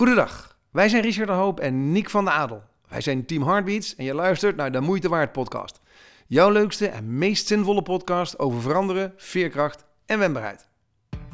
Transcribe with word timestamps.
Goedendag, 0.00 0.56
wij 0.70 0.88
zijn 0.88 1.02
Richard 1.02 1.28
de 1.28 1.34
Hoop 1.34 1.60
en 1.60 1.92
Nick 1.92 2.10
van 2.10 2.24
de 2.24 2.30
Adel. 2.30 2.62
Wij 2.88 3.00
zijn 3.00 3.26
Team 3.26 3.42
Heartbeats 3.42 3.96
en 3.96 4.04
je 4.04 4.14
luistert 4.14 4.56
naar 4.56 4.72
de 4.72 4.80
Moeite 4.80 5.08
Waard 5.08 5.32
podcast. 5.32 5.80
Jouw 6.26 6.50
leukste 6.50 6.88
en 6.88 7.18
meest 7.18 7.46
zinvolle 7.46 7.82
podcast 7.82 8.38
over 8.38 8.60
veranderen, 8.60 9.12
veerkracht 9.16 9.84
en 10.06 10.18
wendbaarheid. 10.18 10.68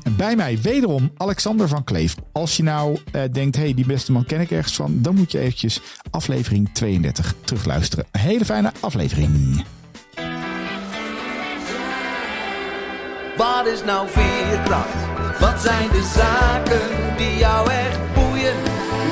En 0.03 0.17
bij 0.17 0.37
mij 0.37 0.59
wederom 0.61 1.13
Alexander 1.17 1.69
van 1.69 1.85
Kleef. 1.85 2.15
Als 2.33 2.57
je 2.57 2.63
nou 2.63 2.99
eh, 3.13 3.23
denkt, 3.33 3.57
hey, 3.57 3.75
die 3.75 3.87
beste 3.87 4.13
man 4.13 4.25
ken 4.25 4.41
ik 4.41 4.50
ergens 4.50 4.77
van, 4.77 5.03
dan 5.03 5.14
moet 5.14 5.33
je 5.33 5.39
eventjes 5.39 5.80
aflevering 6.11 6.71
32 6.73 7.35
terugluisteren. 7.45 8.07
Hele 8.12 8.45
fijne 8.45 8.73
aflevering. 8.80 9.64
Wat 13.57 13.66
is 13.66 13.84
nou 13.84 14.09
veerkracht? 14.09 15.00
Wat 15.41 15.61
zijn 15.61 15.89
de 15.89 16.02
zaken 16.14 17.16
die 17.16 17.36
jou 17.36 17.71
echt 17.71 18.14
boeien, 18.14 18.57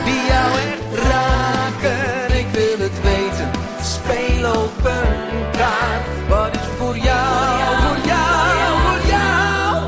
die 0.04 0.22
jou 0.26 0.50
echt 0.58 1.08
raken? 1.08 2.38
Ik 2.38 2.46
wil 2.52 2.78
het 2.78 3.02
weten, 3.02 3.50
speel 3.82 4.50
op 4.50 4.84
een 4.84 5.50
kaart. 5.50 6.28
Wat 6.28 6.54
is 6.54 6.68
voor 6.78 6.96
jou, 6.96 7.64
voor 7.82 8.06
jou, 8.06 8.80
voor 8.84 9.08
jou 9.08 9.82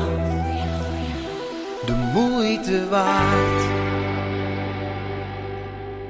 de 1.85 1.93
moeite 2.13 2.89
waard? 2.89 3.36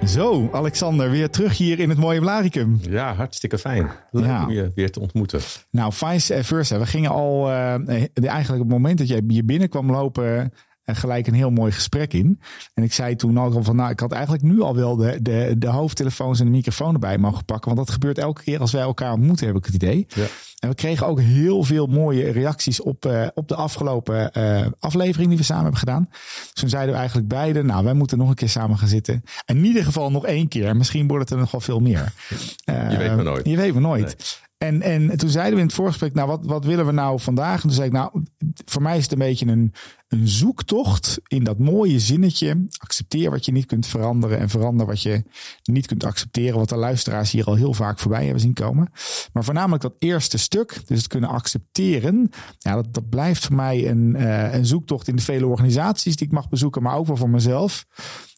Zo, 0.08 0.50
Alexander, 0.52 1.10
weer 1.12 1.30
terug 1.30 1.58
hier 1.58 1.80
in 1.80 1.90
het 1.90 1.98
mooie 1.98 2.20
Blaricum. 2.20 2.80
Ja, 2.82 3.14
hartstikke 3.16 3.58
fijn. 3.58 3.90
Leuk 4.12 4.26
Ja. 4.26 4.44
om 4.44 4.52
je 4.52 4.72
weer 4.76 4.92
te 4.92 5.00
ontmoeten. 5.00 5.40
Nou, 5.72 5.94
vice 5.94 6.44
versa. 6.44 6.80
We 6.80 6.86
gingen 6.86 7.12
al, 7.12 7.50
eh, 7.52 7.74
eigenlijk 8.14 8.50
op 8.50 8.60
het 8.60 8.68
moment 8.78 8.98
dat 8.98 9.08
jij 9.08 9.24
hier 9.28 9.46
binnenkwam 9.46 9.92
lopen, 9.92 10.54
eh, 10.84 10.96
gelijk 10.96 11.28
een 11.28 11.34
heel 11.34 11.50
mooi 11.50 11.72
gesprek 11.72 12.14
in. 12.14 12.40
En 12.74 12.84
ik 12.84 12.94
zei 12.94 13.16
toen 13.16 13.40
ook 13.40 13.54
al 13.54 13.64
van, 13.64 13.76
nou, 13.76 13.90
ik 13.92 14.00
had 14.00 14.12
eigenlijk 14.12 14.44
nu 14.44 14.62
al 14.62 14.76
wel 14.76 14.96
de, 14.96 15.20
de, 15.22 15.56
de 15.58 15.68
hoofdtelefoons 15.68 16.40
en 16.40 16.46
de 16.46 16.52
microfoon 16.52 16.94
erbij 16.94 17.18
mogen 17.18 17.46
pakken. 17.46 17.76
Want 17.76 17.86
dat 17.88 17.94
gebeurt 17.96 18.18
elke 18.18 18.44
keer 18.44 18.60
als 18.60 18.72
wij 18.72 18.82
elkaar 18.82 19.12
ontmoeten, 19.14 19.48
heb 19.48 19.56
ik 19.56 19.66
het 19.66 19.74
idee. 19.76 20.06
Ja. 20.08 20.26
En 20.58 20.70
we 20.70 20.76
kregen 20.76 21.08
ook 21.08 21.20
heel 21.20 21.64
veel 21.64 21.86
mooie 21.86 22.32
reacties 22.32 22.82
op, 22.82 23.06
eh, 23.06 23.28
op 23.34 23.48
de 23.48 23.56
afgelopen 23.56 24.34
eh, 24.34 24.66
aflevering 24.80 25.30
die 25.30 25.38
we 25.38 25.44
samen 25.44 25.62
hebben 25.62 25.80
gedaan. 25.80 26.08
Dus 26.12 26.52
toen 26.54 26.70
zeiden 26.70 26.92
we 26.92 27.00
eigenlijk 27.00 27.28
beide, 27.28 27.64
nou, 27.64 27.84
wij 27.84 27.94
moeten 27.94 28.18
nog 28.18 28.30
een 28.30 28.36
keer 28.36 28.50
samen 28.50 28.78
gaan 28.78 28.88
zitten. 28.88 29.24
In 29.46 29.66
ieder 29.66 29.84
geval 29.84 30.12
nog 30.12 30.26
één 30.26 30.48
keer. 30.48 30.76
Misschien 30.76 31.08
wordt 31.08 31.24
het 31.24 31.34
er 31.34 31.40
nog 31.40 31.52
wel 31.52 31.62
veel 31.62 31.80
meer. 31.80 32.14
Je 32.66 32.98
weet 32.98 33.16
maar 33.16 33.24
nooit. 33.24 33.46
Je 33.46 33.56
weet 33.56 33.74
maar 33.74 33.82
nooit. 33.82 34.46
En, 34.58 34.82
en 34.82 35.18
toen 35.18 35.30
zeiden 35.30 35.54
we 35.54 35.60
in 35.60 35.66
het 35.66 35.76
voorgesprek, 35.76 36.14
nou, 36.14 36.28
wat, 36.28 36.46
wat 36.46 36.66
willen 36.66 36.86
we 36.86 36.92
nou 36.92 37.20
vandaag? 37.20 37.56
En 37.56 37.62
toen 37.62 37.72
zei 37.72 37.88
ik, 37.88 37.94
nou, 37.94 38.24
voor 38.66 38.82
mij 38.82 38.98
is 38.98 39.04
het 39.04 39.12
een 39.12 39.18
beetje 39.18 39.48
een, 39.48 39.74
een 40.08 40.28
zoektocht 40.28 41.20
in 41.28 41.44
dat 41.44 41.58
mooie 41.58 42.00
zinnetje. 42.00 42.66
Accepteer 42.78 43.30
wat 43.30 43.46
je 43.46 43.52
niet 43.52 43.66
kunt 43.66 43.88
veranderen 43.88 44.40
en 44.40 44.50
verander 44.50 44.86
wat 44.86 45.02
je 45.02 45.24
niet 45.64 45.88
kunt 45.88 46.04
accepteren. 46.04 46.58
Wat 46.60 46.70
de 46.70 46.78
luisteraars 46.78 47.32
hier 47.32 47.46
al 47.46 47.56
heel 47.56 47.74
vaak 47.74 48.00
voorbij 48.00 48.24
hebben 48.24 48.42
zien 48.42 48.54
komen. 48.54 48.92
Maar 49.34 49.44
voornamelijk 49.44 49.82
dat 49.82 49.96
eerste 50.00 50.38
stuk, 50.48 50.88
dus 50.88 50.98
het 50.98 51.08
kunnen 51.08 51.30
accepteren. 51.30 52.30
Ja, 52.58 52.76
dat, 52.76 52.94
dat 52.94 53.10
blijft 53.10 53.46
voor 53.46 53.56
mij 53.56 53.90
een, 53.90 54.16
eh, 54.16 54.54
een 54.54 54.66
zoektocht 54.66 55.08
in 55.08 55.16
de 55.16 55.22
vele 55.22 55.46
organisaties 55.46 56.16
die 56.16 56.28
ik 56.28 56.34
mag 56.34 56.50
bezoeken, 56.50 56.82
maar 56.82 56.96
ook 56.96 57.08
wel 57.08 57.18
voor 57.18 57.30
mezelf. 57.30 57.86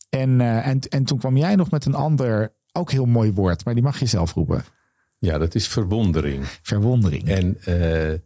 En, 0.10 0.42
eh, 0.42 0.68
en, 0.68 0.80
en 0.80 1.04
toen 1.04 1.18
kwam 1.18 1.38
jij 1.38 1.56
nog 1.56 1.72
met 1.72 1.86
een 1.86 1.96
ander, 1.96 2.54
ook 2.72 2.92
heel 2.92 3.06
mooi 3.06 3.32
woord, 3.32 3.66
maar 3.66 3.74
die 3.74 3.84
mag 3.84 4.00
je 4.00 4.06
zelf 4.06 4.34
roepen. 4.34 4.64
Ja, 5.20 5.38
dat 5.38 5.56
is 5.56 5.68
verwondering. 5.68 6.46
Verwondering. 6.62 7.28
En 7.28 7.58
eh, 7.62 8.20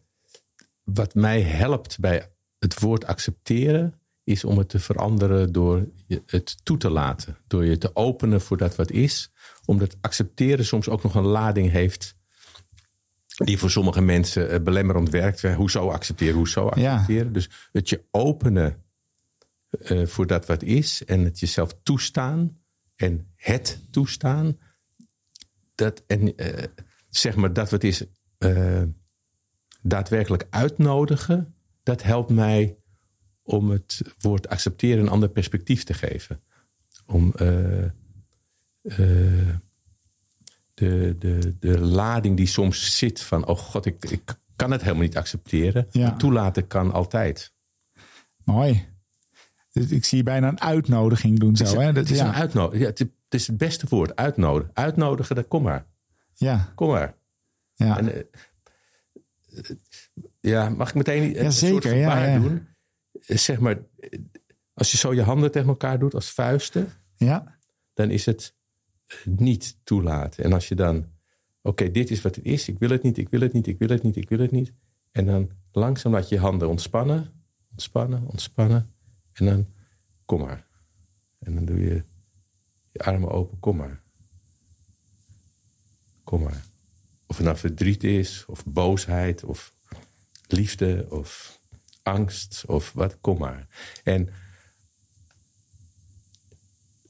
wat 0.83 1.15
mij 1.15 1.41
helpt 1.41 1.99
bij 1.99 2.31
het 2.59 2.79
woord 2.79 3.05
accepteren, 3.05 4.01
is 4.23 4.43
om 4.43 4.57
het 4.57 4.69
te 4.69 4.79
veranderen 4.79 5.51
door 5.51 5.87
het 6.25 6.65
toe 6.65 6.77
te 6.77 6.89
laten. 6.89 7.37
Door 7.47 7.65
je 7.65 7.77
te 7.77 7.95
openen 7.95 8.41
voor 8.41 8.57
dat 8.57 8.75
wat 8.75 8.91
is. 8.91 9.31
Omdat 9.65 9.97
accepteren 10.01 10.65
soms 10.65 10.89
ook 10.89 11.03
nog 11.03 11.15
een 11.15 11.25
lading 11.25 11.71
heeft. 11.71 12.15
Die 13.35 13.57
voor 13.57 13.71
sommige 13.71 14.01
mensen 14.01 14.49
eh, 14.49 14.61
belemmerend 14.61 15.09
werkt. 15.09 15.41
Hoezo 15.41 15.89
accepteren, 15.89 16.35
hoezo 16.35 16.71
Ja. 16.75 16.93
accepteren. 16.93 17.33
Dus 17.33 17.49
het 17.71 17.89
je 17.89 18.03
openen 18.11 18.83
eh, 19.69 20.05
voor 20.05 20.27
dat 20.27 20.45
wat 20.45 20.63
is. 20.63 21.05
En 21.05 21.23
het 21.23 21.39
jezelf 21.39 21.75
toestaan. 21.83 22.57
En 22.95 23.31
het 23.35 23.79
toestaan. 23.91 24.57
Dat, 25.75 26.03
en 26.07 26.35
eh, 26.35 26.63
zeg 27.09 27.35
maar 27.35 27.53
dat 27.53 27.69
wat 27.69 27.83
is 27.83 28.05
daadwerkelijk 29.81 30.47
uitnodigen. 30.49 31.55
Dat 31.83 32.03
helpt 32.03 32.29
mij 32.29 32.77
om 33.43 33.69
het 33.69 34.01
woord 34.19 34.47
accepteren 34.47 35.03
een 35.03 35.09
ander 35.09 35.29
perspectief 35.29 35.83
te 35.83 35.93
geven. 35.93 36.41
Om 37.05 37.33
de, 40.73 41.15
de, 41.19 41.55
de 41.59 41.79
lading 41.79 42.37
die 42.37 42.47
soms 42.47 42.97
zit 42.97 43.21
van, 43.21 43.45
oh 43.47 43.57
god, 43.57 43.85
ik, 43.85 44.05
ik 44.05 44.21
kan 44.55 44.71
het 44.71 44.81
helemaal 44.81 45.03
niet 45.03 45.17
accepteren. 45.17 45.87
Ja. 45.91 46.15
Toelaten 46.15 46.67
kan 46.67 46.91
altijd. 46.91 47.53
Mooi. 48.43 48.91
Dus 49.71 49.89
ik 49.91 50.05
zie 50.05 50.17
je 50.17 50.23
bijna 50.23 50.47
een 50.47 50.61
uitnodiging 50.61 51.39
doen 51.39 51.55
zo. 51.55 51.63
het 51.63 51.73
is, 51.73 51.79
hè? 51.79 51.85
Dat, 51.85 51.95
het 51.95 52.09
is 52.09 52.17
ja. 52.17 52.27
een 52.27 52.33
uitnodiging. 52.33 52.81
Ja, 52.83 52.89
het, 52.89 52.99
het 52.99 53.41
is 53.41 53.47
het 53.47 53.57
beste 53.57 53.85
woord, 53.89 54.15
uitnodigen. 54.15 54.71
Uitnodigen, 54.73 55.35
dat 55.35 55.47
kom 55.47 55.63
maar. 55.63 55.85
ja, 56.33 56.71
Kom 56.75 56.87
maar. 56.89 57.15
ja. 57.73 57.97
En, 57.97 58.15
eh, 58.15 58.23
ja, 60.39 60.69
mag 60.69 60.89
ik 60.89 60.95
meteen 60.95 61.23
een 61.23 61.43
Ja, 61.43 61.49
soort 61.51 61.83
zeker, 61.83 61.95
ja, 61.97 62.09
gebaar 62.09 62.29
ja. 62.29 62.39
doen? 62.39 62.67
Eh, 63.25 63.37
Zeg 63.37 63.59
maar, 63.59 63.77
eh, 63.99 64.19
als 64.73 64.91
je 64.91 64.97
zo 64.97 65.13
je 65.13 65.21
handen 65.21 65.51
tegen 65.51 65.67
elkaar 65.67 65.99
doet 65.99 66.13
als 66.13 66.31
vuisten, 66.31 66.91
ja. 67.15 67.57
dan 67.93 68.09
is 68.09 68.25
het 68.25 68.55
niet 69.25 69.77
toelaten. 69.83 70.43
En 70.43 70.53
als 70.53 70.67
je 70.67 70.75
dan, 70.75 71.05
oké, 71.61 71.91
dit 71.91 72.11
is 72.11 72.21
wat 72.21 72.35
het 72.35 72.45
is, 72.45 72.67
ik 72.67 72.79
wil 72.79 72.89
het 72.89 73.03
niet, 73.03 73.17
ik 73.17 73.29
wil 73.29 73.41
het 73.41 73.53
niet, 73.53 73.67
ik 73.67 73.79
wil 73.79 73.89
het 73.89 74.03
niet, 74.03 74.15
ik 74.15 74.29
wil 74.29 74.39
het 74.39 74.51
niet. 74.51 74.73
En 75.11 75.25
dan 75.25 75.49
langzaam 75.71 76.11
laat 76.11 76.29
je 76.29 76.35
je 76.35 76.41
handen 76.41 76.69
ontspannen, 76.69 77.31
ontspannen, 77.71 78.27
ontspannen. 78.27 78.93
En 79.33 79.45
dan, 79.45 79.67
kom 80.25 80.41
maar. 80.41 80.65
En 81.39 81.55
dan 81.55 81.65
doe 81.65 81.79
je 81.79 82.03
je 82.91 82.99
armen 82.99 83.31
open, 83.31 83.59
kom 83.59 83.75
maar. 83.75 84.01
Kom 86.23 86.41
maar. 86.41 86.65
Of 87.25 87.37
het 87.37 87.45
nou 87.45 87.57
verdriet 87.57 88.03
is, 88.03 88.45
of 88.47 88.65
boosheid, 88.65 89.43
of 89.43 89.75
liefde, 90.47 91.05
of 91.09 91.59
angst, 92.03 92.65
of 92.65 92.93
wat, 92.93 93.17
kom 93.21 93.37
maar. 93.37 93.67
En 94.03 94.29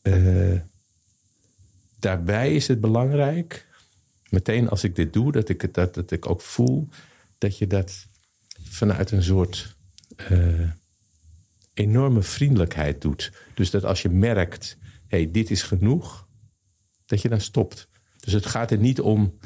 eh, 0.02 0.62
daarbij 2.04 2.56
is 2.56 2.68
het 2.68 2.82
belangrijk, 2.82 3.68
meteen 4.30 4.70
als 4.70 4.84
ik 4.84 4.96
dit 4.96 5.14
doe, 5.14 5.32
dat 5.32 5.50
ik, 5.50 5.62
het, 5.62 5.74
dat, 5.74 5.94
dat 5.94 6.12
ik 6.12 6.30
ook 6.30 6.42
voel 6.42 6.90
dat 7.38 7.58
je 7.58 7.68
dat 7.68 8.08
vanuit 8.64 9.12
een 9.12 9.24
soort 9.24 9.76
eh, 10.16 10.70
enorme 11.74 12.22
vriendelijkheid 12.22 13.02
doet. 13.02 13.32
Dus 13.54 13.70
dat 13.72 13.84
als 13.84 14.02
je 14.02 14.10
merkt, 14.10 14.78
hé, 15.08 15.18
hey, 15.18 15.32
dit 15.32 15.52
is 15.52 15.62
genoeg, 15.64 16.28
dat 17.06 17.22
je 17.22 17.30
dan 17.30 17.42
stopt. 17.42 17.88
Dus 18.20 18.34
het 18.34 18.46
gaat 18.46 18.72
er 18.72 18.78
niet 18.78 19.02
om 19.02 19.38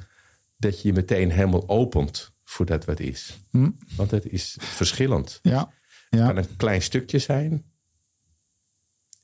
dat 0.57 0.81
je 0.81 0.87
je 0.87 0.93
meteen 0.93 1.31
helemaal 1.31 1.69
opent 1.69 2.31
voor 2.43 2.65
dat 2.65 2.85
wat 2.85 2.99
is. 2.99 3.39
Hm. 3.49 3.69
Want 3.95 4.11
het 4.11 4.25
is 4.25 4.57
verschillend. 4.59 5.39
Ja. 5.41 5.73
Het 6.09 6.19
Ja. 6.19 6.25
kan 6.27 6.37
een 6.37 6.55
klein 6.55 6.81
stukje 6.81 7.19
zijn. 7.19 7.65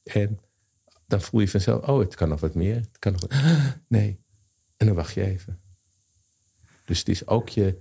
En 0.04 0.40
dan 1.14 1.22
voel 1.22 1.40
je 1.42 1.48
vanzelf, 1.48 1.88
oh, 1.88 2.00
het 2.00 2.16
kan 2.16 2.30
nog 2.30 2.40
wat 2.40 2.56
meer. 2.56 2.76
Het 2.76 3.00
kan 3.00 3.12
nog 3.12 3.22
wat- 3.22 3.32
Nee. 3.88 4.20
En 4.78 4.86
dan 4.88 4.96
wacht 4.96 5.14
je 5.14 5.24
even. 5.26 5.60
Dus 6.86 7.00
het 7.00 7.10
is 7.10 7.28
ook 7.28 7.50
je, 7.50 7.80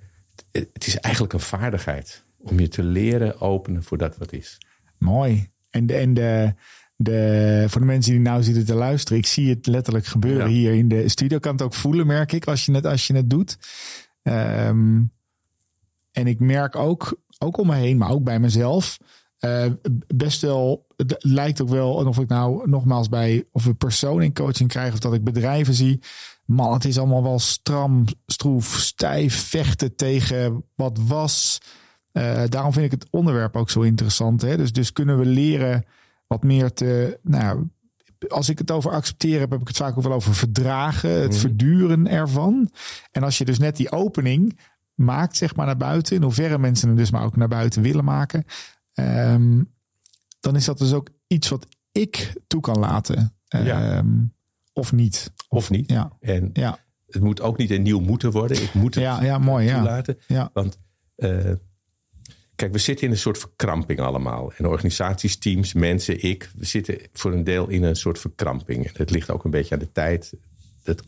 het 0.51 0.87
is 0.87 0.99
eigenlijk 0.99 1.35
een 1.35 1.41
vaardigheid 1.41 2.25
om 2.39 2.61
je 2.61 2.69
te 2.69 2.83
leren 2.83 3.41
openen 3.41 3.83
voor 3.83 3.99
dat 3.99 4.17
wat 4.17 4.33
is. 4.33 4.59
Mooi. 4.99 5.51
En, 5.71 5.87
de, 5.87 5.95
en 5.95 6.15
de, 6.15 6.55
de, 6.97 7.65
voor 7.69 7.81
de 7.81 7.87
mensen 7.87 8.13
die 8.13 8.21
nou 8.21 8.43
zitten 8.43 8.65
te 8.67 8.75
luisteren, 8.75 9.19
ik 9.19 9.27
zie 9.27 9.49
het 9.51 9.67
letterlijk 9.67 10.07
gebeuren 10.07 10.47
Ja. 10.47 10.53
hier 10.53 10.73
in 10.75 10.89
de 10.89 11.09
studio. 11.09 11.37
Ik 11.37 11.43
kan 11.43 11.53
het 11.53 11.63
ook 11.63 11.75
voelen, 11.75 12.07
merk 12.07 12.33
ik, 12.33 12.47
als 12.47 12.65
je 12.67 12.73
het, 12.73 12.87
als 12.87 13.07
je 13.07 13.15
het 13.15 13.31
doet. 13.31 13.59
Ehm, 14.23 15.03
en 16.11 16.27
ik 16.27 16.41
merk 16.41 16.77
ook, 16.77 17.23
ook 17.39 17.57
om 17.57 17.67
me 17.67 17.75
heen, 17.75 17.97
maar 17.97 18.11
ook 18.11 18.25
bij 18.25 18.39
mezelf, 18.41 18.99
eh, 19.43 19.67
best 20.15 20.41
wel, 20.41 20.87
het 20.97 21.17
lijkt 21.19 21.63
ook 21.63 21.69
wel 21.69 21.95
of 21.95 22.19
ik 22.19 22.29
nou 22.29 22.71
nogmaals 22.71 23.09
bij 23.09 23.45
of 23.53 23.65
een 23.65 23.77
persoon 23.77 24.23
in 24.23 24.35
coaching 24.35 24.69
krijg 24.69 24.93
of 24.93 24.99
dat 24.99 25.15
ik 25.15 25.25
bedrijven 25.25 25.75
zie. 25.75 26.01
Man, 26.45 26.73
het 26.73 26.85
is 26.85 26.99
allemaal 26.99 27.23
wel 27.23 27.39
stram, 27.39 28.05
stroef, 28.27 28.79
stijf, 28.79 29.49
vechten 29.49 29.97
tegen 29.97 30.65
wat 30.75 30.99
was. 31.07 31.61
Eh, 32.13 32.43
daarom 32.49 32.73
vind 32.73 32.85
ik 32.85 33.01
het 33.01 33.11
onderwerp 33.11 33.57
ook 33.57 33.71
zo 33.71 33.81
interessant. 33.81 34.43
Hè? 34.43 34.57
Dus, 34.57 34.73
dus 34.73 34.93
kunnen 34.93 35.19
we 35.19 35.27
leren 35.27 35.85
wat 36.27 36.43
meer 36.43 36.73
te. 36.73 37.19
Nou, 37.23 37.69
als 38.29 38.49
ik 38.49 38.59
het 38.59 38.71
over 38.71 38.91
accepteren 38.91 39.41
heb, 39.41 39.51
heb 39.51 39.61
ik 39.61 39.69
het 39.69 39.77
vaak 39.77 39.97
ook 39.97 40.03
wel 40.03 40.13
over 40.13 40.35
verdragen, 40.35 41.23
het 41.23 41.37
verduren 41.37 42.09
ervan. 42.09 42.71
En 43.11 43.23
als 43.23 43.39
je 43.39 43.45
dus 43.45 43.59
net 43.59 43.77
die 43.77 43.93
opening 43.93 44.59
maakt, 44.95 45.37
zeg 45.37 45.57
maar 45.57 45.67
naar 45.67 45.77
buiten, 45.77 46.17
in 46.17 46.23
hoeverre 46.23 46.59
mensen 46.59 46.89
hem 46.89 46.97
dus 46.97 47.11
maar 47.11 47.25
ook 47.25 47.37
naar 47.37 47.49
buiten 47.49 47.83
willen 47.83 48.05
maken, 48.05 48.45
ehm, 48.95 49.63
dan 50.41 50.57
is 50.57 50.65
dat 50.65 50.79
dus 50.79 50.93
ook 50.93 51.09
iets 51.27 51.49
wat 51.49 51.67
ik 51.93 52.33
toe 52.47 52.61
kan 52.61 52.79
laten. 52.79 53.37
Ja. 53.49 53.97
Ehm, 53.97 54.25
Of 54.73 54.93
niet. 54.93 55.33
Of 55.49 55.71
niet. 55.71 55.91
Ja, 55.91 56.13
En 56.21 56.51
ja, 56.53 56.79
het 57.07 57.23
moet 57.23 57.41
ook 57.41 57.57
niet 57.57 57.71
een 57.71 57.83
nieuw 57.83 58.01
moeten 58.01 58.31
worden. 58.31 58.63
Ik 58.63 58.75
moet 58.75 58.95
het 58.95 59.05
ja, 59.05 59.23
ja 59.23 59.39
mooi. 59.39 59.69
Toelaten. 59.69 60.19
Ja. 60.27 60.51
Want 60.53 60.79
eh, 61.17 61.53
kijk, 62.55 62.73
we 62.73 62.79
zitten 62.79 63.07
in 63.07 63.13
een 63.13 63.19
soort 63.19 63.39
verkramping 63.39 64.01
allemaal. 64.01 64.53
En 64.57 64.67
organisaties, 64.67 65.37
teams, 65.37 65.73
mensen, 65.73 66.23
ik. 66.23 66.51
We 66.57 66.65
zitten 66.65 66.99
voor 67.13 67.33
een 67.33 67.45
deel 67.45 67.69
in 67.69 67.83
een 67.83 67.97
soort 67.97 68.19
verkramping. 68.19 68.87
En 68.87 68.93
het 68.97 69.11
ligt 69.11 69.31
ook 69.31 69.45
een 69.45 69.51
beetje 69.51 69.75
aan 69.75 69.81
de 69.81 69.93
tijd. 69.93 70.35
Dat 70.83 71.03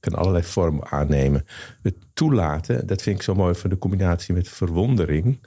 kan 0.00 0.14
allerlei 0.14 0.44
vormen 0.44 0.90
aannemen. 0.90 1.44
Het 1.82 1.96
toelaten, 2.12 2.86
dat 2.86 3.02
vind 3.02 3.16
ik 3.16 3.22
zo 3.22 3.34
mooi 3.34 3.54
van 3.54 3.70
de 3.70 3.78
combinatie 3.78 4.34
met 4.34 4.48
verwondering. 4.48 5.40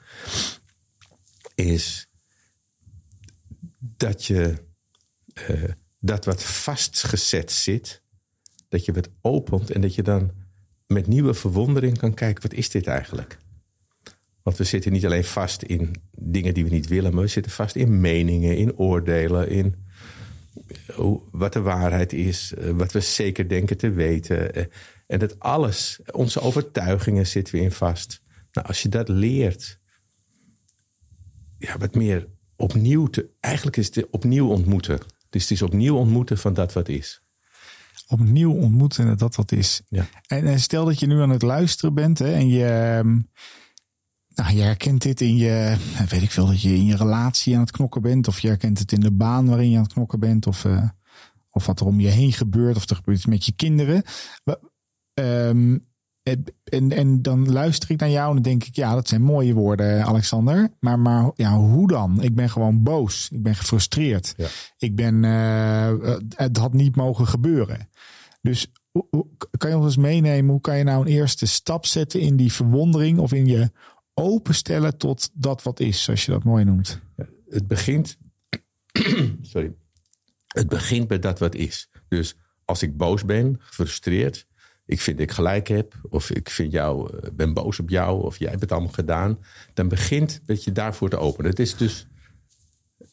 Is 1.63 2.07
dat 3.80 4.25
je 4.25 4.56
eh, 5.33 5.63
dat 6.00 6.25
wat 6.25 6.44
vastgezet 6.44 7.51
zit, 7.51 8.01
dat 8.69 8.86
je 8.86 8.94
wat 8.94 9.10
opent 9.21 9.71
en 9.71 9.81
dat 9.81 9.95
je 9.95 10.04
dan 10.04 10.31
met 10.88 11.07
nieuwe 11.07 11.33
verwondering 11.33 11.98
kan 11.98 12.13
kijken, 12.13 12.42
wat 12.42 12.54
is 12.54 12.69
dit 12.69 12.88
eigenlijk? 12.88 13.38
Want 14.42 14.57
we 14.57 14.63
zitten 14.63 14.92
niet 14.92 15.06
alleen 15.06 15.24
vast 15.24 15.62
in 15.62 15.95
dingen 16.12 16.54
die 16.54 16.63
we 16.63 16.69
niet 16.69 16.88
willen, 16.88 17.13
maar 17.13 17.24
we 17.24 17.30
zitten 17.30 17.51
vast 17.51 17.75
in 17.75 18.01
meningen, 18.01 18.57
in 18.57 18.77
oordelen, 18.77 19.50
in 19.50 19.75
hoe- 20.94 21.21
wat 21.31 21.54
de 21.54 21.62
waarheid 21.62 22.13
is, 22.13 22.54
eh, 22.54 22.69
wat 22.69 22.92
we 22.92 23.00
zeker 23.00 23.50
denken 23.50 23.77
te 23.77 23.89
weten. 23.89 24.54
eh, 24.56 24.65
En 25.07 25.19
dat 25.19 25.39
alles, 25.39 26.00
onze 26.12 26.39
overtuigingen 26.39 27.27
zitten 27.27 27.56
we 27.56 27.62
in 27.62 27.71
vast. 27.71 28.21
Nou, 28.51 28.68
als 28.68 28.81
je 28.81 28.89
dat 28.89 29.10
leert, 29.10 29.80
ja, 31.68 31.77
wat 31.77 31.95
meer 31.95 32.27
opnieuw 32.56 33.07
te. 33.07 33.30
Eigenlijk 33.39 33.77
is 33.77 33.95
het 33.95 34.10
opnieuw 34.10 34.48
ontmoeten. 34.48 35.00
Dus 35.30 35.42
het 35.42 35.51
is 35.51 35.62
opnieuw 35.62 35.95
ontmoeten 35.95 36.38
van 36.38 36.54
dat 36.54 36.74
wat 36.74 36.89
is. 36.89 37.21
Opnieuw 38.07 38.54
ontmoeten 38.54 39.07
en 39.07 39.18
dat 39.18 39.36
wat 39.36 39.51
is. 39.51 39.81
Ja. 39.89 40.07
En, 40.27 40.45
en 40.45 40.60
stel 40.60 40.86
dat 40.86 41.00
je 41.00 41.07
nu 41.07 41.21
aan 41.21 41.30
het 41.30 41.42
luisteren 41.42 41.94
bent 41.94 42.19
hè, 42.19 42.33
en 42.33 42.48
je, 42.48 42.65
ehm, 42.65 43.19
nou, 44.36 44.56
je 44.56 44.62
herkent 44.62 45.01
dit 45.01 45.21
in 45.21 45.36
je, 45.36 45.77
weet 46.10 46.21
ik 46.21 46.31
veel, 46.31 46.45
dat 46.45 46.62
je 46.62 46.75
in 46.75 46.86
je 46.86 46.95
relatie 46.95 47.54
aan 47.56 47.62
het 47.62 47.71
knokken 47.71 48.01
bent. 48.01 48.27
Of 48.27 48.39
je 48.39 48.48
herkent 48.48 48.80
het 48.80 48.92
in 48.92 49.00
de 49.00 49.12
baan 49.12 49.48
waarin 49.48 49.69
je 49.69 49.77
aan 49.77 49.83
het 49.83 49.94
knokken 49.94 50.19
bent. 50.19 50.48
Of, 50.48 50.65
eh, 50.65 50.89
of 51.51 51.65
wat 51.65 51.80
er 51.80 51.86
om 51.86 52.00
je 52.00 52.07
heen 52.07 52.33
gebeurt. 52.33 52.75
Of 52.75 52.89
er 52.89 52.95
gebeurt 52.95 53.18
iets 53.18 53.25
met 53.25 53.45
je 53.45 53.51
kinderen. 53.56 54.04
Ehm, 55.13 55.77
en, 56.23 56.91
en, 56.91 57.21
dan 57.21 57.51
luister 57.51 57.91
ik 57.91 57.99
naar 57.99 58.09
jou 58.09 58.27
en 58.27 58.33
dan 58.33 58.43
denk 58.43 58.63
ik, 58.63 58.75
ja, 58.75 58.93
dat 58.93 59.07
zijn 59.07 59.21
mooie 59.21 59.53
woorden, 59.53 60.03
Alexander. 60.05 60.69
Maar, 60.79 60.99
maar 60.99 61.31
ja, 61.35 61.57
hoe 61.57 61.87
dan? 61.87 62.21
Ik 62.21 62.35
ben 62.35 62.49
gewoon 62.49 62.83
boos. 62.83 63.29
Ik 63.31 63.43
ben 63.43 63.55
gefrustreerd. 63.55 64.33
Ja. 64.37 64.47
Ik 64.77 64.95
ben, 64.95 65.23
eh, 65.23 66.15
het 66.35 66.57
had 66.57 66.73
niet 66.73 66.95
mogen 66.95 67.27
gebeuren. 67.27 67.89
Dus 68.41 68.67
hoe- 68.91 69.07
hoe- 69.09 69.27
kan 69.57 69.69
je 69.69 69.75
ons 69.75 69.85
eens 69.85 69.97
meenemen, 69.97 70.51
hoe 70.51 70.61
kan 70.61 70.77
je 70.77 70.83
nou 70.83 71.01
een 71.01 71.11
eerste 71.11 71.45
stap 71.45 71.85
zetten 71.85 72.19
in 72.19 72.35
die 72.35 72.53
verwondering 72.53 73.19
of 73.19 73.33
in 73.33 73.45
je 73.45 73.71
openstellen 74.13 74.97
tot 74.97 75.29
dat 75.33 75.63
wat 75.63 75.79
is, 75.79 76.03
zoals 76.03 76.25
je 76.25 76.31
dat 76.31 76.43
mooi 76.43 76.63
noemt? 76.63 76.99
Het 77.49 77.67
begint. 77.67 78.17
sorry. 79.41 79.73
Het 80.47 80.67
begint 80.67 81.07
bij 81.07 81.19
dat 81.19 81.39
wat 81.39 81.55
is. 81.55 81.89
Dus 82.07 82.35
als 82.65 82.81
ik 82.83 82.97
boos 82.97 83.25
ben, 83.25 83.55
gefrustreerd, 83.59 84.47
ik 84.85 85.01
vind 85.01 85.18
dat 85.18 85.27
ik 85.27 85.33
gelijk 85.33 85.68
heb, 85.68 85.94
of 86.09 86.30
ik 86.30 86.50
vind 86.50 86.71
jou, 86.71 87.18
eh, 87.18 87.30
ben 87.33 87.53
boos 87.53 87.80
op 87.80 87.89
jou, 87.89 88.24
of 88.24 88.38
jij 88.38 88.50
hebt 88.50 88.62
het 88.62 88.71
allemaal 88.71 88.91
gedaan, 88.91 89.39
dan 89.74 89.88
begint 89.88 90.41
dat 90.45 90.63
je 90.63 90.71
daarvoor 90.71 91.09
te 91.09 91.18
openen. 91.18 91.50
Het 91.50 91.59
is 91.59 91.75
dus, 91.75 92.07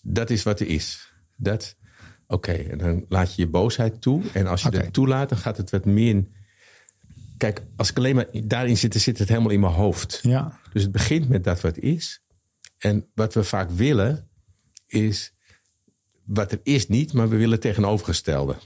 dat 0.02 0.31
is 0.31 0.43
wat 0.43 0.61
er 0.61 0.67
is. 0.67 1.12
Dat, 1.37 1.76
oké, 2.26 2.52
en 2.52 2.78
dan 2.78 3.05
laat 3.08 3.34
je 3.34 3.43
je 3.43 3.49
boosheid 3.49 4.00
toe. 4.00 4.22
En 4.32 4.46
als 4.46 4.62
je 4.62 4.70
dat 4.70 4.93
toelaat, 4.93 5.28
dan 5.28 5.38
gaat 5.38 5.56
het 5.56 5.70
wat 5.70 5.84
meer 5.84 6.08
in. 6.08 6.34
Kijk, 7.37 7.62
als 7.76 7.90
ik 7.90 7.96
alleen 7.96 8.14
maar 8.14 8.26
daarin 8.44 8.76
zit, 8.76 8.93
dan 8.93 9.00
zit 9.00 9.19
het 9.19 9.28
helemaal 9.28 9.50
in 9.50 9.61
mijn 9.61 9.73
hoofd. 9.73 10.19
Ja, 10.23 10.58
Dus 10.73 10.82
het 10.82 10.93
begint 10.93 11.28
met 11.28 11.44
dat 11.44 11.61
wat 11.61 11.78
is. 11.78 12.23
En 12.78 13.06
wat 13.14 13.34
we 13.34 13.44
vaak 13.44 13.70
willen, 13.70 14.31
is 14.87 15.34
wat 16.25 16.52
er 16.52 16.61
is 16.62 16.88
niet, 16.88 17.12
maar 17.12 17.28
we 17.28 17.37
willen 17.37 17.61
tegenovergestelde. 17.61 18.56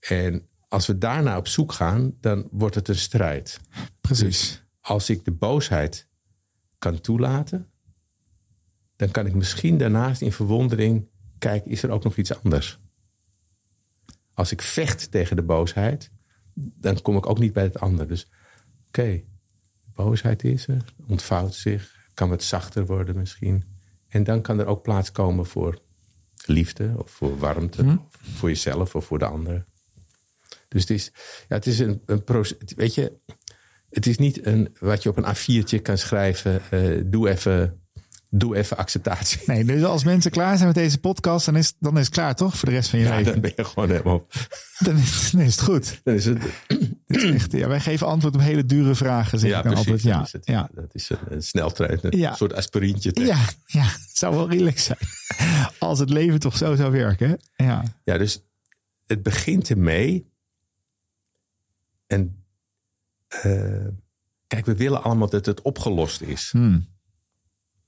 En 0.00 0.47
als 0.68 0.86
we 0.86 0.98
daarna 0.98 1.36
op 1.36 1.48
zoek 1.48 1.72
gaan, 1.72 2.14
dan 2.20 2.48
wordt 2.50 2.74
het 2.74 2.88
een 2.88 2.96
strijd. 2.96 3.60
precies. 4.00 4.66
Als 4.80 5.10
ik 5.10 5.24
de 5.24 5.32
boosheid 5.32 6.08
kan 6.78 7.00
toelaten, 7.00 7.70
dan 8.96 9.10
kan 9.10 9.26
ik 9.26 9.34
misschien 9.34 9.78
daarnaast 9.78 10.20
in 10.20 10.32
verwondering 10.32 11.08
kijken, 11.38 11.70
is 11.70 11.82
er 11.82 11.90
ook 11.90 12.04
nog 12.04 12.16
iets 12.16 12.42
anders? 12.42 12.78
Als 14.34 14.52
ik 14.52 14.62
vecht 14.62 15.10
tegen 15.10 15.36
de 15.36 15.42
boosheid, 15.42 16.10
dan 16.54 17.02
kom 17.02 17.16
ik 17.16 17.26
ook 17.26 17.38
niet 17.38 17.52
bij 17.52 17.62
het 17.62 17.80
ander. 17.80 18.08
Dus 18.08 18.30
oké, 18.88 19.22
boosheid 19.94 20.44
is 20.44 20.68
er, 20.68 20.84
ontvouwt 21.06 21.54
zich, 21.54 21.96
kan 22.14 22.28
wat 22.28 22.42
zachter 22.42 22.86
worden 22.86 23.16
misschien. 23.16 23.64
En 24.08 24.24
dan 24.24 24.40
kan 24.40 24.58
er 24.58 24.66
ook 24.66 24.82
plaats 24.82 25.12
komen 25.12 25.46
voor 25.46 25.82
liefde 26.46 26.94
of 26.96 27.10
voor 27.10 27.38
warmte, 27.38 27.98
of 28.06 28.20
voor 28.20 28.48
jezelf 28.48 28.94
of 28.94 29.04
voor 29.04 29.18
de 29.18 29.26
ander. 29.26 29.66
Dus 30.68 30.80
het 30.80 30.90
is, 30.90 31.10
ja, 31.48 31.54
het 31.56 31.66
is 31.66 31.78
een, 31.78 32.02
een 32.06 32.24
proces. 32.24 32.56
Weet 32.76 32.94
je, 32.94 33.12
het 33.90 34.06
is 34.06 34.18
niet 34.18 34.46
een, 34.46 34.76
wat 34.78 35.02
je 35.02 35.08
op 35.08 35.16
een 35.16 35.36
A4'tje 35.36 35.82
kan 35.82 35.98
schrijven. 35.98 36.60
eh, 36.70 37.02
doe, 37.06 37.28
even, 37.30 37.80
doe 38.30 38.56
even 38.56 38.76
acceptatie. 38.76 39.40
Nee, 39.46 39.64
dus 39.64 39.82
als 39.84 40.04
mensen 40.04 40.30
klaar 40.30 40.54
zijn 40.54 40.66
met 40.66 40.76
deze 40.76 40.98
podcast, 40.98 41.46
dan 41.46 41.56
is, 41.56 41.74
dan 41.78 41.98
is 41.98 42.04
het 42.04 42.14
klaar 42.14 42.34
toch 42.34 42.56
voor 42.56 42.68
de 42.68 42.74
rest 42.74 42.88
van 42.90 42.98
je 42.98 43.04
Ja, 43.04 43.16
leven? 43.16 43.32
dan 43.32 43.40
ben 43.40 43.52
je 43.56 43.64
gewoon 43.64 43.90
helemaal. 43.90 44.26
Dan 44.78 44.96
is, 44.96 45.30
dan 45.30 45.40
is 45.40 45.54
het 45.56 45.64
goed. 45.64 46.00
Dan 46.04 46.14
is 46.14 46.24
het, 46.24 46.38
is 47.06 47.22
echt, 47.24 47.52
ja, 47.52 47.68
wij 47.68 47.80
geven 47.80 48.06
antwoord 48.06 48.34
op 48.34 48.40
hele 48.40 48.64
dure 48.64 48.94
vragen. 48.94 49.38
Zeg 49.38 49.50
ja, 49.50 49.56
ik 49.58 49.64
dan 49.64 49.72
precies. 49.72 49.90
altijd. 49.90 50.02
Ja, 50.02 50.22
is 50.22 50.32
het, 50.32 50.46
ja. 50.46 50.68
Dat 50.74 50.94
is 50.94 51.10
een, 51.10 51.18
een 51.28 51.42
sneltrein, 51.42 51.98
een 52.02 52.18
Ja. 52.18 52.34
soort 52.34 52.52
aspirintje. 52.54 53.12
tegen. 53.12 53.30
Ja, 53.30 53.44
ja, 53.66 53.82
het 53.84 54.10
zou 54.18 54.34
wel 54.34 54.50
relaxed 54.50 54.96
zijn. 55.36 55.70
Als 55.78 55.98
het 55.98 56.10
leven 56.10 56.38
toch 56.40 56.56
zo 56.56 56.74
zou 56.74 56.92
werken. 56.92 57.38
Ja, 57.56 57.82
Ja, 58.04 58.18
dus 58.18 58.42
het 59.06 59.22
begint 59.22 59.70
ermee. 59.70 60.27
En 62.08 62.44
eh, 63.28 63.86
kijk, 64.46 64.66
we 64.66 64.76
willen 64.76 65.02
allemaal 65.02 65.28
dat 65.28 65.46
het 65.46 65.62
opgelost 65.62 66.20
is. 66.20 66.50
Hmm. 66.50 66.88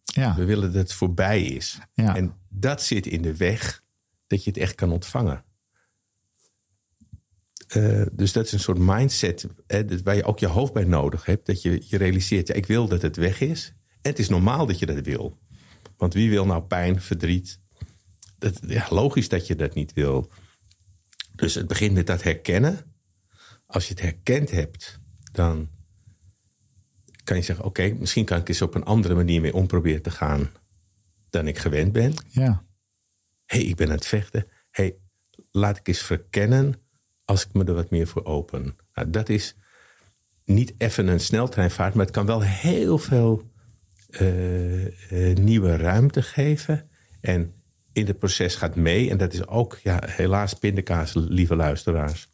ja, 0.03 0.35
We 0.35 0.45
willen 0.45 0.73
dat 0.73 0.83
het 0.83 0.93
voorbij 0.93 1.43
is. 1.43 1.79
ja. 1.93 2.17
En 2.17 2.35
dat 2.49 2.83
zit 2.83 3.07
in 3.07 3.23
de 3.23 3.37
weg 3.37 3.83
dat 4.27 4.45
je 4.45 4.51
het 4.51 4.59
echt 4.59 4.75
kan 4.75 4.93
ontvangen. 4.93 5.45
Eh, 7.67 8.03
dus 8.13 8.33
dat 8.33 8.47
is 8.47 8.53
een 8.53 8.61
soort 8.61 8.79
mindset 8.79 9.47
hè, 9.67 10.03
waar 10.03 10.17
je 10.17 10.25
ook 10.25 10.39
je 10.39 10.47
hoofd 10.47 10.73
bij 10.73 10.85
nodig 10.85 11.25
hebt. 11.25 11.47
Dat 11.47 11.63
je 11.63 11.83
je 11.87 11.97
realiseert, 11.97 12.49
ja, 12.49 12.55
ik 12.55 12.67
wil 12.67 12.89
dat 12.89 13.03
het 13.03 13.17
weg 13.17 13.41
is. 13.41 13.75
En 14.03 14.11
het 14.11 14.19
is 14.19 14.29
normaal 14.29 14.67
dat 14.67 14.79
je 14.79 14.87
dat 14.87 15.05
wil. 15.05 15.39
Want 15.97 16.15
wie 16.15 16.31
wil 16.31 16.47
nou 16.47 16.63
pijn, 16.63 17.01
verdriet? 17.01 17.61
Dat, 18.39 18.61
ja, 18.67 18.87
logisch 18.91 19.29
dat 19.29 19.47
je 19.47 19.57
dat 19.57 19.75
niet 19.75 19.93
wil. 19.93 20.31
Dus 21.35 21.55
het 21.55 21.67
begint 21.67 21.95
met 21.95 22.07
dat 22.07 22.23
herkennen. 22.23 22.90
Als 23.71 23.89
je 23.89 23.95
het 23.95 24.03
herkend 24.03 24.51
hebt, 24.51 25.01
dan 25.33 25.69
kan 27.25 27.37
je 27.37 27.43
zeggen... 27.43 27.65
oké, 27.65 27.95
misschien 27.99 28.25
kan 28.25 28.39
ik 28.39 28.49
eens 28.49 28.63
op 28.63 28.75
een 28.75 28.85
andere 28.85 29.15
manier 29.15 29.41
mee 29.41 29.55
om 29.55 29.67
proberen 29.67 30.03
te 30.03 30.11
gaan... 30.11 30.51
dan 31.31 31.47
ik 31.47 31.59
gewend 31.59 31.93
ben 31.93 32.15
ja. 32.29 32.65
hey, 33.47 33.63
ik 33.63 33.77
ben 33.77 33.89
aan 33.89 33.95
het 33.95 34.07
vechten. 34.07 34.47
hey, 34.71 34.97
laat 35.51 35.77
ik 35.77 35.89
eens 35.89 36.03
verkennen 36.03 36.75
als 37.25 37.47
ik 37.47 37.53
me 37.53 37.65
er 37.65 37.75
wat 37.75 37.91
meer 37.91 38.07
voor 38.07 38.25
open. 38.25 38.77
Nou, 38.95 39.11
dat 39.11 39.29
is 39.29 39.55
niet 40.45 40.75
even 40.79 41.07
een 41.07 41.21
sneltreinvaart, 41.21 41.95
maar 41.95 42.05
het 42.05 42.15
kan 42.15 42.27
wel 42.27 42.43
heel 42.43 42.99
veel 42.99 43.51
eh, 44.11 45.31
eh, 45.31 45.37
nieuwe 45.37 45.77
ruimte 45.77 46.23
geven. 46.23 46.91
En 47.21 47.55
in 47.93 48.07
het 48.07 48.19
proces 48.19 48.55
gaat 48.55 48.77
mee. 48.77 49.11
En 49.11 49.17
dat 49.17 49.33
is 49.33 49.47
ook, 49.47 49.79
ja, 49.83 50.03
helaas 50.07 50.55
pindakaas, 50.55 51.13
lieve 51.15 51.57
luisteraars. 51.57 52.29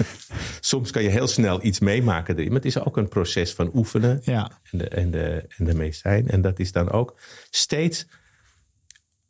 Soms 0.60 0.90
kan 0.90 1.02
je 1.02 1.08
heel 1.08 1.26
snel 1.26 1.64
iets 1.64 1.78
meemaken 1.78 2.34
erin. 2.34 2.46
Maar 2.48 2.56
het 2.56 2.64
is 2.64 2.78
ook 2.78 2.96
een 2.96 3.08
proces 3.08 3.52
van 3.52 3.70
oefenen 3.74 4.20
Ja. 4.24 4.60
en, 4.70 4.78
de, 4.78 4.88
en, 4.88 5.10
de, 5.10 5.46
en 5.56 5.68
ermee 5.68 5.92
zijn. 5.92 6.28
En 6.28 6.40
dat 6.42 6.58
is 6.58 6.72
dan 6.72 6.90
ook 6.90 7.18
steeds 7.50 8.06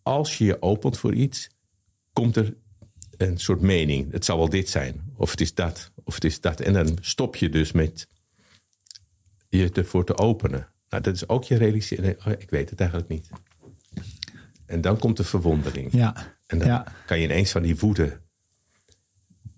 als 0.02 0.38
je 0.38 0.44
je 0.44 0.62
opent 0.62 0.98
voor 0.98 1.14
iets, 1.14 1.48
komt 2.12 2.36
er 2.36 2.54
een 3.16 3.38
soort 3.38 3.60
mening. 3.60 4.12
Het 4.12 4.24
zal 4.24 4.38
wel 4.38 4.48
dit 4.48 4.68
zijn, 4.68 5.12
of 5.16 5.30
het 5.30 5.40
is 5.40 5.54
dat, 5.54 5.90
of 6.04 6.14
het 6.14 6.24
is 6.24 6.40
dat. 6.40 6.60
En 6.60 6.72
dan 6.72 6.98
stop 7.00 7.36
je 7.36 7.48
dus 7.48 7.72
met 7.72 8.06
je 9.48 9.70
ervoor 9.72 10.04
te 10.04 10.16
openen. 10.18 10.68
Nou, 10.88 11.02
dat 11.02 11.14
is 11.14 11.28
ook 11.28 11.44
je 11.44 11.56
realiseren. 11.56 12.16
Oh, 12.26 12.32
ik 12.38 12.50
weet 12.50 12.70
het 12.70 12.80
eigenlijk 12.80 13.10
niet. 13.10 13.28
En 14.66 14.80
dan 14.80 14.98
komt 14.98 15.16
de 15.16 15.24
verwondering. 15.24 15.92
Ja. 15.92 16.36
En 16.46 16.58
dan 16.58 16.68
Ja. 16.68 16.86
kan 17.06 17.18
je 17.18 17.24
ineens 17.24 17.50
van 17.50 17.62
die 17.62 17.76
woede, 17.76 18.20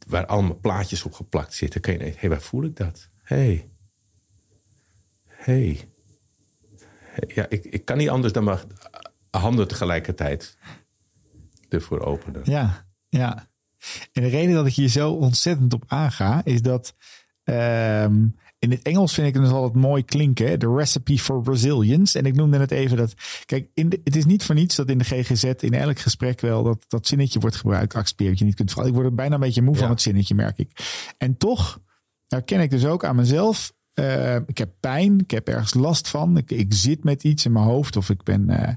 waar 0.06 0.26
allemaal 0.26 0.58
plaatjes 0.61 1.02
op 1.02 1.12
geplakt 1.12 1.54
zitten, 1.54 1.80
kan 1.80 1.92
je 1.92 1.99
ineens, 1.99 2.20
hey, 2.20 2.28
waar 2.28 2.42
voel 2.42 2.64
ik 2.64 2.76
dat? 2.76 3.11
Hé. 3.23 3.37
Hey. 3.37 3.68
Hé. 5.26 5.52
Hey. 5.52 5.88
Ja, 7.26 7.46
ik, 7.49 7.64
ik 7.64 7.84
kan 7.84 7.96
niet 7.96 8.08
anders 8.08 8.32
dan 8.32 8.44
maar 8.44 8.64
handen 9.30 9.68
tegelijkertijd 9.68 10.56
ervoor 11.68 12.00
openen. 12.00 12.42
Ja, 12.44 12.87
ja. 13.08 13.49
En 14.12 14.23
de 14.23 14.28
reden 14.28 14.54
dat 14.54 14.66
ik 14.66 14.75
hier 14.75 14.88
zo 14.88 15.12
ontzettend 15.12 15.75
op 15.75 15.84
aanga, 15.87 16.44
is 16.44 16.62
dat 16.62 16.94
ehm, 17.44 18.26
in 18.64 18.71
het 18.71 18.83
Engels 18.83 19.14
vind 19.14 19.26
ik 19.26 19.35
het 19.35 19.42
dus 19.42 19.52
altijd 19.52 19.83
mooi 19.83 20.04
klinken. 20.04 20.59
De 20.59 20.75
recipe 20.76 21.18
for 21.18 21.42
resilience. 21.44 22.18
En 22.18 22.26
ik 22.26 22.35
noemde 22.35 22.59
net 22.59 22.71
even 22.71 22.97
dat. 22.97 23.14
Kijk, 23.44 23.68
in 23.75 23.88
de, 23.88 24.00
het 24.04 24.16
is 24.16 24.25
niet 24.25 24.44
voor 24.44 24.54
niets 24.54 24.76
dat 24.76 24.88
in 24.88 24.99
de 24.99 25.04
GGZ 25.04 25.44
in 25.44 25.75
elk 25.75 25.99
gesprek 25.99 26.40
wel 26.40 26.62
dat, 26.62 26.85
dat 26.88 27.06
zinnetje 27.06 27.38
wordt 27.38 27.56
gebruikt. 27.56 27.94
Accepteer 27.94 28.28
dat 28.28 28.38
je 28.38 28.44
niet 28.44 28.54
kunt 28.54 28.73
vallen. 28.73 28.88
Ik 28.88 28.94
word 28.94 29.06
er 29.06 29.14
bijna 29.14 29.35
een 29.35 29.40
beetje 29.40 29.62
moe 29.62 29.76
van 29.76 29.90
het 29.90 30.02
zinnetje, 30.02 30.35
merk 30.35 30.59
ik. 30.59 30.71
En 31.18 31.37
toch 31.37 31.80
herken 32.26 32.61
ik 32.61 32.71
dus 32.71 32.85
ook 32.85 33.04
aan 33.04 33.16
mezelf. 33.16 33.73
eh, 33.94 34.37
ik 34.47 34.59
heb 34.59 34.71
pijn, 34.80 35.18
ik 35.21 35.30
heb 35.30 35.49
ergens 35.49 35.75
last 35.75 36.09
van. 36.09 36.37
Ik, 36.37 36.50
ik 36.50 36.75
zit 36.75 37.04
met 37.04 37.25
iets 37.25 37.44
in 37.44 37.52
mijn 37.52 37.64
hoofd 37.64 37.97
of 37.97 38.11
ik 38.11 38.23
ben. 38.23 38.49
eh, 38.50 38.75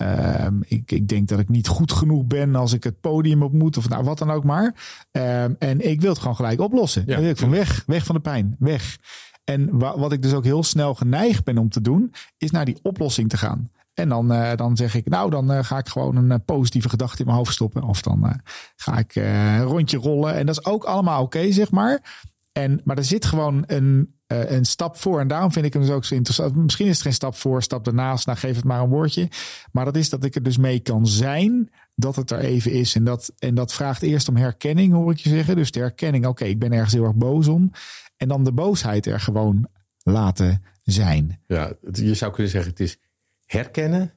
Ehm, 0.00 0.54
ik, 0.66 0.90
ik 0.92 1.08
denk 1.08 1.28
dat 1.28 1.38
ik 1.38 1.48
niet 1.48 1.68
goed 1.68 1.92
genoeg 1.92 2.24
ben 2.24 2.54
als 2.54 2.72
ik 2.72 2.84
het 2.84 3.00
podium 3.00 3.42
op 3.42 3.52
moet. 3.52 3.76
Of 3.76 3.88
nou, 3.88 4.04
wat 4.04 4.18
dan 4.18 4.30
ook 4.30 4.44
maar. 4.44 4.74
Ehm, 5.10 5.52
en 5.58 5.88
ik 5.90 6.00
wil 6.00 6.10
het 6.10 6.18
gewoon 6.18 6.36
gelijk 6.36 6.60
oplossen. 6.60 7.02
Ja. 7.06 7.18
Ik 7.18 7.36
van 7.38 7.50
weg, 7.50 7.82
weg 7.86 8.04
van 8.04 8.14
de 8.14 8.20
pijn, 8.20 8.56
weg. 8.58 8.98
En 9.44 9.78
wa- 9.78 9.98
wat 9.98 10.12
ik 10.12 10.22
dus 10.22 10.32
ook 10.32 10.44
heel 10.44 10.62
snel 10.62 10.94
geneigd 10.94 11.44
ben 11.44 11.58
om 11.58 11.68
te 11.68 11.80
doen, 11.80 12.12
is 12.38 12.50
naar 12.50 12.64
die 12.64 12.78
oplossing 12.82 13.28
te 13.28 13.36
gaan. 13.36 13.70
En 13.94 14.08
dan, 14.08 14.32
eh, 14.32 14.56
dan 14.56 14.76
zeg 14.76 14.94
ik, 14.94 15.08
nou, 15.08 15.30
dan 15.30 15.52
eh, 15.52 15.64
ga 15.64 15.78
ik 15.78 15.88
gewoon 15.88 16.16
een 16.16 16.30
eh, 16.30 16.38
positieve 16.44 16.88
gedachte 16.88 17.18
in 17.18 17.24
mijn 17.24 17.36
hoofd 17.38 17.52
stoppen. 17.52 17.82
Of 17.82 18.02
dan 18.02 18.40
ga 18.76 18.98
ik 18.98 19.14
een 19.14 19.62
rondje 19.62 19.98
rollen. 19.98 20.34
En 20.34 20.46
dat 20.46 20.58
is 20.58 20.64
ook 20.64 20.84
allemaal 20.84 21.22
oké, 21.22 21.52
zeg 21.52 21.70
maar. 21.70 22.22
En, 22.52 22.80
maar 22.84 22.96
er 22.96 23.04
zit 23.04 23.24
gewoon 23.24 23.64
een, 23.66 24.14
eh, 24.26 24.50
een 24.50 24.64
stap 24.64 24.96
voor. 24.96 25.20
En 25.20 25.28
daarom 25.28 25.52
vind 25.52 25.66
ik 25.66 25.72
hem 25.72 25.82
dus 25.82 25.90
ook 25.90 26.04
zo 26.04 26.14
interessant. 26.14 26.56
Misschien 26.56 26.86
is 26.86 26.92
het 26.92 27.02
geen 27.02 27.12
stap 27.12 27.34
voor, 27.34 27.62
stap 27.62 27.86
ernaast. 27.86 28.26
Nou, 28.26 28.38
geef 28.38 28.56
het 28.56 28.64
maar 28.64 28.80
een 28.80 28.88
woordje. 28.88 29.28
Maar 29.72 29.84
dat 29.84 29.96
is 29.96 30.08
dat 30.08 30.24
ik 30.24 30.34
er 30.34 30.42
dus 30.42 30.56
mee 30.56 30.80
kan 30.80 31.06
zijn 31.06 31.70
dat 31.94 32.16
het 32.16 32.30
er 32.30 32.38
even 32.38 32.72
is. 32.72 32.94
En 32.94 33.04
dat, 33.04 33.32
en 33.38 33.54
dat 33.54 33.72
vraagt 33.72 34.02
eerst 34.02 34.28
om 34.28 34.36
herkenning, 34.36 34.92
hoor 34.92 35.12
ik 35.12 35.18
je 35.18 35.28
zeggen. 35.28 35.56
Dus 35.56 35.70
de 35.70 35.80
herkenning, 35.80 36.26
oké, 36.26 36.44
ik 36.44 36.58
ben 36.58 36.72
ergens 36.72 36.92
heel 36.92 37.04
erg 37.04 37.14
boos 37.14 37.48
om. 37.48 37.70
En 38.16 38.28
dan 38.28 38.44
de 38.44 38.52
boosheid 38.52 39.06
er 39.06 39.20
gewoon 39.20 39.68
laten 40.02 40.64
zijn. 40.84 41.40
Ja, 41.46 41.72
je 41.92 42.14
zou 42.14 42.32
kunnen 42.32 42.52
zeggen: 42.52 42.70
het 42.70 42.80
is 42.80 42.98
herkennen, 43.46 44.14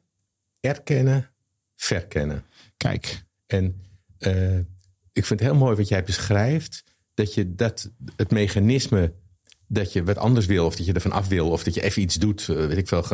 erkennen, 0.60 1.30
verkennen. 1.75 2.44
Kijk, 2.78 3.24
En 3.46 3.82
eh, 4.18 4.58
ik 5.12 5.25
vind 5.25 5.30
het 5.40 5.40
heel 5.40 5.56
mooi 5.56 5.75
wat 5.75 5.88
jij 5.88 6.04
beschrijft. 6.04 6.84
Dat 7.13 7.34
je 7.34 7.55
dat, 7.55 7.91
het 8.15 8.32
mechanisme 8.32 9.13
dat 9.67 9.93
je 9.93 10.03
wat 10.03 10.17
anders 10.17 10.46
wil, 10.46 10.65
of 10.65 10.75
dat 10.75 10.86
je 10.86 10.93
ervan 10.93 11.12
af 11.12 11.27
wil, 11.27 11.50
of 11.50 11.63
dat 11.63 11.74
je 11.74 11.82
even 11.84 12.01
iets 12.01 12.15
doet, 12.15 12.50
eh, 12.50 12.55
weet 12.55 12.77
ik 12.77 12.88
veel, 12.88 13.05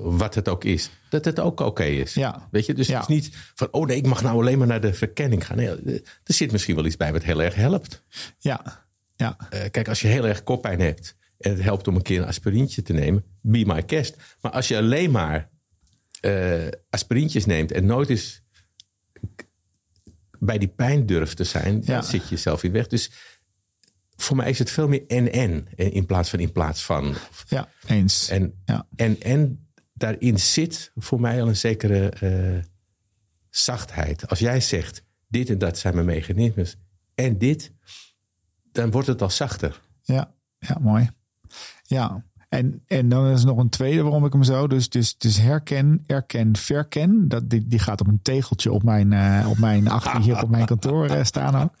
wat 0.00 0.34
het 0.34 0.48
ook 0.48 0.64
is, 0.64 0.90
dat 1.10 1.24
het 1.24 1.40
ook 1.40 1.60
oké 1.60 1.84
is. 1.84 2.14
Ja. 2.14 2.48
Weet 2.50 2.66
je, 2.66 2.74
dus 2.74 2.86
Ja. 2.86 3.00
het 3.00 3.08
is 3.08 3.14
niet 3.14 3.30
van, 3.54 3.68
oh 3.70 3.86
nee, 3.86 3.96
ik 3.96 4.06
mag 4.06 4.22
nou 4.22 4.38
alleen 4.40 4.58
maar 4.58 4.66
naar 4.66 4.80
de 4.80 4.94
verkenning 4.94 5.46
gaan. 5.46 5.56
Nee, 5.56 5.68
eh, 5.68 5.94
er 6.24 6.34
zit 6.34 6.52
misschien 6.52 6.74
wel 6.74 6.84
iets 6.86 6.96
bij 6.96 7.12
wat 7.12 7.22
heel 7.22 7.42
erg 7.42 7.54
helpt. 7.54 8.04
ja, 8.38 8.86
ja, 9.16 9.36
Eh, 9.50 9.70
kijk, 9.70 9.88
als 9.88 10.00
je 10.00 10.08
heel 10.08 10.26
erg 10.26 10.42
koppijn 10.42 10.80
hebt 10.80 11.16
en 11.38 11.50
het 11.50 11.62
helpt 11.62 11.88
om 11.88 11.94
een 11.96 12.02
keer 12.02 12.20
een 12.20 12.26
aspirintje 12.26 12.82
te 12.82 12.92
nemen, 12.92 13.24
be 13.40 13.62
my 13.66 13.82
guest. 13.86 14.16
Maar 14.40 14.52
als 14.52 14.68
je 14.68 14.76
alleen 14.76 15.10
maar 15.10 15.50
eh 16.20 16.66
aspirintjes 16.90 17.46
neemt 17.46 17.72
en 17.72 17.86
nooit 17.86 18.08
eens 18.08 18.42
bij 20.38 20.58
die 20.58 20.68
pijn 20.68 21.06
durft 21.06 21.36
te 21.36 21.44
zijn, 21.44 21.74
Ja. 21.84 21.94
dan 21.94 22.04
zit 22.04 22.22
je 22.22 22.28
jezelf 22.34 22.62
in 22.62 22.72
weg. 22.72 22.86
Dus 22.86 23.10
voor 24.20 24.36
mij 24.36 24.50
is 24.50 24.58
het 24.58 24.70
veel 24.70 24.88
meer 24.88 25.06
en-en 25.06 25.66
eh, 25.76 25.94
in 25.94 26.06
plaats 26.06 26.30
van 26.30 26.38
in 26.38 26.52
plaats 26.52 26.84
van. 26.84 27.14
ja, 27.48 27.68
eens. 27.86 28.28
En, 28.28 28.62
Ja. 28.64 28.86
en, 28.96 29.20
en 29.20 29.68
daarin 29.92 30.38
zit 30.38 30.92
voor 30.94 31.20
mij 31.20 31.42
al 31.42 31.48
een 31.48 31.56
zekere 31.56 32.08
eh, 32.08 32.64
zachtheid. 33.50 34.28
Als 34.28 34.38
jij 34.38 34.60
zegt, 34.60 35.02
dit 35.28 35.50
en 35.50 35.58
dat 35.58 35.78
zijn 35.78 35.94
mijn 35.94 36.06
mechanismes 36.06 36.76
en 37.14 37.38
dit, 37.38 37.72
dan 38.72 38.90
wordt 38.90 39.08
het 39.08 39.22
al 39.22 39.30
zachter. 39.30 39.80
Ja, 40.02 40.34
ja, 40.58 40.76
mooi. 40.80 41.10
Ja, 41.82 42.24
en, 42.48 42.82
en 42.86 43.08
dan 43.08 43.26
is 43.26 43.40
er 43.40 43.46
nog 43.46 43.58
een 43.58 43.68
tweede 43.68 44.02
waarom 44.02 44.24
ik 44.24 44.32
hem 44.32 44.42
zo. 44.42 44.66
Dus, 44.66 44.88
dus, 44.88 45.18
dus 45.18 45.38
herken, 45.38 46.04
erken, 46.06 46.56
verken. 46.56 47.28
Dat, 47.28 47.50
die, 47.50 47.66
die 47.66 47.78
gaat 47.78 48.00
op 48.00 48.06
een 48.06 48.22
tegeltje 48.22 48.72
op 48.72 48.82
mijn, 48.82 49.12
eh, 49.12 49.46
op 49.50 49.58
mijn 49.58 49.88
achter 49.88 50.20
hier 50.20 50.42
op 50.42 50.48
mijn 50.48 50.66
kantoor 50.66 51.06
eh, 51.06 51.24
staan 51.24 51.62
ook. 51.62 51.74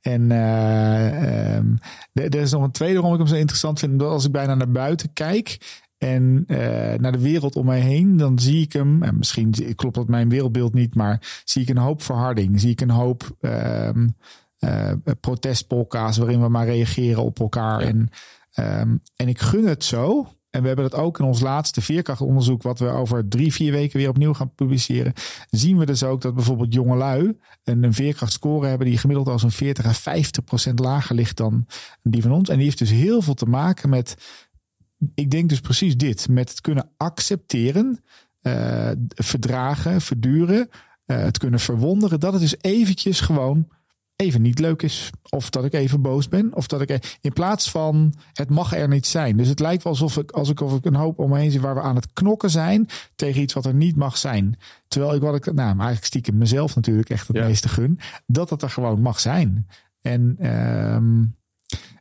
En 0.00 0.30
eh, 0.30 1.56
ehm, 1.56 1.76
er 2.12 2.34
is 2.34 2.52
nog 2.52 2.62
een 2.62 2.70
tweede 2.70 2.94
waarom 2.94 3.12
ik 3.12 3.18
hem 3.18 3.28
zo 3.28 3.34
interessant 3.34 3.78
vind. 3.78 3.98
Dat 3.98 4.10
als 4.10 4.24
ik 4.24 4.32
bijna 4.32 4.54
naar 4.54 4.70
buiten 4.70 5.12
kijk 5.12 5.58
en 5.98 6.44
eh, 6.46 6.98
naar 6.98 7.12
de 7.12 7.20
wereld 7.20 7.56
om 7.56 7.66
mij 7.66 7.80
heen, 7.80 8.16
dan 8.16 8.38
zie 8.38 8.62
ik 8.62 8.72
hem. 8.72 9.02
En 9.02 9.18
misschien 9.18 9.74
klopt 9.74 9.94
dat 9.94 10.08
mijn 10.08 10.28
wereldbeeld 10.28 10.74
niet, 10.74 10.94
maar 10.94 11.42
zie 11.44 11.62
ik 11.62 11.68
een 11.68 11.78
hoop 11.78 12.02
verharding. 12.02 12.60
Zie 12.60 12.70
ik 12.70 12.80
een 12.80 12.90
hoop 12.90 13.36
eh, 13.40 14.92
protestpolka's 15.20 16.16
waarin 16.16 16.40
we 16.40 16.48
maar 16.48 16.66
reageren 16.66 17.22
op 17.22 17.40
elkaar. 17.40 17.80
En, 17.80 18.08
ehm, 18.52 18.96
en 19.16 19.28
ik 19.28 19.38
gun 19.38 19.66
het 19.66 19.84
zo. 19.84 20.28
En 20.50 20.60
we 20.60 20.66
hebben 20.66 20.90
dat 20.90 21.00
ook 21.00 21.18
in 21.18 21.24
ons 21.24 21.40
laatste 21.40 21.80
veerkrachtonderzoek, 21.80 22.62
wat 22.62 22.78
we 22.78 22.88
over 22.88 23.28
drie, 23.28 23.52
vier 23.52 23.72
weken 23.72 23.98
weer 23.98 24.08
opnieuw 24.08 24.34
gaan 24.34 24.54
publiceren. 24.54 25.12
Zien 25.50 25.78
we 25.78 25.86
dus 25.86 26.02
ook 26.02 26.20
dat 26.20 26.34
bijvoorbeeld 26.34 26.74
jongelui 26.74 27.38
een, 27.64 27.82
een 27.82 27.94
veerkrachtscore 27.94 28.66
hebben 28.66 28.86
die 28.86 28.98
gemiddeld 28.98 29.28
al 29.28 29.38
zo'n 29.38 29.50
40 29.50 29.86
à 29.86 29.92
50 29.92 30.44
procent 30.44 30.78
lager 30.78 31.14
ligt 31.14 31.36
dan 31.36 31.66
die 32.02 32.22
van 32.22 32.32
ons. 32.32 32.48
En 32.48 32.56
die 32.56 32.64
heeft 32.64 32.78
dus 32.78 32.90
heel 32.90 33.22
veel 33.22 33.34
te 33.34 33.46
maken 33.46 33.88
met, 33.88 34.14
ik 35.14 35.30
denk 35.30 35.48
dus 35.48 35.60
precies 35.60 35.96
dit, 35.96 36.28
met 36.28 36.50
het 36.50 36.60
kunnen 36.60 36.90
accepteren, 36.96 38.04
eh, 38.40 38.90
verdragen, 39.08 40.00
verduren, 40.00 40.68
eh, 41.04 41.18
het 41.18 41.38
kunnen 41.38 41.60
verwonderen, 41.60 42.20
dat 42.20 42.32
het 42.32 42.42
dus 42.42 42.56
eventjes 42.60 43.20
gewoon 43.20 43.68
even 44.18 44.42
niet 44.42 44.58
leuk 44.58 44.82
is. 44.82 45.10
Of 45.28 45.50
dat 45.50 45.64
ik 45.64 45.72
even 45.72 46.02
boos 46.02 46.28
ben. 46.28 46.54
Of 46.54 46.66
dat 46.66 46.80
ik 46.80 47.18
in 47.20 47.32
plaats 47.32 47.70
van 47.70 48.14
het 48.32 48.50
mag 48.50 48.74
er 48.74 48.88
niet 48.88 49.06
zijn. 49.06 49.36
Dus 49.36 49.48
het 49.48 49.60
lijkt 49.60 49.82
wel 49.82 49.92
alsof 49.92 50.16
ik, 50.16 50.30
als 50.30 50.48
ik, 50.48 50.60
of 50.60 50.74
ik 50.76 50.84
een 50.84 50.94
hoop 50.94 51.18
om 51.18 51.30
me 51.30 51.38
heen 51.38 51.50
zie 51.50 51.60
waar 51.60 51.74
we 51.74 51.80
aan 51.80 51.94
het 51.94 52.12
knokken 52.12 52.50
zijn 52.50 52.88
tegen 53.14 53.42
iets 53.42 53.54
wat 53.54 53.66
er 53.66 53.74
niet 53.74 53.96
mag 53.96 54.16
zijn. 54.16 54.58
Terwijl 54.88 55.14
ik 55.14 55.20
wat 55.20 55.34
ik, 55.34 55.44
nou, 55.44 55.54
maar 55.56 55.66
eigenlijk 55.66 56.04
stiekem 56.04 56.38
mezelf 56.38 56.74
natuurlijk 56.74 57.10
echt 57.10 57.26
het 57.28 57.36
Ja. 57.36 57.44
meeste 57.46 57.68
gun. 57.68 57.98
Dat 58.26 58.50
het 58.50 58.62
er 58.62 58.70
gewoon 58.70 59.00
mag 59.00 59.20
zijn. 59.20 59.66
En, 60.00 60.36
ehm, 60.38 61.24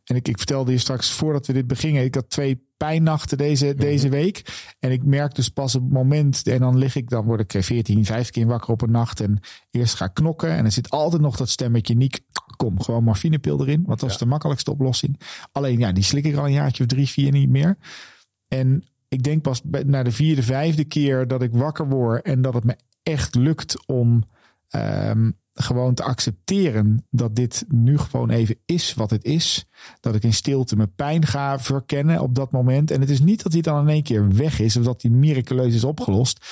en 0.07 0.15
ik, 0.15 0.27
ik 0.27 0.37
vertelde 0.37 0.71
je 0.71 0.77
straks 0.77 1.11
voordat 1.11 1.47
we 1.47 1.53
dit 1.53 1.67
begingen. 1.67 2.03
Ik 2.03 2.15
had 2.15 2.29
twee 2.29 2.65
pijnnachten 2.77 3.37
deze, 3.37 3.75
deze 3.75 4.09
week. 4.09 4.65
En 4.79 4.91
ik 4.91 5.03
merk 5.03 5.35
dus 5.35 5.49
pas 5.49 5.75
op 5.75 5.81
het 5.81 5.91
moment. 5.91 6.47
En 6.47 6.59
dan 6.59 6.77
lig 6.77 6.95
ik, 6.95 7.09
dan 7.09 7.25
word 7.25 7.39
ik 7.39 7.53
eh, 7.53 7.61
14, 7.61 8.05
15 8.05 8.33
keer 8.33 8.45
wakker 8.45 8.69
op 8.69 8.81
een 8.81 8.91
nacht. 8.91 9.19
En 9.19 9.39
eerst 9.71 9.95
ga 9.95 10.07
knokken. 10.07 10.49
En 10.49 10.65
er 10.65 10.71
zit 10.71 10.89
altijd 10.89 11.21
nog 11.21 11.37
dat 11.37 11.49
stemmetje. 11.49 11.95
Niek, 11.95 12.19
kom, 12.57 12.81
gewoon 12.81 13.03
morfinepil 13.03 13.61
erin. 13.61 13.83
Want 13.85 13.99
dat 13.99 14.09
is 14.09 14.17
de 14.17 14.25
makkelijkste 14.25 14.71
oplossing. 14.71 15.19
Alleen 15.51 15.79
ja, 15.79 15.91
die 15.91 16.03
slik 16.03 16.25
ik 16.25 16.35
al 16.35 16.45
een 16.45 16.51
jaartje 16.51 16.83
of 16.83 16.89
drie, 16.89 17.07
vier 17.07 17.31
niet 17.31 17.49
meer. 17.49 17.77
En 18.47 18.83
ik 19.07 19.23
denk 19.23 19.41
pas 19.41 19.61
na 19.85 20.03
de 20.03 20.11
vierde, 20.11 20.43
vijfde 20.43 20.83
keer 20.83 21.27
dat 21.27 21.41
ik 21.41 21.53
wakker 21.53 21.87
word. 21.87 22.25
En 22.25 22.41
dat 22.41 22.53
het 22.53 22.63
me 22.63 22.75
echt 23.03 23.35
lukt 23.35 23.87
om 23.87 24.23
ehm, 24.67 25.31
gewoon 25.61 25.93
te 25.93 26.03
accepteren 26.03 27.05
dat 27.09 27.35
dit 27.35 27.65
nu 27.67 27.97
gewoon 27.97 28.29
even 28.29 28.57
is 28.65 28.93
wat 28.93 29.09
het 29.09 29.23
is. 29.23 29.65
Dat 29.99 30.15
ik 30.15 30.23
in 30.23 30.33
stilte 30.33 30.75
mijn 30.75 30.93
pijn 30.95 31.25
ga 31.25 31.59
verkennen 31.59 32.19
op 32.19 32.35
dat 32.35 32.51
moment. 32.51 32.91
En 32.91 33.01
het 33.01 33.09
is 33.09 33.19
niet 33.19 33.43
dat 33.43 33.53
hij 33.53 33.61
dan 33.61 33.81
in 33.81 33.93
één 33.93 34.03
keer 34.03 34.35
weg 34.35 34.59
is 34.59 34.77
of 34.77 34.83
dat 34.83 35.01
hij 35.01 35.11
miraculeus 35.11 35.73
is 35.73 35.83
opgelost. 35.83 36.45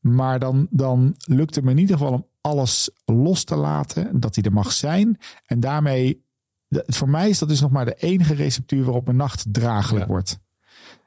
Maar 0.00 0.38
dan, 0.38 0.66
dan 0.70 1.14
lukt 1.24 1.54
het 1.54 1.64
me 1.64 1.70
in 1.70 1.78
ieder 1.78 1.98
geval 1.98 2.12
om 2.12 2.26
alles 2.40 2.90
los 3.04 3.44
te 3.44 3.56
laten. 3.56 4.20
Dat 4.20 4.34
hij 4.34 4.44
er 4.44 4.52
mag 4.52 4.72
zijn. 4.72 5.18
En 5.46 5.60
daarmee, 5.60 6.24
voor 6.68 7.08
mij 7.08 7.28
is 7.28 7.38
dat 7.38 7.48
dus 7.48 7.60
nog 7.60 7.70
maar 7.70 7.84
de 7.84 7.94
enige 7.94 8.34
receptuur 8.34 8.84
waarop 8.84 9.04
mijn 9.04 9.16
nacht 9.16 9.44
draaglijk 9.52 10.04
Ja. 10.04 10.10
wordt. 10.10 10.38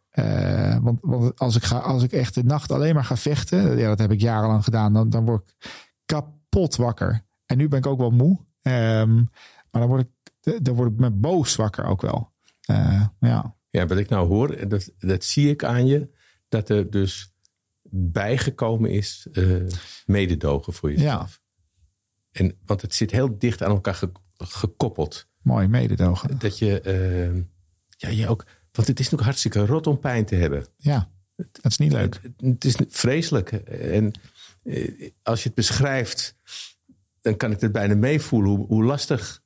Eh, 0.09 0.77
want, 0.81 0.99
want 1.01 1.39
als, 1.39 1.55
ik 1.55 1.63
ga, 1.63 1.77
als 1.77 2.03
ik 2.03 2.11
echt 2.11 2.33
de 2.35 2.43
nacht 2.43 2.71
alleen 2.71 2.93
maar 2.93 3.05
ga 3.05 3.17
vechten, 3.17 3.77
ja, 3.77 3.87
dat 3.87 3.99
heb 3.99 4.11
ik 4.11 4.21
jarenlang 4.21 4.63
gedaan, 4.63 4.93
dan, 4.93 5.09
dan 5.09 5.25
word 5.25 5.49
ik 5.49 5.55
kapot 6.51 6.75
wakker. 6.75 7.25
En 7.45 7.57
nu 7.57 7.67
ben 7.67 7.79
ik 7.79 7.85
ook 7.85 7.99
wel 7.99 8.11
moe. 8.11 8.39
Ehm, 8.61 9.15
maar 9.71 9.81
dan 9.81 9.87
word 9.87 10.07
ik, 10.41 10.63
dan 10.63 10.75
word 10.75 10.91
ik 10.91 10.99
me 10.99 11.09
boos 11.11 11.55
wakker 11.55 11.85
ook 11.85 12.01
wel. 12.01 12.31
Eh, 12.61 13.05
ja. 13.19 13.55
Ja, 13.69 13.85
wat 13.85 13.97
ik 13.97 14.09
nou 14.09 14.27
hoor, 14.27 14.49
en 14.53 14.69
dat, 14.69 14.91
dat 14.97 15.23
zie 15.23 15.49
ik 15.49 15.63
aan 15.63 15.85
je, 15.85 16.09
dat 16.47 16.69
er 16.69 16.89
dus 16.89 17.33
bijgekomen 17.93 18.91
is 18.91 19.27
eh, 19.31 19.55
mededogen 20.05 20.73
voor 20.73 20.91
jezelf. 20.91 21.41
En, 22.31 22.57
want 22.65 22.81
het 22.81 22.95
zit 22.95 23.11
heel 23.11 23.37
dicht 23.37 23.63
aan 23.63 23.71
elkaar 23.71 23.95
ge- 23.95 24.11
gekoppeld. 24.37 25.27
Mooi 25.41 25.67
mededogen. 25.67 26.39
Dat 26.39 26.57
je, 26.57 26.81
eh, 26.81 27.35
ja, 27.97 28.09
je 28.09 28.27
ook, 28.27 28.45
want 28.71 28.87
het 28.87 28.99
is 28.99 29.03
natuurlijk 29.09 29.23
hartstikke 29.23 29.65
rot 29.65 29.87
om 29.87 29.99
pijn 29.99 30.25
te 30.25 30.35
hebben. 30.35 30.65
Ja, 30.77 31.11
dat 31.35 31.65
is 31.71 31.77
niet 31.77 31.91
leuk. 31.91 32.19
Het, 32.21 32.33
het 32.41 32.65
is 32.65 32.75
vreselijk. 32.89 33.51
En 33.51 34.11
als 35.23 35.39
je 35.41 35.45
het 35.45 35.53
beschrijft, 35.55 36.35
dan 37.21 37.37
kan 37.37 37.51
ik 37.51 37.61
het 37.61 37.71
bijna 37.71 37.95
meevoelen 37.95 38.51
hoe, 38.51 38.65
hoe 38.67 38.83
lastig 38.83 39.43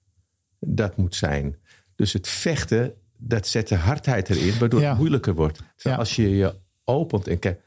dat 0.60 0.98
moet 0.98 1.16
zijn. 1.16 1.60
Dus 1.96 2.14
het 2.14 2.28
vechten, 2.28 2.94
dat 3.18 3.48
zet 3.48 3.68
de 3.68 3.76
hardheid 3.76 4.30
erin, 4.30 4.60
waardoor 4.60 4.82
Ja. 4.82 4.90
het 4.90 4.98
moeilijker 4.98 5.34
wordt. 5.36 5.60
Ja. 5.78 5.96
Als 5.96 6.16
je 6.16 6.30
je 6.30 6.60
opent 6.84 7.28
en 7.28 7.40
kijkt, 7.40 7.64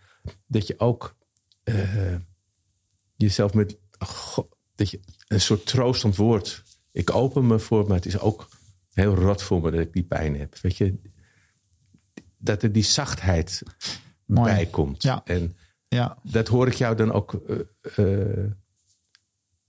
dat 0.46 0.66
je 0.66 0.78
ook 0.78 1.16
eh, 1.62 2.14
jezelf 3.16 3.54
met 3.54 3.78
go- 3.98 4.48
dat 4.74 4.90
je 4.90 5.00
een 5.28 5.40
soort 5.40 5.66
troostend 5.66 6.16
woord. 6.16 6.62
Ik 6.92 7.14
open 7.14 7.46
me 7.46 7.58
voor, 7.58 7.86
maar 7.86 7.96
het 7.96 8.06
is 8.06 8.18
ook 8.18 8.48
heel 8.92 9.14
rot 9.14 9.42
voor 9.42 9.60
me 9.60 9.70
dat 9.70 9.80
ik 9.80 9.92
die 9.92 10.02
pijn 10.02 10.38
heb. 10.38 10.58
Weet 10.62 10.76
je, 10.76 10.94
dat 12.38 12.62
er 12.62 12.72
die 12.72 12.82
zachtheid 12.82 13.62
Mooi. 14.24 14.52
bij 14.52 14.66
komt. 14.66 15.02
Ja. 15.02 15.20
En 15.24 15.56
Ja, 15.88 16.18
dat 16.22 16.48
hoor 16.48 16.66
ik 16.66 16.72
jou 16.72 16.96
dan 16.96 17.12
ook. 17.12 17.34
eh, 17.34 18.42
eh, 18.42 18.50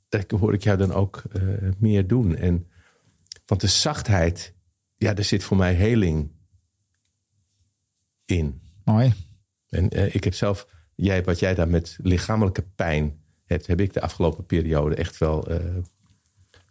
dat 0.10 0.32
hoor 0.32 0.54
ik 0.54 0.64
jou 0.64 0.78
dan 0.78 0.94
ook 0.94 1.24
eh, 1.32 1.42
meer 1.78 2.08
doen. 2.08 2.36
En, 2.36 2.68
want 3.46 3.62
de 3.62 3.68
zachtheid, 3.68 4.54
ja, 4.98 5.14
daar 5.14 5.26
zit 5.26 5.44
voor 5.44 5.58
mij 5.58 5.74
heling 5.74 6.32
in. 8.26 8.62
mooi. 8.86 9.14
En 9.70 10.14
ik 10.14 10.24
heb 10.24 10.34
zelf, 10.34 10.68
jij, 10.96 11.24
wat 11.24 11.40
jij 11.40 11.56
daar 11.56 11.68
met 11.68 11.98
lichamelijke 12.02 12.62
pijn 12.62 13.22
hebt, 13.46 13.68
heb 13.68 13.80
ik 13.80 13.94
de 13.94 14.02
afgelopen 14.02 14.46
periode 14.46 14.96
echt 14.96 15.18
wel, 15.18 15.48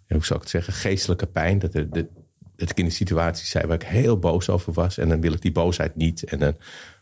hoe 0.07 0.25
zou 0.25 0.35
ik 0.35 0.41
het 0.41 0.49
zeggen, 0.49 0.73
geestelijke 0.73 1.27
pijn. 1.27 1.59
Dat, 1.59 1.75
er, 1.75 1.91
de, 1.91 2.09
dat 2.57 2.71
ik 2.71 2.79
in 2.79 2.85
een 2.85 2.93
situatie 2.93 3.47
zei 3.47 3.67
waar 3.67 3.83
ik 3.83 3.89
heel 3.89 4.19
boos 4.19 4.49
over 4.49 4.73
was. 4.73 4.99
En 4.99 5.09
dan 5.09 5.21
wil 5.21 5.33
ik 5.33 5.43
die 5.43 5.53
boosheid 5.53 5.97
niet. 5.97 6.25
En 6.25 6.39
dan 6.39 6.57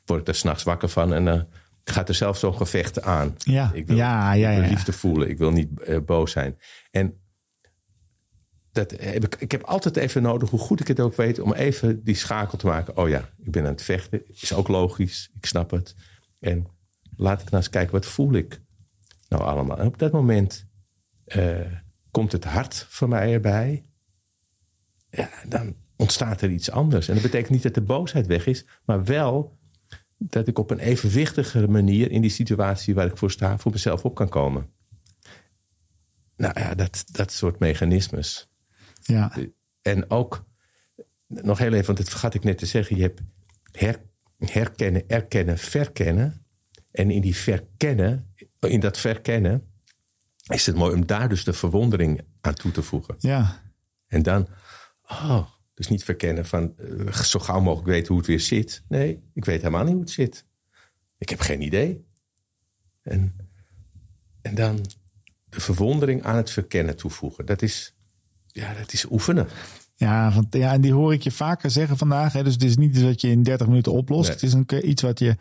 word 0.04 0.20
ik 0.20 0.28
er 0.28 0.34
s'nachts 0.34 0.62
wakker 0.62 0.88
van. 0.88 1.14
En 1.14 1.24
dan 1.24 1.46
gaat 1.90 2.08
er 2.08 2.14
zelf 2.14 2.38
zo'n 2.38 2.54
gevecht 2.56 3.02
aan. 3.02 3.34
Ja, 3.38 3.70
Ik 3.74 3.86
wil, 3.86 3.96
ja, 3.96 4.32
ja, 4.32 4.48
ik 4.48 4.56
wil 4.56 4.64
ja. 4.64 4.70
liefde 4.70 4.92
voelen. 4.92 5.28
Ik 5.28 5.38
wil 5.38 5.50
niet 5.50 5.80
eh, 5.80 5.98
boos 6.00 6.32
zijn. 6.32 6.58
En 6.90 7.20
dat 8.72 8.90
heb 8.90 9.24
ik, 9.24 9.36
ik 9.38 9.52
heb 9.52 9.62
altijd 9.62 9.96
even 9.96 10.22
nodig, 10.22 10.50
hoe 10.50 10.60
goed 10.60 10.80
ik 10.80 10.88
het 10.88 11.00
ook 11.00 11.16
weet, 11.16 11.38
om 11.38 11.52
even 11.52 12.04
die 12.04 12.14
schakel 12.14 12.58
te 12.58 12.66
maken. 12.66 12.96
Oh 12.96 13.08
ja, 13.08 13.28
ik 13.42 13.50
ben 13.50 13.64
aan 13.64 13.72
het 13.72 13.82
vechten. 13.82 14.22
Is 14.40 14.52
ook 14.52 14.68
logisch. 14.68 15.30
Ik 15.36 15.46
snap 15.46 15.70
het. 15.70 15.94
En 16.40 16.66
laat 17.16 17.40
ik 17.40 17.50
nou 17.50 17.56
eens 17.56 17.70
kijken, 17.70 17.92
wat 17.92 18.06
voel 18.06 18.32
ik 18.32 18.60
nou 19.28 19.42
allemaal? 19.42 19.78
En 19.78 19.86
op 19.86 19.98
dat 19.98 20.12
moment 20.12 20.66
eh, 21.24 21.72
komt 22.10 22.32
het 22.32 22.44
hart 22.44 22.86
voor 22.88 23.08
mij 23.08 23.32
erbij. 23.32 23.86
Ja, 25.10 25.30
dan 25.48 25.76
ontstaat 25.96 26.40
er 26.40 26.50
iets 26.50 26.70
anders. 26.70 27.08
En 27.08 27.14
dat 27.14 27.22
betekent 27.22 27.50
niet 27.50 27.62
dat 27.62 27.74
de 27.74 27.82
boosheid 27.82 28.26
weg 28.26 28.46
is, 28.46 28.66
maar 28.84 29.04
wel 29.04 29.55
dat 30.18 30.48
ik 30.48 30.58
op 30.58 30.70
een 30.70 30.78
evenwichtigere 30.78 31.68
manier 31.68 32.10
in 32.10 32.20
die 32.20 32.30
situatie 32.30 32.94
waar 32.94 33.06
ik 33.06 33.16
voor 33.16 33.30
sta, 33.30 33.58
voor 33.58 33.72
mezelf 33.72 34.04
op 34.04 34.14
kan 34.14 34.28
komen. 34.28 34.70
Nou 36.36 36.60
ja, 36.60 36.74
dat, 36.74 37.04
dat 37.12 37.32
soort 37.32 37.58
mechanismes. 37.58 38.48
Ja, 39.02 39.36
En 39.82 40.10
ook, 40.10 40.46
nog 41.26 41.58
heel 41.58 41.72
even, 41.72 41.86
want 41.86 41.98
dat 41.98 42.08
vergat 42.08 42.34
ik 42.34 42.44
net 42.44 42.58
te 42.58 42.66
zeggen. 42.66 42.96
Je 42.96 43.02
hebt 43.02 43.20
her- 43.72 44.02
herkennen, 44.38 45.08
erkennen, 45.08 45.58
verkennen. 45.58 46.46
En 46.90 47.10
in 47.10 47.20
die 47.20 47.36
verkennen, 47.36 48.34
in 48.60 48.80
dat 48.80 48.98
verkennen, 48.98 49.70
is 50.46 50.66
het 50.66 50.76
mooi 50.76 50.94
om 50.94 51.06
daar 51.06 51.28
dus 51.28 51.44
de 51.44 51.52
verwondering 51.52 52.20
aan 52.40 52.54
toe 52.54 52.70
te 52.70 52.82
voegen. 52.82 53.14
ja, 53.18 53.62
En 54.06 54.22
dan, 54.22 54.48
oh, 55.02 55.48
dus 55.76 55.88
niet 55.88 56.04
verkennen 56.04 56.46
van 56.46 56.74
eh, 56.76 57.12
zo 57.22 57.38
gauw 57.38 57.60
mogelijk 57.60 57.88
weten 57.88 58.08
hoe 58.08 58.16
het 58.16 58.26
weer 58.26 58.40
zit. 58.40 58.82
Nee, 58.88 59.22
ik 59.34 59.44
weet 59.44 59.62
helemaal 59.62 59.84
niet 59.84 59.92
hoe 59.92 60.02
het 60.02 60.10
zit. 60.10 60.44
Ik 61.18 61.28
heb 61.28 61.40
geen 61.40 61.62
idee. 61.62 62.04
En, 63.02 63.36
en 64.42 64.54
dan 64.54 64.86
de 65.48 65.60
verwondering 65.60 66.22
aan 66.22 66.36
het 66.36 66.50
verkennen 66.50 66.96
toevoegen. 66.96 67.46
Dat 67.46 67.62
is, 67.62 67.94
ja, 68.46 68.74
dat 68.74 68.92
is 68.92 69.10
oefenen. 69.10 69.48
ja, 69.94 70.32
want, 70.32 70.54
ja, 70.54 70.72
en 70.72 70.80
die 70.80 70.92
hoor 70.92 71.12
ik 71.12 71.22
je 71.22 71.30
vaker 71.30 71.70
zeggen 71.70 71.96
vandaag. 71.96 72.32
Hè? 72.32 72.44
Dus 72.44 72.52
het 72.52 72.62
is 72.62 72.76
niet 72.76 72.94
iets 72.94 73.04
wat 73.04 73.20
je 73.20 73.28
in 73.28 73.42
30 73.42 73.66
minuten 73.66 73.92
oplost. 73.92 74.28
Nee. 74.28 74.32
Het 74.32 74.42
is 74.42 74.52
een, 74.52 74.88
iets 74.90 75.02
wat 75.02 75.18
je 75.18 75.36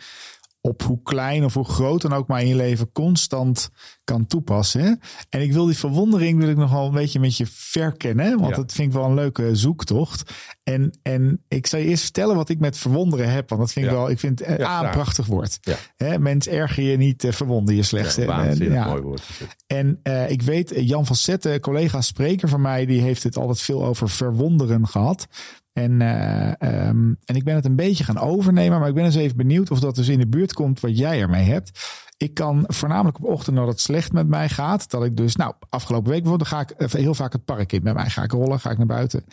op 0.66 0.84
hoe 0.84 1.00
klein 1.04 1.44
of 1.46 1.54
hoe 1.54 1.66
groot 1.66 2.02
dan 2.02 2.14
ook 2.14 2.28
maar 2.28 2.42
in 2.42 2.48
je 2.48 2.56
leven 2.56 2.92
constant 2.92 3.70
kan 4.04 4.26
toepassen. 4.26 5.00
En 5.30 5.42
ik 5.42 5.54
wil 5.54 5.66
die 5.66 5.78
verwondering 5.78 6.40
wil 6.40 6.50
ik 6.50 6.58
nogal 6.58 6.86
een 6.88 6.94
beetje 6.94 7.20
met 7.20 7.38
je 7.38 7.46
verkennen. 7.50 8.38
Want 8.40 8.50
Ja. 8.50 8.56
dat 8.62 8.72
vind 8.74 8.88
ik 8.88 8.94
wel 8.94 9.06
een 9.06 9.14
leuke 9.14 9.56
zoektocht. 9.56 10.32
En, 10.64 11.00
en 11.01 11.44
ik 11.48 11.68
zal 11.68 11.80
je 11.80 11.86
eerst 11.86 12.04
vertellen 12.04 12.36
wat 12.36 12.50
ik 12.50 12.60
met 12.60 12.78
verwonderen 12.78 13.32
heb. 13.32 13.50
Want 13.50 13.62
dat 13.62 13.72
vind 13.72 13.86
ik 13.86 13.92
Ja. 13.92 13.98
wel, 13.98 14.10
ik 14.10 14.20
vind 14.20 14.40
het 14.46 14.60
Ja, 14.60 14.68
A, 14.68 14.84
een 14.86 14.92
prachtig 14.92 15.25
woord. 15.25 15.60
Hè, 15.96 16.20
mens 16.20 16.48
erger 16.48 16.84
je 16.84 16.98
niet, 16.98 17.24
eh, 17.24 17.32
verwonder 17.32 17.75
je 17.75 17.84
slechts. 17.84 18.16
Ja, 18.16 18.88
mooi 18.88 19.01
woord. 19.01 19.24
En 19.68 20.00
eh, 20.04 20.30
ik 20.30 20.42
weet, 20.42 20.72
eh, 20.72 20.88
Jan 20.88 21.06
van 21.06 21.16
Zetten, 21.16 21.60
collega 21.60 22.01
spreker 22.01 22.50
van 22.50 22.62
mij, 22.62 22.86
die 22.86 23.01
heeft 23.01 23.24
het 23.24 23.38
altijd 23.38 23.62
veel 23.62 23.86
over 23.86 24.10
verwonderen 24.10 24.88
gehad. 24.88 25.28
En, 25.75 26.01
eh, 26.01 26.61
ehm, 26.61 27.14
en 27.25 27.35
ik 27.35 27.44
ben 27.44 27.55
het 27.55 27.66
een 27.66 27.75
beetje 27.75 28.03
gaan 28.03 28.18
overnemen, 28.18 28.79
maar 28.79 28.90
ik 28.90 28.96
ben 28.96 29.03
eens 29.05 29.16
even 29.16 29.38
benieuwd 29.38 29.72
of 29.72 29.79
dat 29.79 29.96
dus 29.96 30.07
in 30.07 30.20
de 30.20 30.27
buurt 30.27 30.53
komt 30.53 30.79
wat 30.79 30.98
jij 30.98 31.22
ermee 31.22 31.44
hebt. 31.44 31.79
Ik 32.18 32.33
kan 32.33 32.64
voornamelijk 32.68 33.18
op 33.18 33.25
ochtend 33.25 33.55
dat 33.55 33.68
het 33.68 33.79
slecht 33.79 34.11
met 34.11 34.27
mij 34.27 34.50
gaat. 34.50 34.90
Dat 34.90 35.03
ik 35.03 35.18
dus, 35.18 35.35
nou, 35.35 35.53
afgelopen 35.70 36.11
week 36.11 36.22
bijvoorbeeld, 36.22 36.50
ga 36.50 36.59
ik 36.59 36.92
heel 36.92 37.14
vaak 37.14 37.33
het 37.33 37.46
park 37.46 37.72
in 37.72 37.83
met 37.83 37.94
mij. 37.94 38.09
Ga 38.09 38.24
ik 38.24 38.31
rollen, 38.31 38.59
ga 38.59 38.70
ik 38.70 38.77
naar 38.77 38.85
buiten. 38.85 39.25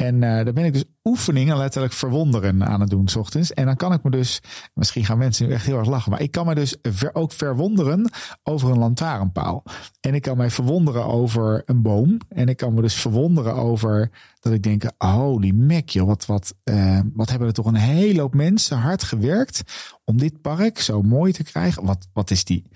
En 0.00 0.22
eh 0.22 0.44
daar 0.44 0.52
ben 0.52 0.64
ik 0.64 0.72
dus 0.72 0.84
oefeningen, 1.04 1.56
letterlijk 1.56 1.92
verwonderen 1.92 2.66
aan 2.66 2.80
het 2.80 2.90
doen, 2.90 3.08
s 3.08 3.16
ochtends. 3.16 3.54
En 3.54 3.66
dan 3.66 3.76
kan 3.76 3.92
ik 3.92 4.02
me 4.02 4.10
dus, 4.10 4.40
misschien 4.74 5.04
gaan 5.04 5.18
mensen 5.18 5.46
nu 5.46 5.52
echt 5.52 5.66
heel 5.66 5.78
erg 5.78 5.88
lachen, 5.88 6.10
maar 6.10 6.20
ik 6.20 6.30
kan 6.30 6.46
me 6.46 6.54
dus 6.54 6.76
ook 7.12 7.32
verwonderen 7.32 8.10
over 8.42 8.70
een 8.70 8.78
lantaarnpaal. 8.78 9.62
En 10.00 10.14
ik 10.14 10.22
kan 10.22 10.36
mij 10.36 10.50
verwonderen 10.50 11.04
over 11.04 11.62
een 11.64 11.82
boom. 11.82 12.18
En 12.28 12.48
ik 12.48 12.56
kan 12.56 12.74
me 12.74 12.82
dus 12.82 12.94
verwonderen 12.94 13.54
over 13.54 14.10
dat 14.40 14.52
ik 14.52 14.62
denk, 14.62 14.82
holy 14.98 15.50
mac, 15.50 15.88
joh, 15.88 16.06
wat, 16.06 16.26
wat, 16.26 16.54
eh, 16.64 17.00
wat 17.14 17.30
hebben 17.30 17.48
er 17.48 17.54
toch 17.54 17.66
een 17.66 17.74
hele 17.74 18.20
hoop 18.20 18.34
mensen 18.34 18.78
hard 18.78 19.02
gewerkt 19.02 19.62
om 20.04 20.18
dit 20.18 20.40
park 20.40 20.78
zo 20.78 21.02
mooi 21.02 21.32
te 21.32 21.42
krijgen. 21.42 21.84
Wat, 21.84 22.08
wat 22.12 22.30
is 22.30 22.44
die, 22.44 22.66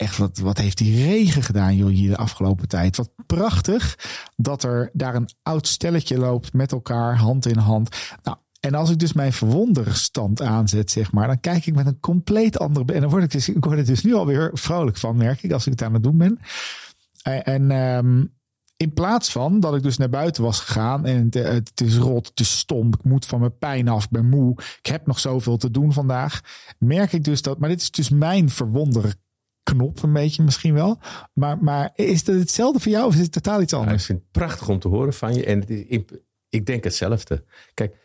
echt, 0.00 0.16
wat, 0.16 0.38
wat 0.38 0.58
heeft 0.58 0.78
die 0.78 1.04
regen 1.04 1.42
gedaan, 1.42 1.76
joh, 1.76 1.88
hier 1.88 2.10
de 2.10 2.16
afgelopen 2.16 2.68
tijd. 2.68 2.96
Wat 2.96 3.10
prachtig 3.26 3.98
dat 4.36 4.62
er 4.62 4.90
daar 4.92 5.14
een 5.14 5.28
oud 5.42 5.66
stelletje 5.66 6.18
loopt 6.18 6.52
met 6.52 6.72
elkaar, 6.72 7.16
hand 7.16 7.46
in 7.46 7.58
hand. 7.58 7.96
Nou, 8.22 8.36
en 8.60 8.74
als 8.74 8.90
ik 8.90 8.98
dus 8.98 9.12
mijn 9.12 9.32
verwonderstand 9.32 10.42
aanzet, 10.42 10.90
zeg 10.90 11.12
maar, 11.12 11.26
dan 11.26 11.40
kijk 11.40 11.66
ik 11.66 11.74
met 11.74 11.86
een 11.86 12.00
compleet 12.00 12.58
andere. 12.58 12.92
En 12.92 13.00
dan 13.00 13.10
word 13.10 13.22
ik 13.22 13.30
dus, 13.30 13.48
ik 13.48 13.64
word 13.64 13.78
er 13.78 13.84
dus 13.84 14.02
nu 14.02 14.14
alweer 14.14 14.50
vrolijk 14.52 14.96
van, 14.96 15.16
merk 15.16 15.42
ik, 15.42 15.52
als 15.52 15.66
ik 15.66 15.72
het 15.72 15.82
aan 15.82 15.94
het 15.94 16.02
doen 16.02 16.18
ben. 16.18 16.38
En, 17.22 17.44
en 17.44 17.70
ehm, 17.70 18.24
in 18.76 18.92
plaats 18.92 19.30
van 19.32 19.60
dat 19.60 19.74
ik 19.74 19.82
dus 19.82 19.96
naar 19.96 20.08
buiten 20.08 20.42
was 20.42 20.60
gegaan 20.60 21.06
en 21.06 21.24
het, 21.30 21.80
eh, 21.80 21.86
is 21.86 21.96
rot, 21.96 22.26
het 22.26 22.40
is 22.40 22.58
stom, 22.58 22.88
ik 22.88 23.04
moet 23.04 23.26
van 23.26 23.40
mijn 23.40 23.58
pijn 23.58 23.88
af, 23.88 24.08
ben 24.08 24.28
moe, 24.28 24.52
ik 24.82 24.86
heb 24.86 25.06
nog 25.06 25.18
zoveel 25.18 25.56
te 25.56 25.70
doen 25.70 25.92
vandaag, 25.92 26.40
merk 26.78 27.12
ik 27.12 27.24
dus 27.24 27.42
dat, 27.42 27.58
maar 27.58 27.68
dit 27.68 27.80
is 27.80 27.90
dus 27.90 28.08
mijn 28.08 28.50
verwonderen 28.50 29.14
knop 29.74 30.02
een 30.02 30.12
beetje 30.12 30.42
misschien 30.42 30.74
wel. 30.74 30.98
Maar, 31.32 31.58
maar 31.62 31.90
is 31.94 32.26
het 32.26 32.38
hetzelfde 32.38 32.80
voor 32.80 32.92
jou 32.92 33.06
of 33.06 33.14
is 33.14 33.20
het 33.20 33.32
totaal 33.32 33.60
iets 33.60 33.72
Nou, 33.72 33.82
ik 33.84 33.88
anders? 33.88 34.06
vind 34.06 34.18
het 34.20 34.30
prachtig 34.30 34.68
om 34.68 34.78
te 34.78 34.88
horen 34.88 35.12
van 35.12 35.34
je. 35.34 35.44
En 35.44 35.60
het 35.60 35.70
is, 35.70 35.84
ik, 35.86 36.10
ik 36.48 36.66
denk 36.66 36.84
hetzelfde. 36.84 37.44
Kijk, 37.74 37.96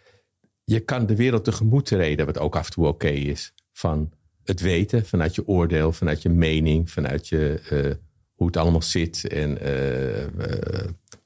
je 0.64 0.80
kan 0.80 1.06
de 1.06 1.16
wereld 1.16 1.44
tegemoet 1.44 1.86
treden, 1.86 2.26
wat 2.26 2.38
ook 2.40 2.56
af 2.56 2.66
en 2.66 2.72
toe 2.72 2.88
oké 2.88 3.08
is. 3.08 3.54
Van 3.72 4.12
het 4.44 4.60
weten, 4.62 5.06
vanuit 5.06 5.36
je 5.36 5.48
oordeel, 5.48 5.92
vanuit 5.92 6.22
je 6.22 6.30
mening, 6.30 6.92
vanuit 6.92 7.28
je, 7.28 7.62
eh, 7.70 7.96
hoe 8.34 8.48
het 8.48 8.58
allemaal 8.58 8.82
zit 8.82 9.28
en 9.28 9.62
eh, 9.62 10.28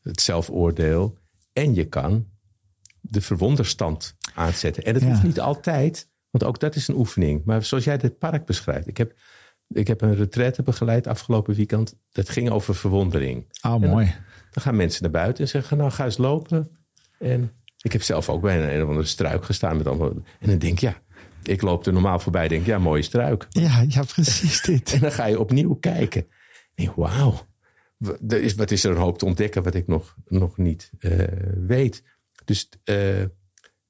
het 0.02 0.22
zelfoordeel. 0.22 1.18
En 1.54 1.76
je 1.76 1.86
kan 1.86 2.28
de 3.02 3.22
verwonderstand 3.22 4.16
aanzetten. 4.34 4.84
En 4.84 4.94
dat 4.94 5.02
Ja. 5.02 5.08
hoeft 5.10 5.24
niet 5.24 5.40
altijd, 5.40 6.10
want 6.30 6.44
ook 6.44 6.60
dat 6.60 6.76
is 6.76 6.88
een 6.88 6.96
oefening. 6.96 7.44
Maar 7.46 7.64
zoals 7.64 7.84
jij 7.84 7.98
dit 7.98 8.18
park 8.18 8.46
beschrijft. 8.46 8.88
Ik 8.88 8.98
heb, 8.98 9.14
ik 9.74 9.88
heb 9.88 10.02
een 10.02 10.16
retraite 10.16 10.64
begeleid 10.64 11.08
afgelopen 11.08 11.56
weekend. 11.56 11.96
Dat 12.12 12.30
ging 12.30 12.50
over 12.50 12.76
verwondering. 12.76 13.46
Oh, 13.62 13.76
mooi. 13.76 14.16
Dan 14.52 14.64
gaan 14.64 14.76
mensen 14.76 15.02
naar 15.02 15.12
buiten 15.12 15.44
en 15.44 15.50
zeggen, 15.50 15.78
nou 15.78 15.92
ga 15.92 16.06
eens 16.06 16.18
lopen. 16.18 16.72
En 17.20 17.52
ik 17.82 17.92
heb 17.92 18.02
zelf 18.02 18.30
ook 18.30 18.42
bij 18.42 18.62
een, 18.62 18.76
een 18.76 18.82
of 18.82 18.88
andere 18.88 19.08
struik 19.08 19.46
gestaan. 19.46 19.78
Met 19.78 19.88
allemaal, 19.88 20.12
en 20.40 20.50
dan 20.50 20.58
denk 20.58 20.74
ik, 20.74 20.80
ja, 20.80 21.02
ik 21.44 21.62
loop 21.62 21.86
er 21.86 21.94
normaal 21.94 22.20
voorbij. 22.20 22.48
Denk, 22.48 22.66
ja, 22.66 22.78
mooie 22.78 23.02
struik. 23.02 23.46
Ja, 23.50 23.86
ja, 23.88 24.04
precies 24.04 24.62
dit. 24.72 24.94
En 24.94 25.00
dan 25.00 25.12
ga 25.12 25.26
je 25.26 25.40
opnieuw 25.40 25.74
kijken. 25.74 26.22
En 26.22 26.86
denk, 26.86 26.96
wauw. 26.96 27.48
Er 28.28 28.42
is, 28.42 28.56
wat 28.56 28.72
is 28.72 28.84
er 28.84 28.92
een 28.92 28.98
hoop 28.98 29.18
te 29.18 29.26
ontdekken 29.26 29.64
wat 29.64 29.76
ik 29.76 29.88
nog, 29.88 30.16
nog 30.28 30.58
niet 30.58 30.92
eh, 31.00 31.28
weet. 31.56 32.04
Dus 32.46 32.70
eh, 32.84 32.96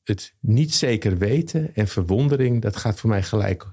het 0.04 0.36
niet 0.40 0.74
zeker 0.74 1.18
weten 1.18 1.76
en 1.76 1.88
verwondering, 1.88 2.62
dat 2.62 2.76
gaat 2.76 3.00
voor 3.00 3.10
mij 3.10 3.24
gelijk, 3.24 3.68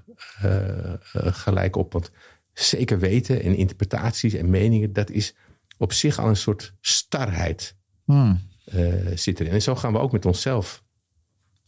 gelijk 1.13 1.75
op. 1.75 1.93
Want 1.93 2.11
zeker 2.53 2.99
weten 2.99 3.43
en 3.43 3.55
interpretaties 3.55 4.33
en 4.33 4.49
meningen, 4.49 4.93
dat 4.93 5.09
is 5.09 5.35
op 5.77 5.93
zich 5.93 6.19
al 6.19 6.27
een 6.27 6.35
soort 6.35 6.73
starheid 6.81 7.75
Hmm. 8.05 8.39
eh, 8.65 8.93
zit 9.15 9.39
erin. 9.39 9.51
En 9.51 9.61
zo 9.61 9.75
gaan 9.75 9.93
we 9.93 9.99
ook 9.99 10.11
met 10.11 10.25
onszelf 10.25 10.83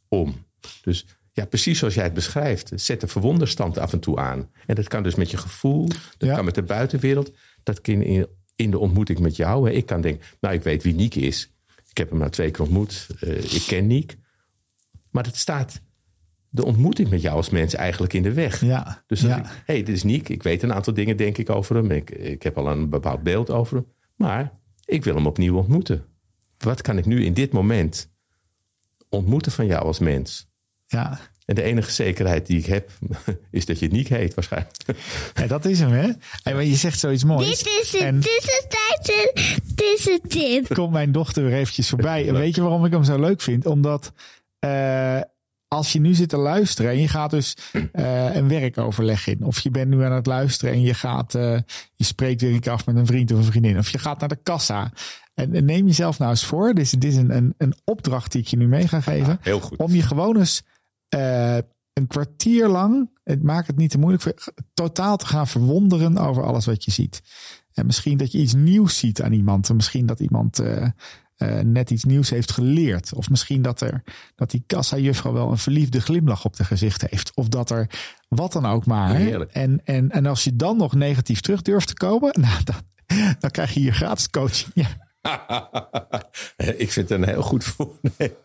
om. 0.08 0.46
Dus 0.82 1.06
ja, 1.32 1.46
precies 1.46 1.80
zoals 1.80 1.94
jij 1.94 2.04
het 2.04 2.14
beschrijft. 2.14 2.72
Zet 2.76 3.02
de 3.02 3.08
verwonderstand 3.08 3.78
af 3.78 3.94
en 3.94 4.00
toe 4.00 4.18
aan. 4.18 4.50
En 4.66 4.76
dat 4.76 4.88
kan 4.88 5.04
dus 5.04 5.16
met 5.16 5.32
je 5.32 5.38
gevoel, 5.38 5.88
dat 5.88 6.30
Ja. 6.30 6.36
kan 6.36 6.46
met 6.46 6.56
de 6.56 6.64
buitenwereld. 6.64 7.32
Dat 7.64 7.82
kan 7.82 8.02
in, 8.02 8.28
in 8.56 8.72
de 8.72 8.80
ontmoeting 8.80 9.20
met 9.20 9.36
jou. 9.36 9.70
Hè. 9.70 9.76
Ik 9.76 9.86
kan 9.86 10.02
denken, 10.02 10.26
nou 10.40 10.54
ik 10.54 10.64
weet 10.64 10.84
wie 10.84 10.94
Niek 10.96 11.16
is. 11.16 11.52
Ik 11.90 11.98
heb 11.98 12.10
hem 12.10 12.18
nou 12.20 12.32
twee 12.32 12.52
keer 12.52 12.62
ontmoet. 12.62 13.08
Eh, 13.20 13.54
ik 13.54 13.64
ken 13.68 13.88
Niek. 13.88 14.18
Maar 15.10 15.24
het 15.26 15.38
staat 15.38 15.82
de 16.50 16.66
ontmoeting 16.66 17.10
met 17.10 17.22
jou 17.22 17.36
als 17.36 17.50
mens 17.50 17.74
eigenlijk 17.76 18.14
in 18.14 18.24
de 18.24 18.34
weg. 18.34 18.62
Ja, 18.62 19.04
Dus 19.08 19.22
ja. 19.22 19.38
ik, 19.38 19.46
hey, 19.66 19.84
dit 19.84 19.96
is 19.96 20.04
Niek. 20.04 20.30
Ik 20.30 20.44
weet 20.44 20.64
een 20.64 20.74
aantal 20.74 20.94
dingen, 20.94 21.18
denk 21.18 21.38
ik, 21.38 21.50
over 21.50 21.76
hem. 21.76 21.92
Ik, 21.92 22.10
ik 22.10 22.44
heb 22.44 22.58
al 22.58 22.68
een 22.72 22.90
bepaald 22.90 23.24
beeld 23.24 23.50
over 23.50 23.76
hem. 23.76 23.86
Maar 24.16 24.52
ik 24.86 25.04
wil 25.04 25.16
hem 25.16 25.28
opnieuw 25.28 25.56
ontmoeten. 25.58 26.06
Wat 26.58 26.82
kan 26.82 26.98
ik 26.98 27.06
nu 27.06 27.26
in 27.26 27.34
dit 27.34 27.52
moment 27.52 28.10
ontmoeten 29.10 29.52
van 29.52 29.66
jou 29.66 29.84
als 29.86 30.00
mens? 30.00 30.48
Ja. 30.86 31.20
En 31.46 31.56
de 31.56 31.62
enige 31.64 31.92
zekerheid 31.92 32.46
die 32.46 32.58
ik 32.60 32.66
heb, 32.66 32.90
is 33.52 33.66
dat 33.66 33.80
je 33.80 33.88
Niek 33.88 34.08
heet 34.08 34.34
waarschijnlijk. 34.34 34.76
ja, 35.34 35.48
dat 35.48 35.66
is 35.66 35.80
hem, 35.80 35.92
hè? 35.92 36.08
En 36.44 36.54
maar 36.54 36.64
je 36.64 36.76
zegt 36.76 37.00
zoiets 37.00 37.24
moois. 37.24 37.48
Dit 37.48 37.68
is 37.82 37.92
het 37.92 38.02
En 38.02 38.20
tussentijdse 38.20 39.34
tussentip. 39.76 40.74
komt 40.74 40.92
mijn 40.92 41.12
dochter 41.12 41.44
weer 41.44 41.54
eventjes 41.54 41.90
voorbij. 41.90 42.28
En 42.28 42.34
weet 42.34 42.56
je 42.56 42.62
waarom 42.62 42.86
ik 42.86 42.92
hem 42.92 43.04
zo 43.04 43.20
leuk 43.20 43.42
vind? 43.42 43.66
Omdat 43.66 44.14
eh, 44.60 45.20
als 45.70 45.94
je 45.94 46.00
nu 46.00 46.14
zit 46.14 46.30
te 46.30 46.38
luisteren 46.38 46.92
en 46.92 47.00
je 47.00 47.08
gaat 47.08 47.30
dus 47.30 47.56
eh, 47.92 48.36
een 48.36 48.48
werkoverleg 48.48 49.28
in. 49.28 49.44
Of 49.44 49.60
je 49.60 49.72
bent 49.72 49.90
nu 49.90 50.04
aan 50.04 50.12
het 50.12 50.26
luisteren 50.26 50.74
en 50.74 50.82
je 50.82 50.94
gaat, 50.94 51.36
eh, 51.36 51.60
je 51.94 52.04
spreekt 52.04 52.42
weer 52.42 52.54
een 52.54 52.60
keer 52.60 52.72
af 52.72 52.86
met 52.86 52.96
een 52.96 53.06
vriend 53.06 53.32
of 53.32 53.38
een 53.38 53.44
vriendin. 53.44 53.78
Of 53.78 53.90
je 53.90 53.98
gaat 53.98 54.20
naar 54.20 54.30
de 54.30 54.40
kassa. 54.44 54.92
En, 55.34 55.54
en 55.54 55.66
neem 55.66 55.86
jezelf 55.86 56.20
nou 56.20 56.32
eens 56.32 56.46
voor. 56.46 56.74
Dit 56.74 56.84
is, 56.84 56.92
dit 56.92 57.04
is 57.04 57.16
een, 57.16 57.36
een, 57.36 57.54
een 57.58 57.74
opdracht 57.84 58.32
die 58.32 58.42
ik 58.42 58.48
je 58.48 58.58
nu 58.58 58.68
mee 58.68 58.88
ga 58.88 59.02
geven. 59.02 59.38
Heel 59.42 59.60
goed. 59.60 59.78
Om 59.78 59.92
je 59.92 60.02
gewoon 60.02 60.38
eens 60.38 60.62
eh, 61.08 61.58
een 61.94 62.08
kwartier 62.08 62.68
lang, 62.68 63.10
het 63.24 63.44
maakt 63.44 63.68
het 63.68 63.78
niet 63.78 63.92
te 63.92 63.98
moeilijk, 63.98 64.24
voor- 64.24 64.54
totaal 64.74 65.18
te 65.18 65.26
gaan 65.26 65.48
verwonderen 65.48 66.18
over 66.18 66.44
alles 66.44 66.66
wat 66.66 66.86
je 66.86 66.92
ziet. 66.92 67.22
En 67.74 67.86
misschien 67.86 68.18
dat 68.18 68.32
je 68.32 68.38
iets 68.38 68.54
nieuws 68.54 68.98
ziet 68.98 69.22
aan 69.22 69.34
iemand. 69.34 69.70
En 69.70 69.76
misschien 69.76 70.06
dat 70.06 70.20
iemand 70.20 70.60
eh, 71.40 71.60
net 71.60 71.90
iets 71.90 72.04
nieuws 72.04 72.30
heeft 72.30 72.52
geleerd. 72.52 73.14
Of 73.14 73.30
misschien 73.30 73.62
dat, 73.62 73.82
er, 73.82 74.04
dat 74.36 74.52
die 74.52 74.64
kassa-juffrouw 74.68 75.34
wel 75.34 75.52
een 75.52 75.58
verliefde 75.58 76.02
glimlach 76.02 76.46
op 76.46 76.56
de 76.56 76.64
gezicht 76.64 77.10
heeft. 77.10 77.32
Of 77.34 77.48
dat 77.48 77.70
er 77.70 77.90
wat 78.28 78.52
dan 78.52 78.66
ook 78.66 78.86
maar. 78.86 79.16
En, 79.52 79.82
en, 79.84 80.12
en 80.12 80.26
als 80.26 80.44
je 80.44 80.56
dan 80.56 80.78
nog 80.78 80.94
negatief 80.94 81.40
terug 81.42 81.62
durft 81.62 81.88
te 81.88 81.94
komen, 81.94 82.34
nou, 82.42 82.64
dan, 82.64 82.76
dan 83.40 83.52
krijg 83.52 83.74
je 83.74 83.80
hier 83.80 83.94
gratis 83.94 84.30
coaching. 84.30 84.72
Ja, 84.74 84.88
ik 86.84 86.92
vind 86.92 87.10
het 87.10 87.22
een 87.22 87.28
heel 87.28 87.42
goed 87.42 87.64
voornemen. 87.64 88.38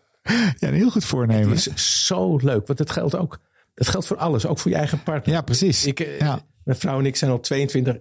ja 0.57 0.67
een 0.67 0.73
heel 0.73 0.91
goed 0.91 1.05
voornemen. 1.05 1.49
Het 1.49 1.67
is 1.75 2.05
zo 2.05 2.37
leuk, 2.37 2.67
want 2.67 2.79
het 2.79 2.91
geldt 2.91 3.15
ook. 3.15 3.39
Het 3.73 3.87
geldt 3.87 4.07
voor 4.07 4.17
alles, 4.17 4.45
ook 4.45 4.59
voor 4.59 4.71
je 4.71 4.77
eigen 4.77 5.03
partner. 5.03 5.35
Ja, 5.35 5.41
precies. 5.41 5.85
Ik, 5.85 5.99
eh, 5.99 6.19
Ja. 6.19 6.39
Mijn 6.63 6.77
vrouw 6.77 6.99
en 6.99 7.05
ik 7.05 7.15
zijn 7.15 7.31
al 7.31 7.39
22, 7.39 7.97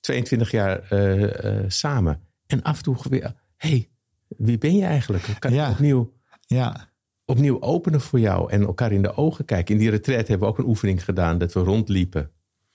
22 0.00 0.50
jaar 0.60 0.78
eh, 0.78 1.64
samen. 1.68 2.20
En 2.46 2.62
af 2.62 2.76
en 2.76 2.82
toe 2.82 2.96
weer, 3.08 3.34
hey, 3.56 3.88
wie 4.28 4.58
ben 4.58 4.76
je 4.76 4.84
eigenlijk? 4.84 5.24
Kan 5.38 5.50
ik 5.50 5.56
Ja. 5.56 5.70
opnieuw, 5.70 6.14
Ja, 6.46 6.90
opnieuw 7.24 7.60
openen 7.60 8.00
voor 8.00 8.20
jou 8.20 8.50
en 8.52 8.62
elkaar 8.62 8.92
in 8.92 9.02
de 9.02 9.16
ogen 9.16 9.44
kijken. 9.44 9.74
In 9.74 9.80
die 9.80 9.90
retreat 9.90 10.28
hebben 10.28 10.46
we 10.48 10.52
ook 10.54 10.58
een 10.58 10.68
oefening 10.68 11.04
gedaan 11.04 11.38
dat 11.38 11.52
we 11.52 11.60
rondliepen. 11.60 12.30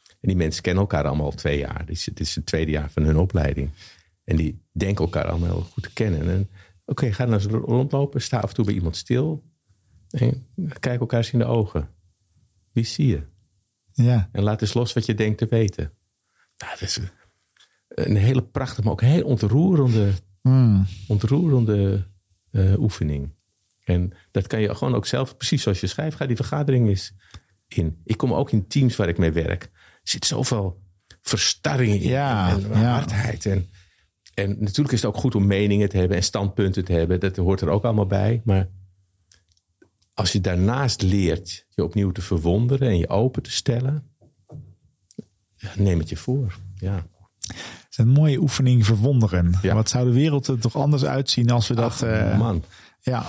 En 0.08 0.28
die 0.28 0.36
mensen 0.36 0.62
kennen 0.62 0.82
elkaar 0.82 1.06
allemaal 1.06 1.26
al 1.26 1.32
twee 1.32 1.58
jaar. 1.58 1.86
Dus 1.86 2.06
het 2.06 2.20
is 2.20 2.36
het 2.36 2.46
tweede 2.46 2.72
jaar 2.72 2.92
van 2.92 3.04
hun 3.04 3.18
opleiding. 3.18 3.70
En 4.24 4.36
die 4.36 4.62
denken 4.72 5.06
elkaar 5.06 5.26
allemaal 5.26 5.50
heel 5.50 5.62
goed 5.62 5.84
te 5.84 5.94
kennen. 5.94 6.30
En 6.30 6.50
oké, 6.86 7.14
ga 7.14 7.24
nou 7.26 7.36
eens 7.36 7.46
rondlopen. 7.46 8.22
Sta 8.22 8.40
af 8.40 8.50
en 8.50 8.56
toe 8.56 8.66
bij 8.66 8.74
iemand 8.74 8.96
stil. 8.96 9.44
En 10.10 10.46
kijk 10.80 11.00
elkaar 11.00 11.20
eens 11.20 11.32
in 11.32 11.40
de 11.40 11.46
ogen. 11.46 11.90
Wie 12.72 12.84
zie 12.84 13.08
je? 13.08 13.22
ja. 13.94 14.30
En 14.32 14.44
laat 14.44 14.62
eens 14.62 14.74
los 14.74 14.94
wat 14.94 15.06
je 15.06 15.14
denkt 15.14 15.38
te 15.38 15.46
weten. 15.46 15.94
Nou, 16.58 16.72
dat 16.72 16.82
is 16.82 17.00
een 17.88 18.16
hele 18.16 18.44
prachtige, 18.44 18.82
maar 18.82 18.92
ook 18.92 19.02
heel 19.02 19.24
ontroerende, 19.26 20.12
Mm. 20.42 20.86
ontroerende 21.08 22.08
eh, 22.52 22.80
oefening. 22.80 23.34
En 23.84 24.14
dat 24.32 24.48
kan 24.48 24.62
je 24.62 24.76
gewoon 24.76 24.96
ook 24.96 25.06
zelf, 25.06 25.38
precies 25.38 25.62
zoals 25.62 25.80
je 25.80 25.88
schrijft, 25.88 26.18
ga 26.18 26.26
die 26.26 26.36
vergadering 26.36 26.88
eens 26.88 27.14
in. 27.68 28.02
Ik 28.04 28.18
kom 28.18 28.34
ook 28.34 28.52
in 28.52 28.68
teams 28.68 28.96
waar 28.96 29.10
ik 29.10 29.18
mee 29.18 29.32
werk. 29.32 29.64
Er 29.64 29.70
zit 30.04 30.26
zoveel 30.26 30.82
verstarring 31.22 31.94
in 31.94 32.10
Ja, 32.10 32.50
en, 32.50 32.72
en 32.72 32.80
ja. 32.80 32.94
hardheid. 32.94 33.46
En, 33.46 33.70
en 34.34 34.50
natuurlijk 34.50 34.92
is 34.92 35.02
het 35.02 35.06
ook 35.14 35.22
goed 35.22 35.36
om 35.36 35.48
meningen 35.48 35.90
te 35.90 35.98
hebben 35.98 36.18
en 36.18 36.24
standpunten 36.24 36.86
te 36.86 36.94
hebben. 36.94 37.20
Dat 37.20 37.36
hoort 37.36 37.62
er 37.62 37.70
ook 37.70 37.84
allemaal 37.84 38.08
bij. 38.08 38.42
Maar 38.44 38.70
als 40.14 40.32
je 40.32 40.42
daarnaast 40.42 41.02
leert 41.02 41.66
je 41.70 41.84
opnieuw 41.84 42.12
te 42.12 42.22
verwonderen 42.22 42.88
en 42.88 42.98
je 42.98 43.10
open 43.10 43.44
te 43.44 43.52
stellen, 43.52 44.12
neem 45.76 46.00
het 46.00 46.10
je 46.10 46.18
voor. 46.18 46.58
Ja. 46.76 47.08
Is 47.92 47.98
een 47.98 48.08
mooie 48.08 48.40
oefening 48.40 48.86
verwonderen. 48.86 49.54
Ja. 49.62 49.74
Wat 49.74 49.90
zou 49.90 50.06
de 50.06 50.14
wereld 50.14 50.48
er 50.48 50.60
toch 50.60 50.76
anders 50.76 51.06
uitzien 51.06 51.50
als 51.50 51.68
we 51.68 51.76
dat... 51.76 51.92
Ach, 51.92 52.02
eh, 52.02 52.38
man. 52.38 52.64
Ja, 53.04 53.26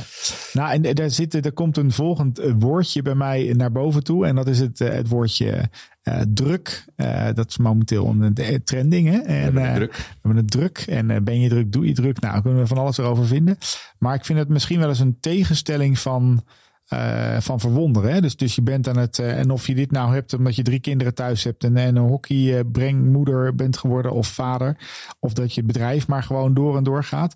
nou 0.53 0.72
en 0.72 0.94
daar, 0.94 1.11
zit, 1.11 1.44
er 1.44 1.53
komt 1.53 1.77
een 1.77 1.92
volgend 1.92 2.38
eh, 2.38 2.53
woordje 2.59 3.03
bij 3.03 3.14
mij 3.14 3.53
naar 3.57 3.72
boven 3.72 4.05
toe. 4.05 4.27
En 4.27 4.35
dat 4.35 4.46
is 4.48 4.59
het, 4.59 4.81
eh, 4.81 4.92
het 4.92 5.09
woordje 5.09 5.70
eh, 6.03 6.20
druk. 6.29 6.85
Eh, 6.96 7.27
dat 7.35 7.48
is 7.48 7.57
momenteel 7.57 8.07
een 8.07 8.35
eh, 8.35 8.55
trending. 8.64 9.09
Hè? 9.09 9.18
En, 9.18 9.42
hebben 9.42 9.62
het 9.62 9.70
eh, 9.70 9.77
druk. 9.77 9.92
We 9.96 10.05
hebben 10.22 10.37
het 10.37 10.51
druk. 10.51 10.79
En 10.79 11.11
eh, 11.11 11.20
ben 11.20 11.40
je 11.40 11.48
druk, 11.48 11.72
doe 11.72 11.87
je 11.87 11.92
druk. 11.92 12.20
Nou, 12.20 12.33
daar 12.33 12.42
kunnen 12.42 12.61
we 12.61 12.66
van 12.66 12.79
alles 12.79 12.98
erover 12.98 13.27
vinden. 13.27 13.59
Maar 13.98 14.14
ik 14.14 14.25
vind 14.25 14.38
het 14.38 14.48
misschien 14.48 14.79
wel 14.79 14.88
eens 14.88 15.01
een 15.01 15.20
tegenstelling 15.20 15.98
van, 15.98 16.44
eh, 16.92 17.40
van 17.40 17.61
verwonderen. 17.61 18.12
Hè? 18.12 18.20
Dus, 18.20 18.37
dus 18.37 18.55
je 18.55 18.62
bent 18.62 18.88
aan 18.88 18.96
het... 18.96 19.18
eh, 19.18 19.38
en 19.38 19.50
of 19.50 19.66
je 19.66 19.74
dit 19.74 19.90
nou 19.90 20.14
hebt 20.14 20.35
omdat 20.35 20.57
je 20.57 20.62
drie 20.62 20.81
kinderen 20.81 21.14
thuis 21.14 21.44
hebt... 21.44 21.64
en, 21.64 21.76
en 21.76 21.96
een 21.96 22.09
hockeybrengmoeder 22.09 23.55
bent 23.55 23.76
geworden 23.76 24.12
of 24.12 24.26
vader. 24.26 24.76
Of 25.18 25.33
dat 25.33 25.55
je 25.55 25.62
bedrijf 25.62 26.07
maar 26.07 26.22
gewoon 26.22 26.55
door 26.55 26.76
en 26.76 26.85
door 26.85 27.05
gaat. 27.05 27.35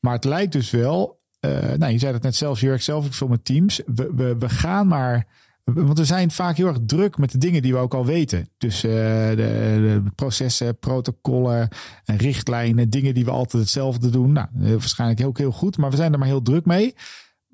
Maar 0.00 0.14
het 0.14 0.24
lijkt 0.24 0.52
dus 0.52 0.70
wel... 0.70 1.20
eh, 1.40 1.50
nou, 1.76 1.92
je 1.92 1.98
zei 1.98 2.12
het 2.12 2.22
net 2.22 2.36
zelf, 2.36 2.60
je 2.60 2.76
zelf 2.78 3.06
ook 3.06 3.14
veel 3.14 3.28
met 3.28 3.44
teams. 3.44 3.82
We, 3.86 4.12
we, 4.14 4.36
we 4.38 4.48
gaan 4.48 4.86
maar... 4.86 5.26
Want 5.64 5.98
we 5.98 6.04
zijn 6.04 6.30
vaak 6.30 6.56
heel 6.56 6.66
erg 6.66 6.78
druk 6.86 7.18
met 7.18 7.32
de 7.32 7.38
dingen 7.38 7.62
die 7.62 7.72
we 7.72 7.78
ook 7.78 7.94
al 7.94 8.04
weten. 8.06 8.48
Dus 8.58 8.84
eh, 8.84 8.90
de, 8.90 9.36
de 9.36 10.02
processen, 10.14 10.78
protocollen 10.78 11.68
en 12.04 12.16
richtlijnen, 12.16 12.90
dingen 12.90 13.14
die 13.14 13.24
we 13.24 13.30
altijd 13.30 13.62
hetzelfde 13.62 14.10
doen. 14.10 14.32
Nou, 14.32 14.46
eh, 14.60 14.70
waarschijnlijk 14.70 15.20
heel, 15.20 15.30
heel 15.32 15.52
goed, 15.52 15.76
maar 15.76 15.90
we 15.90 15.96
zijn 15.96 16.12
er 16.12 16.18
maar 16.18 16.28
heel 16.28 16.42
druk 16.42 16.66
mee. 16.66 16.94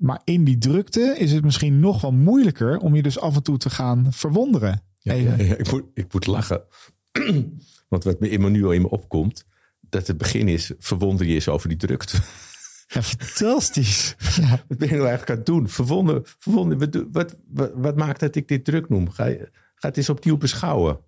Maar 0.03 0.21
in 0.23 0.43
die 0.43 0.57
drukte 0.57 1.15
is 1.17 1.31
het 1.31 1.43
misschien 1.43 1.79
nog 1.79 2.01
wel 2.01 2.11
moeilijker 2.11 2.77
om 2.77 2.95
je 2.95 3.01
dus 3.01 3.19
af 3.19 3.35
en 3.35 3.43
toe 3.43 3.57
te 3.57 3.69
gaan 3.69 4.13
verwonderen. 4.13 4.81
Ja, 4.99 5.13
Even. 5.13 5.37
ja, 5.37 5.43
ja, 5.43 5.55
ik, 5.57 5.71
moet, 5.71 5.83
ik 5.93 6.13
moet 6.13 6.25
lachen. 6.27 6.63
Want 7.89 8.03
wat 8.03 8.19
me 8.19 8.29
in 8.29 8.41
me 8.41 8.49
nu 8.49 8.65
al 8.65 8.71
in 8.71 8.81
me 8.81 8.89
opkomt, 8.89 9.45
dat 9.79 10.07
het 10.07 10.17
begin 10.17 10.47
is, 10.47 10.71
verwonder 10.79 11.25
je 11.27 11.33
eens 11.33 11.47
over 11.47 11.69
die 11.69 11.77
drukte. 11.77 12.17
Ja, 12.87 13.01
fantastisch. 13.03 14.15
Ja, 14.41 14.63
Wat 14.67 14.77
ben 14.77 14.87
je 14.87 14.93
nou 14.95 15.07
eigenlijk 15.07 15.29
aan 15.29 15.35
het 15.37 15.45
doen? 15.45 15.69
Verwonder, 15.69 16.21
verwonder 16.37 16.77
wat, 16.77 17.03
wat, 17.11 17.35
wat, 17.47 17.71
wat 17.75 17.95
maakt 17.95 18.19
dat 18.19 18.35
ik 18.35 18.47
dit 18.47 18.65
druk 18.65 18.89
noem? 18.89 19.09
Ga, 19.09 19.25
je- 19.25 19.49
ga 19.75 19.87
het 19.87 19.97
eens 19.97 20.09
opnieuw 20.09 20.37
beschouwen. 20.37 20.99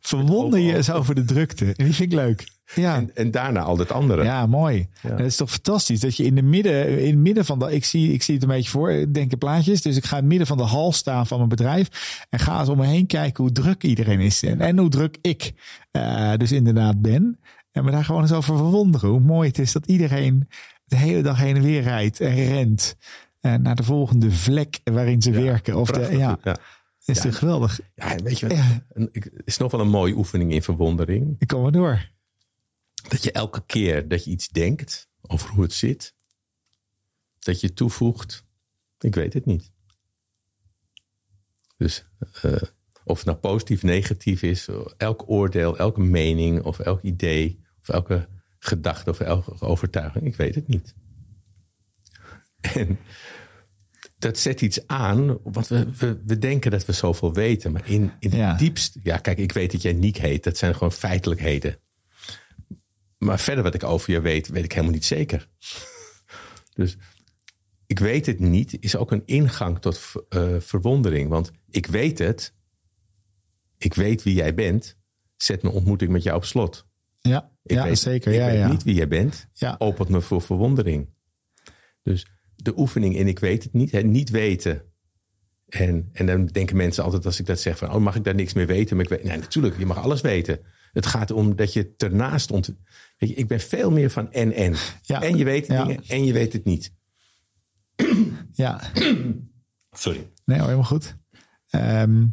verwonder 0.00 0.60
je 0.60 0.74
eens 0.76 0.90
over 0.90 1.14
de 1.14 1.24
drukte. 1.24 1.64
En 1.64 1.84
die 1.84 1.94
vind 1.94 2.12
ik 2.12 2.18
leuk. 2.18 2.44
Ja. 2.74 2.96
En, 2.96 3.10
en 3.14 3.30
daarna 3.30 3.60
al 3.60 3.78
het 3.78 3.92
andere. 3.92 4.24
Ja, 4.24 4.46
mooi. 4.46 4.88
Ja. 5.02 5.10
En 5.10 5.16
Dat 5.16 5.26
is 5.26 5.36
toch 5.36 5.50
fantastisch 5.50 6.00
dat 6.00 6.16
je 6.16 6.24
in 6.24 6.34
de 6.34 6.42
midden, 6.42 6.98
in 7.00 7.06
het 7.10 7.18
midden 7.18 7.44
van 7.44 7.58
de, 7.58 7.72
ik 7.74 7.84
zie, 7.84 8.12
ik 8.12 8.22
zie 8.22 8.34
het 8.34 8.42
een 8.42 8.48
beetje 8.48 8.70
voor, 8.70 8.90
ik 8.92 9.14
denk 9.14 9.32
in 9.32 9.38
plaatjes. 9.38 9.82
Dus 9.82 9.96
ik 9.96 10.04
ga 10.04 10.16
in 10.16 10.20
het 10.22 10.28
midden 10.30 10.46
van 10.46 10.56
de 10.56 10.62
hal 10.62 10.92
staan 10.92 11.26
van 11.26 11.36
mijn 11.36 11.48
bedrijf 11.48 11.88
en 12.30 12.38
ga 12.38 12.60
eens 12.60 12.68
om 12.68 12.78
me 12.78 12.86
heen 12.86 13.06
kijken 13.06 13.44
hoe 13.44 13.52
druk 13.52 13.82
iedereen 13.82 14.20
is 14.20 14.42
en, 14.42 14.60
en 14.60 14.78
hoe 14.78 14.88
druk 14.88 15.18
ik 15.20 15.52
eh, 15.90 16.32
dus 16.36 16.52
inderdaad 16.52 17.02
ben. 17.02 17.38
En 17.72 17.84
me 17.84 17.90
daar 17.90 18.04
gewoon 18.04 18.22
eens 18.22 18.32
over 18.32 18.56
verwonderen 18.56 19.10
hoe 19.10 19.20
mooi 19.20 19.48
het 19.48 19.58
is 19.58 19.72
dat 19.72 19.86
iedereen 19.86 20.48
de 20.84 20.96
hele 20.96 21.22
dag 21.22 21.38
heen 21.38 21.56
en 21.56 21.62
weer 21.62 21.82
rijdt 21.82 22.20
en 22.20 22.34
rent 22.34 22.96
eh, 23.40 23.54
naar 23.54 23.74
de 23.74 23.82
volgende 23.82 24.30
vlek 24.30 24.80
waarin 24.84 25.22
ze 25.22 25.30
werken. 25.30 25.76
Of 25.76 25.90
de, 25.90 26.16
ja, 26.16 26.38
ja. 26.44 26.56
is 27.04 27.20
toch 27.20 27.38
geweldig. 27.38 27.80
Ja, 27.94 28.14
weet 28.24 28.38
je? 28.38 28.54
Ja. 28.54 28.84
Een- 28.92 29.08
Het 29.12 29.32
is 29.44 29.56
nog 29.56 29.70
wel 29.70 29.80
een 29.80 29.88
mooie 29.88 30.14
oefening 30.16 30.52
in 30.52 30.62
verwondering. 30.62 31.36
Ik 31.38 31.46
kom 31.48 31.62
maar 31.62 31.72
door. 31.72 32.12
Dat 33.08 33.22
je 33.22 33.32
elke 33.32 33.62
keer 33.66 34.08
dat 34.08 34.24
je 34.24 34.30
iets 34.30 34.48
denkt 34.48 35.08
over 35.22 35.48
hoe 35.50 35.62
het 35.62 35.72
zit, 35.72 36.14
dat 37.38 37.60
je 37.60 37.72
toevoegt, 37.72 38.44
ik 38.98 39.14
weet 39.14 39.32
het 39.32 39.44
niet. 39.44 39.72
Dus 41.76 42.06
eh, 42.42 42.52
of 43.04 43.16
het 43.16 43.26
nou 43.26 43.38
positief, 43.38 43.82
negatief 43.82 44.42
is, 44.42 44.68
elk 44.96 45.28
oordeel, 45.30 45.76
elke 45.78 46.00
mening 46.00 46.62
of 46.62 46.78
elk 46.78 47.02
idee 47.02 47.64
of 47.80 47.88
elke 47.88 48.28
gedachte 48.58 49.10
of 49.10 49.20
elke 49.20 49.60
overtuiging, 49.60 50.24
ik 50.26 50.36
weet 50.36 50.54
het 50.54 50.68
niet. 50.68 50.94
En 52.60 52.98
dat 54.18 54.38
zet 54.38 54.60
iets 54.60 54.86
aan, 54.86 55.38
want 55.42 55.68
we, 55.68 55.92
we, 55.98 56.22
we 56.24 56.38
denken 56.38 56.70
dat 56.70 56.84
we 56.86 56.92
zoveel 56.92 57.34
weten, 57.34 57.72
maar 57.72 57.88
in, 57.90 58.12
in 58.18 58.30
Ja. 58.30 58.48
het 58.50 58.58
diepst, 58.58 58.96
ja 59.02 59.16
kijk, 59.16 59.38
ik 59.38 59.52
weet 59.52 59.72
dat 59.72 59.82
jij 59.82 59.92
Niek 59.92 60.16
heet, 60.16 60.44
dat 60.44 60.56
zijn 60.56 60.72
gewoon 60.74 60.92
feitelijkheden. 60.92 61.78
Maar 63.24 63.40
verder 63.40 63.64
wat 63.64 63.74
ik 63.74 63.82
over 63.82 64.12
je 64.12 64.20
weet, 64.20 64.48
weet 64.48 64.64
ik 64.64 64.72
helemaal 64.72 64.94
niet 64.94 65.04
zeker. 65.04 65.48
Dus 66.74 66.96
ik 67.86 67.98
weet 67.98 68.26
het 68.26 68.40
niet 68.40 68.76
is 68.80 68.96
ook 68.96 69.12
een 69.12 69.22
ingang 69.24 69.78
tot 69.78 70.00
eh, 70.28 70.56
verwondering. 70.58 71.28
Want 71.28 71.50
ik 71.70 71.86
weet 71.86 72.18
het. 72.18 72.54
Ik 73.78 73.94
weet 73.94 74.22
wie 74.22 74.34
jij 74.34 74.54
bent. 74.54 74.96
Zet 75.36 75.62
mijn 75.62 75.74
ontmoeting 75.74 76.10
met 76.10 76.22
jou 76.22 76.36
op 76.36 76.44
slot. 76.44 76.86
Ja, 77.20 77.52
Ik 77.62 77.76
ja 77.76 77.84
weet, 77.84 77.98
zeker. 77.98 78.32
Ik 78.32 78.38
ja, 78.38 78.46
weet 78.46 78.58
ja. 78.58 78.68
niet 78.68 78.82
wie 78.82 78.94
jij 78.94 79.08
bent. 79.08 79.48
Ja. 79.52 79.74
Opent 79.78 80.08
me 80.08 80.20
voor 80.20 80.42
verwondering. 80.42 81.08
Dus 82.02 82.26
de 82.56 82.78
oefening 82.78 83.16
in 83.16 83.28
ik 83.28 83.38
weet 83.38 83.62
het 83.62 83.72
niet. 83.72 83.90
Hè, 83.90 84.02
niet 84.02 84.30
weten. 84.30 84.82
En, 85.66 86.08
en 86.12 86.26
dan 86.26 86.46
denken 86.46 86.76
mensen 86.76 87.04
altijd 87.04 87.26
als 87.26 87.40
ik 87.40 87.46
dat 87.46 87.60
zeg 87.60 87.78
van... 87.78 87.92
oh, 87.92 88.00
mag 88.00 88.16
ik 88.16 88.24
daar 88.24 88.34
niks 88.34 88.52
meer 88.52 88.66
weten? 88.66 88.96
Maar 88.96 89.04
ik 89.04 89.10
weet, 89.10 89.24
nee, 89.24 89.38
natuurlijk, 89.38 89.78
je 89.78 89.86
mag 89.86 89.98
alles 89.98 90.20
weten. 90.20 90.60
Het 90.94 91.06
gaat 91.06 91.30
om 91.30 91.56
dat 91.56 91.72
je 91.72 91.94
ernaast 91.96 92.50
ont. 92.50 92.74
Weet 93.18 93.28
je, 93.30 93.34
ik 93.36 93.48
ben 93.48 93.60
veel 93.60 93.90
meer 93.90 94.10
van 94.10 94.32
en 94.32 94.52
en. 94.52 94.74
Ja. 95.02 95.22
En 95.22 95.36
je 95.36 95.44
weet 95.44 95.66
Ja. 95.66 95.84
dingen 95.84 96.02
en 96.08 96.24
je 96.24 96.32
weet 96.32 96.52
het 96.52 96.64
niet. 96.64 96.92
Ja, 98.52 98.80
Sorry. 99.92 100.28
nee, 100.44 100.60
helemaal 100.60 100.84
goed. 100.84 101.16
Ehm, 101.70 102.24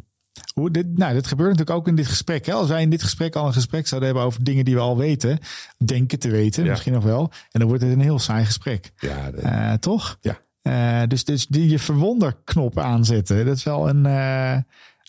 hoe 0.54 0.70
dit, 0.70 0.98
nou, 0.98 1.14
dit 1.14 1.26
gebeurt 1.26 1.50
natuurlijk 1.50 1.78
ook 1.78 1.88
in 1.88 1.94
dit 1.94 2.06
gesprek. 2.06 2.46
Hè? 2.46 2.52
Als 2.52 2.68
wij 2.68 2.82
in 2.82 2.90
dit 2.90 3.02
gesprek 3.02 3.36
al 3.36 3.46
een 3.46 3.52
gesprek 3.52 3.86
zouden 3.86 4.08
hebben 4.10 4.26
over 4.28 4.44
dingen 4.44 4.64
die 4.64 4.74
we 4.74 4.80
al 4.80 4.96
weten, 4.96 5.38
denken 5.84 6.18
te 6.18 6.30
weten, 6.30 6.64
Ja. 6.64 6.70
misschien 6.70 6.92
nog 6.92 7.04
wel. 7.04 7.30
En 7.50 7.60
dan 7.60 7.68
wordt 7.68 7.82
het 7.82 7.92
een 7.92 8.00
heel 8.00 8.18
saai 8.18 8.44
gesprek. 8.44 8.92
Ja, 8.96 9.30
dat- 9.30 9.40
Eh, 9.40 9.72
toch? 9.72 10.18
Ja. 10.20 10.40
Eh, 10.62 11.08
dus, 11.08 11.24
dus 11.24 11.46
die 11.46 11.68
je 11.68 11.78
verwonderknop 11.78 12.78
aanzetten. 12.78 13.44
Dat 13.46 13.56
is 13.56 13.62
wel 13.64 13.88
een 13.88 14.06
eh, 14.06 14.56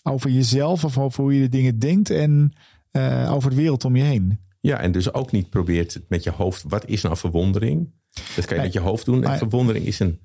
over 0.02 0.30
jezelf 0.30 0.84
of 0.84 0.98
over 0.98 1.22
hoe 1.22 1.34
je 1.34 1.40
de 1.40 1.48
dingen 1.48 1.78
denkt 1.78 2.10
en 2.10 2.52
eh, 2.94 3.32
over 3.32 3.50
de 3.50 3.56
wereld 3.56 3.84
om 3.84 3.96
je 3.96 4.02
heen. 4.02 4.40
ja, 4.60 4.78
en 4.78 4.92
dus 4.92 5.12
ook 5.12 5.32
niet 5.32 5.50
probeert 5.50 5.94
het 5.94 6.04
met 6.08 6.22
je 6.22 6.30
hoofd. 6.30 6.64
Wat 6.68 6.86
is 6.86 7.02
nou 7.02 7.16
verwondering? 7.16 7.92
Dat 8.36 8.44
kan 8.44 8.56
je 8.56 8.62
met 8.62 8.72
je 8.72 8.80
hoofd 8.80 9.04
doen. 9.04 9.22
En 9.22 9.28
Maar- 9.28 9.38
verwondering 9.38 9.86
is 9.86 9.98
een, 10.00 10.20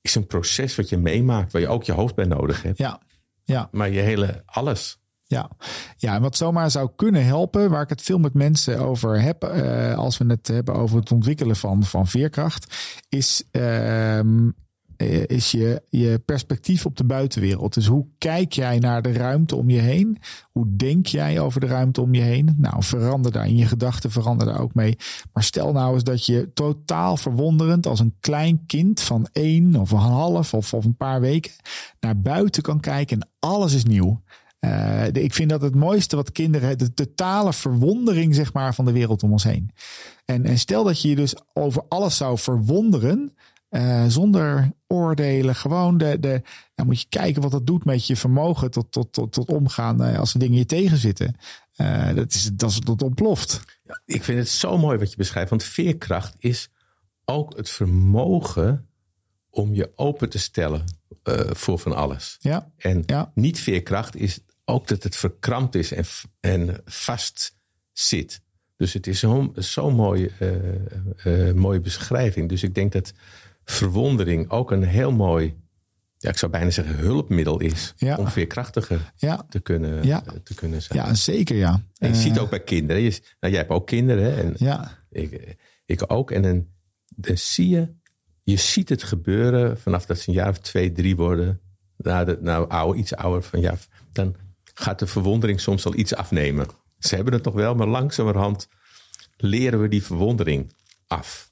is 0.00 0.14
een 0.14 0.26
proces 0.26 0.74
wat 0.76 0.88
je 0.88 0.96
meemaakt, 0.98 1.52
waar 1.52 1.62
je 1.62 1.68
ook 1.68 1.84
je 1.84 1.92
hoofd 1.92 2.14
bij 2.14 2.24
nodig 2.24 2.62
hebt. 2.62 2.78
Ja, 2.78 3.00
ja. 3.44 3.68
Maar 3.70 3.90
je 3.90 4.00
hele 4.00 4.42
alles. 4.46 5.00
Ja. 5.26 5.50
ja, 5.96 6.14
en 6.14 6.22
wat 6.22 6.36
zomaar 6.36 6.70
zou 6.70 6.90
kunnen 6.96 7.24
helpen, 7.24 7.70
waar 7.70 7.82
ik 7.82 7.88
het 7.88 8.02
veel 8.02 8.18
met 8.18 8.34
mensen 8.34 8.78
over 8.78 9.20
heb, 9.22 9.42
eh, 9.44 9.94
als 9.98 10.18
we 10.18 10.24
het 10.26 10.46
hebben 10.48 10.74
over 10.74 10.96
het 10.98 11.12
ontwikkelen 11.12 11.56
van, 11.56 11.82
van 11.82 12.06
veerkracht, 12.06 12.76
is, 13.08 13.42
ehm, 13.50 14.44
eh, 14.46 14.52
is 15.26 15.50
je, 15.50 15.82
je 15.88 16.22
perspectief 16.24 16.86
op 16.86 16.96
de 16.96 17.04
buitenwereld. 17.04 17.74
Dus 17.74 17.86
hoe 17.86 18.06
kijk 18.18 18.52
jij 18.52 18.78
naar 18.78 19.02
de 19.02 19.12
ruimte 19.12 19.56
om 19.56 19.70
je 19.70 19.80
heen? 19.80 20.18
Hoe 20.52 20.76
denk 20.76 21.06
jij 21.06 21.40
over 21.40 21.60
de 21.60 21.66
ruimte 21.66 22.00
om 22.00 22.14
je 22.14 22.20
heen? 22.20 22.54
Nou, 22.56 22.82
verander 22.82 23.32
daar 23.32 23.46
in 23.46 23.56
je 23.56 23.66
gedachten, 23.66 24.10
verander 24.10 24.46
daar 24.46 24.60
ook 24.60 24.74
mee. 24.74 24.96
Maar 25.32 25.42
stel 25.42 25.72
nou 25.72 25.94
eens 25.94 26.04
dat 26.04 26.26
je 26.26 26.50
totaal 26.54 27.16
verwonderend 27.16 27.86
als 27.86 28.00
een 28.00 28.16
klein 28.20 28.66
kind 28.66 29.00
van 29.00 29.28
één 29.32 29.74
of 29.74 29.90
een 29.90 29.98
half 29.98 30.54
of, 30.54 30.74
of 30.74 30.84
een 30.84 30.96
paar 30.96 31.20
weken 31.20 31.52
naar 32.00 32.20
buiten 32.20 32.62
kan 32.62 32.80
kijken 32.80 33.20
en 33.20 33.28
alles 33.38 33.74
is 33.74 33.84
nieuw. 33.84 34.22
Eh, 34.58 35.06
ik 35.12 35.34
vind 35.34 35.50
dat 35.50 35.62
het 35.62 35.74
mooiste 35.74 36.16
wat 36.16 36.32
kinderen, 36.32 36.78
de 36.78 36.94
totale 36.94 37.52
verwondering 37.52 38.34
zeg 38.34 38.52
maar 38.52 38.74
van 38.74 38.84
de 38.84 38.92
wereld 38.92 39.22
om 39.22 39.32
ons 39.32 39.44
heen. 39.44 39.70
En, 40.24 40.44
en 40.44 40.58
stel 40.58 40.84
dat 40.84 41.02
je 41.02 41.08
je 41.08 41.16
dus 41.16 41.34
over 41.52 41.82
alles 41.88 42.16
zou 42.16 42.38
verwonderen, 42.38 43.34
eh, 43.72 44.04
zonder 44.06 44.72
oordelen, 44.86 45.54
gewoon 45.54 45.98
de, 45.98 46.20
de, 46.20 46.42
dan 46.74 46.86
moet 46.86 47.00
je 47.00 47.06
kijken 47.08 47.42
wat 47.42 47.50
dat 47.50 47.66
doet 47.66 47.84
met 47.84 48.06
je 48.06 48.16
vermogen 48.16 48.70
tot, 48.70 48.92
tot, 48.92 49.12
tot, 49.12 49.32
tot 49.32 49.48
omgaan 49.48 50.02
eh, 50.02 50.18
als 50.18 50.32
er 50.34 50.40
dingen 50.40 50.58
je 50.58 50.66
tegenzitten. 50.66 51.36
Eh 51.76 52.14
dat, 52.14 52.32
is, 52.32 52.50
dat, 52.52 52.70
is, 52.70 52.80
dat 52.80 53.02
ontploft. 53.02 53.60
Ik 54.04 54.24
vind 54.24 54.38
het 54.38 54.48
zo 54.48 54.78
mooi 54.78 54.98
wat 54.98 55.10
je 55.10 55.16
beschrijft. 55.16 55.50
Want 55.50 55.62
veerkracht 55.62 56.34
is 56.38 56.68
ook 57.24 57.56
het 57.56 57.70
vermogen 57.70 58.88
om 59.50 59.74
je 59.74 59.92
open 59.94 60.28
te 60.28 60.38
stellen 60.38 60.84
voor 61.52 61.78
van 61.78 61.96
alles. 61.96 62.36
Ja, 62.40 62.70
En 62.76 63.02
Ja. 63.06 63.32
niet 63.34 63.60
veerkracht 63.60 64.16
is 64.16 64.40
ook 64.64 64.88
dat 64.88 65.02
het 65.02 65.16
verkrampt 65.16 65.74
is 65.74 65.92
en, 65.92 66.04
en 66.40 66.80
vast 66.84 67.56
zit. 67.92 68.40
Dus 68.76 68.92
het 68.92 69.06
is 69.06 69.18
zo'n 69.18 69.52
zo 69.58 69.90
mooi, 69.90 70.30
eh, 71.22 71.52
mooie 71.52 71.80
beschrijving. 71.80 72.48
Dus 72.48 72.62
ik 72.62 72.74
denk 72.74 72.92
dat 72.92 73.12
verwondering 73.64 74.50
ook 74.50 74.70
een 74.70 74.82
heel 74.82 75.12
mooi, 75.12 75.56
ja, 76.18 76.28
ik 76.30 76.38
zou 76.38 76.52
bijna 76.52 76.70
zeggen, 76.70 76.96
hulpmiddel 76.96 77.60
is 77.60 77.92
Ja. 77.96 78.16
om 78.16 78.28
veerkrachtiger 78.28 79.12
ja, 79.16 79.46
te 79.48 79.60
kunnen, 79.60 80.06
Ja. 80.06 80.24
eh, 80.26 80.32
te 80.44 80.54
kunnen 80.54 80.82
zijn. 80.82 80.98
ja 80.98 81.14
zeker 81.14 81.56
ja. 81.56 81.72
En 81.98 82.08
je 82.08 82.14
Eh, 82.14 82.20
ziet 82.20 82.38
ook 82.38 82.50
bij 82.50 82.60
kinderen. 82.62 83.02
Je, 83.02 83.10
nou, 83.10 83.52
jij 83.52 83.62
hebt 83.62 83.70
ook 83.72 83.86
kinderen. 83.86 84.24
hè, 84.24 84.40
En 84.42 84.54
Ja, 84.56 84.98
ik, 85.10 85.56
ik 85.86 86.12
ook. 86.12 86.30
En 86.30 86.42
dan, 86.42 86.66
dan 87.16 87.36
zie 87.38 87.68
je, 87.68 87.92
je 88.42 88.56
ziet 88.56 88.88
het 88.88 89.02
gebeuren 89.02 89.78
vanaf 89.78 90.06
dat 90.06 90.18
ze 90.18 90.28
een 90.28 90.34
jaar 90.34 90.48
of 90.48 90.58
twee, 90.58 90.92
drie 90.92 91.16
worden. 91.16 91.60
Nou, 91.96 92.24
de, 92.24 92.38
nou 92.40 92.68
ouder, 92.68 93.00
iets 93.00 93.14
ouder 93.14 93.42
van 93.42 93.60
ja, 93.60 93.74
dan 94.12 94.36
gaat 94.74 94.98
de 94.98 95.06
verwondering 95.06 95.60
soms 95.60 95.86
al 95.86 95.94
iets 95.94 96.14
afnemen. 96.14 96.66
Ze 96.98 97.14
hebben 97.14 97.32
het 97.34 97.44
nog 97.44 97.54
wel, 97.54 97.74
maar 97.74 97.86
langzamerhand 97.86 98.68
leren 99.36 99.80
we 99.80 99.88
die 99.88 100.02
verwondering 100.02 100.72
af. 101.06 101.51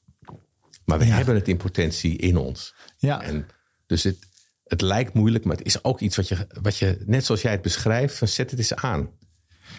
Maar 0.90 0.98
we 0.98 1.06
Ja. 1.06 1.16
hebben 1.16 1.34
het 1.34 1.48
in 1.48 1.56
potentie 1.56 2.16
in 2.16 2.36
ons. 2.36 2.74
ja, 2.96 3.22
En 3.22 3.46
dus 3.86 4.02
het, 4.02 4.16
het 4.64 4.80
lijkt 4.80 5.12
moeilijk, 5.14 5.44
maar 5.44 5.56
het 5.56 5.66
is 5.66 5.84
ook 5.84 6.00
iets 6.00 6.16
wat 6.16 6.28
je, 6.28 6.46
wat 6.62 6.76
je, 6.76 7.02
net 7.06 7.24
zoals 7.24 7.42
jij 7.42 7.52
het 7.52 7.62
beschrijft, 7.62 8.18
van 8.18 8.28
zet 8.28 8.50
het 8.50 8.58
eens 8.58 8.74
aan. 8.74 9.10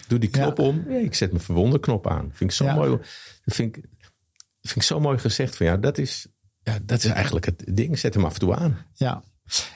Doe 0.08 0.18
die 0.18 0.30
knop 0.30 0.58
Ja. 0.58 0.64
om. 0.64 0.84
Ja, 0.88 0.96
ik 0.98 1.14
zet 1.14 1.30
mijn 1.32 1.44
verwonderknop 1.44 2.06
aan. 2.06 2.30
Vind 2.32 2.50
ik 2.50 2.56
zo 2.56 2.64
Ja. 2.64 2.74
mooi. 2.74 2.90
Dat 3.44 3.54
vind 3.54 3.76
ik, 3.76 3.84
vind 4.60 4.76
ik 4.76 4.82
zo 4.82 5.00
mooi 5.00 5.18
gezegd 5.18 5.56
van 5.56 5.66
ja, 5.66 5.76
dat 5.76 5.98
is, 5.98 6.26
ja, 6.62 6.78
dat 6.82 7.04
is 7.04 7.10
eigenlijk 7.10 7.46
het 7.46 7.64
ding. 7.76 7.98
Zet 7.98 8.14
hem 8.14 8.24
af 8.24 8.34
en 8.34 8.40
toe 8.40 8.54
aan. 8.56 8.86
Ja, 8.94 9.22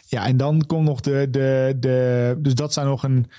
ja 0.07 0.27
en 0.27 0.37
dan 0.37 0.67
komt 0.67 0.85
nog 0.87 1.01
de, 1.01 1.27
de, 1.31 1.77
de. 1.79 2.37
Dus 2.39 2.55
dat 2.55 2.73
zou 2.73 2.87
nog 2.87 3.03
een, 3.03 3.31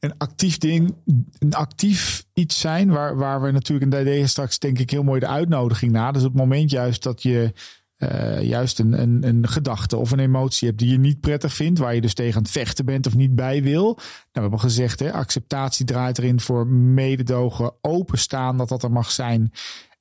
een 0.00 0.14
actief 0.18 0.58
ding, 0.58 0.94
een 1.38 1.54
actief 1.54 2.24
iets 2.34 2.60
zijn. 2.60 2.90
Waar, 2.90 3.16
waar 3.16 3.42
we 3.42 3.50
natuurlijk, 3.50 3.92
en 3.92 4.04
daar 4.04 4.28
straks 4.28 4.58
denk 4.58 4.78
ik 4.78 4.90
heel 4.90 5.02
mooi 5.02 5.20
de 5.20 5.26
uitnodiging 5.26 5.92
na. 5.92 6.12
Dus 6.12 6.22
op 6.24 6.32
het 6.32 6.40
moment 6.40 6.70
juist 6.70 7.02
dat 7.02 7.22
je. 7.22 7.52
eh, 7.96 8.42
juist 8.42 8.78
een, 8.78 9.00
een, 9.00 9.28
een 9.28 9.48
gedachte 9.48 9.96
of 9.96 10.10
een 10.10 10.18
emotie 10.18 10.68
hebt 10.68 10.80
die 10.80 10.90
je 10.90 10.98
niet 10.98 11.20
prettig 11.20 11.54
vindt, 11.54 11.78
waar 11.78 11.94
je 11.94 12.00
dus 12.00 12.14
tegen 12.14 12.36
aan 12.36 12.42
het 12.42 12.50
vechten 12.50 12.84
bent 12.84 13.06
of 13.06 13.14
niet 13.14 13.34
bij 13.34 13.62
wil. 13.62 13.84
Nou, 13.84 13.96
we 14.32 14.40
hebben 14.40 14.60
gezegd, 14.60 15.00
hè, 15.00 15.12
acceptatie 15.12 15.84
draait 15.86 16.18
erin 16.18 16.40
voor 16.40 16.66
mededogen, 16.66 17.72
openstaan 17.80 18.56
dat 18.56 18.68
dat 18.68 18.82
er 18.82 18.92
mag 18.92 19.10
zijn. 19.10 19.52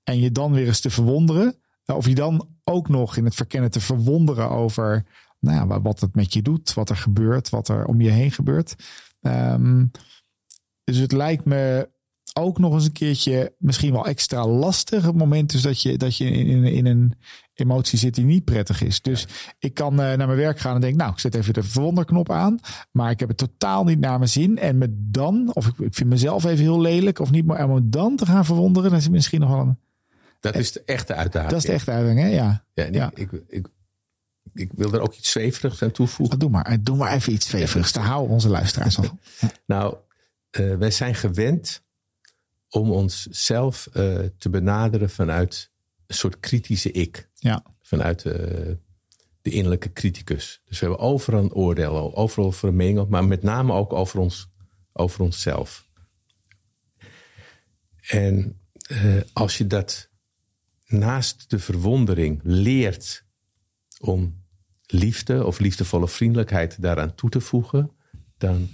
En 0.04 0.20
je 0.20 0.32
dan 0.32 0.52
weer 0.52 0.68
eens 0.68 0.80
te 0.80 0.90
verwonderen. 0.90 1.56
Of 1.86 2.08
je 2.08 2.16
dan 2.16 2.48
ook 2.64 2.90
nog 2.90 3.18
in 3.18 3.26
het 3.26 3.36
verkennen 3.36 3.72
te 3.72 3.80
verwonderen 3.82 4.50
over 4.50 5.06
nou 5.40 5.56
ja, 5.58 5.68
wa- 5.68 5.82
wat 5.82 6.00
het 6.00 6.16
met 6.16 6.34
je 6.34 6.42
doet, 6.42 6.74
wat 6.74 6.90
er 6.90 6.98
gebeurt, 6.98 7.50
wat 7.50 7.68
er 7.68 7.86
om 7.86 8.02
je 8.02 8.10
heen 8.10 8.32
gebeurt. 8.32 8.76
Ehm, 9.22 9.86
dus 10.84 10.98
het 10.98 11.12
lijkt 11.12 11.46
me 11.46 11.90
ook 12.34 12.60
nog 12.60 12.74
eens 12.74 12.86
een 12.86 12.92
keertje 12.92 13.54
misschien 13.58 13.92
wel 13.92 14.06
extra 14.06 14.48
lastig. 14.48 15.06
Het 15.06 15.16
moment 15.16 15.52
dus 15.52 15.62
dat 15.62 15.82
je, 15.82 15.98
dat 15.98 16.18
je 16.18 16.26
in, 16.26 16.48
in, 16.48 16.64
in 16.64 16.86
een 16.86 17.14
emotie 17.54 18.00
zit 18.00 18.16
die 18.16 18.26
niet 18.26 18.46
prettig 18.46 18.82
is. 18.82 19.02
Dus 19.02 19.28
ik 19.60 19.74
kan 19.74 19.92
eh, 19.92 19.98
naar 19.98 20.28
mijn 20.28 20.36
werk 20.36 20.60
gaan 20.60 20.76
en 20.76 20.82
denk, 20.82 20.96
nou, 20.96 21.12
ik 21.12 21.20
zet 21.20 21.36
even 21.36 21.54
de 21.54 21.64
verwonderknop 21.64 22.32
aan. 22.32 22.60
Maar 22.92 23.12
ik 23.12 23.20
heb 23.20 23.30
het 23.30 23.38
totaal 23.38 23.84
niet 23.84 24.00
naar 24.00 24.18
mijn 24.18 24.30
zin. 24.30 24.58
En 24.58 24.78
me 24.78 24.88
dan, 25.12 25.52
of 25.54 25.68
ik, 25.68 25.78
ik 25.78 25.94
vind 25.94 26.10
mezelf 26.10 26.46
even 26.46 26.64
heel 26.64 26.82
lelijk 26.82 27.20
of 27.20 27.32
niet, 27.32 27.46
maar 27.46 27.64
om 27.64 27.74
me 27.74 27.90
dan 27.90 28.16
te 28.16 28.26
gaan 28.26 28.46
verwonderen, 28.46 28.92
dat 28.92 29.00
is 29.00 29.10
misschien 29.10 29.40
nog 29.40 29.50
wel 29.50 29.60
een. 29.60 29.78
Dat 30.40 30.56
is 30.56 30.72
de 30.72 30.82
echte 30.86 31.14
uitdaging. 31.14 31.52
Dat 31.52 31.60
is 31.60 31.66
de 31.66 31.74
echte 31.74 31.92
uitdaging, 31.92 32.20
hè? 32.20 32.28
Ja. 32.28 32.66
Ja, 32.74 32.86
en 32.86 32.94
Ja. 32.94 33.12
Ik, 33.14 33.32
ik, 33.32 33.44
ik, 33.48 33.68
ik 34.60 34.72
wil 34.76 34.94
er 34.94 35.02
ook 35.02 35.14
iets 35.14 35.32
zweverigs 35.32 35.82
aan 35.82 35.92
toevoegen. 35.92 36.40
Doe 36.40 36.50
maar, 36.50 36.78
doe 36.82 36.98
maar 36.98 37.14
even 37.14 37.34
iets 37.34 37.48
zweverigs. 37.48 37.92
Daar 37.92 38.04
houden 38.04 38.34
onze 38.34 38.50
luisteraars 38.50 38.98
al. 38.98 39.20
Nou, 39.66 39.96
eh, 40.50 40.76
wij 40.76 40.92
zijn 40.92 41.16
gewend 41.16 41.84
om 42.70 42.92
onszelf 42.92 43.88
eh 43.94 44.20
te 44.38 44.50
benaderen 44.50 45.10
vanuit 45.10 45.72
een 46.08 46.16
soort 46.16 46.40
kritische 46.40 46.92
ik. 46.92 47.30
Ja, 47.34 47.64
Vanuit 47.82 48.26
eh, 48.26 48.34
de 49.42 49.50
innerlijke 49.50 49.94
criticus. 49.94 50.62
Dus 50.66 50.80
we 50.80 50.86
hebben 50.86 51.06
overal 51.06 51.44
een 51.44 51.54
oordeel, 51.54 52.16
overal 52.16 52.46
over 52.46 52.68
een 52.68 52.76
mening, 52.76 53.08
maar 53.08 53.26
met 53.26 53.44
name 53.44 53.74
ook 53.74 53.94
over, 53.94 54.20
ons, 54.20 54.50
over 54.94 55.22
onszelf. 55.22 55.88
En 58.00 58.60
als 59.34 59.58
je 59.58 59.68
dat 59.68 60.10
naast 60.86 61.50
de 61.50 61.60
verwondering 61.60 62.40
leert 62.44 63.26
om 64.00 64.39
liefde 64.92 65.46
of 65.46 65.60
liefdevolle 65.60 66.08
vriendelijkheid 66.08 66.82
daaraan 66.82 67.16
toe 67.16 67.30
te 67.30 67.42
voegen, 67.42 67.92
dan 68.38 68.70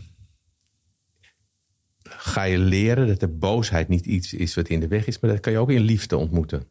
ga 2.03 2.43
je 2.43 2.57
leren 2.57 3.07
dat 3.07 3.19
de 3.19 3.27
boosheid 3.27 3.87
niet 3.87 4.05
iets 4.05 4.33
is 4.33 4.55
wat 4.55 4.67
in 4.67 4.79
de 4.79 4.87
weg 4.87 5.07
is, 5.07 5.19
maar 5.19 5.31
dat 5.31 5.39
kan 5.39 5.51
je 5.51 5.59
ook 5.59 5.71
in 5.71 5.81
liefde 5.81 6.17
ontmoeten. 6.17 6.67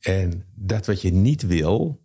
En 0.00 0.44
dat 0.54 0.86
wat 0.86 1.02
je 1.02 1.12
niet 1.12 1.42
wil, 1.42 2.00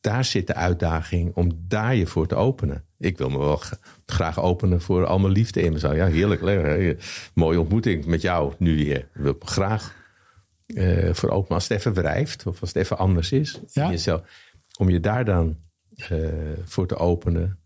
daar 0.00 0.24
zit 0.24 0.46
de 0.46 0.54
uitdaging 0.54 1.34
om 1.34 1.64
daar 1.68 1.94
je 1.94 2.06
voor 2.06 2.26
te 2.26 2.34
openen. 2.34 2.84
Ik 2.98 3.18
wil 3.18 3.30
me 3.30 3.38
wel 3.38 3.60
graag 4.06 4.40
openen 4.40 4.80
voor 4.80 5.06
allemaal 5.06 5.30
liefde 5.30 5.62
in 5.62 5.72
mezelf. 5.72 5.94
Ja, 5.94 6.06
heerlijk. 6.06 6.98
Mooie 7.34 7.60
ontmoeting 7.60 8.04
met 8.04 8.20
jou 8.20 8.54
nu 8.58 8.76
weer. 8.76 8.98
Ik 8.98 9.08
wil 9.12 9.36
graag 9.38 10.01
eh, 10.74 11.14
voor 11.14 11.30
openen 11.30 11.54
als 11.54 11.68
het 11.68 11.78
even 11.78 11.92
wrijft 11.94 12.46
of 12.46 12.60
als 12.60 12.72
het 12.72 12.82
even 12.82 12.98
anders 12.98 13.32
is. 13.32 13.60
Ja. 13.72 13.84
In 13.84 13.90
Jezelf, 13.90 14.22
om 14.78 14.88
je 14.88 15.00
daar 15.00 15.24
dan 15.24 15.58
eh, 15.96 16.28
voor 16.64 16.86
te 16.86 16.96
openen. 16.96 17.58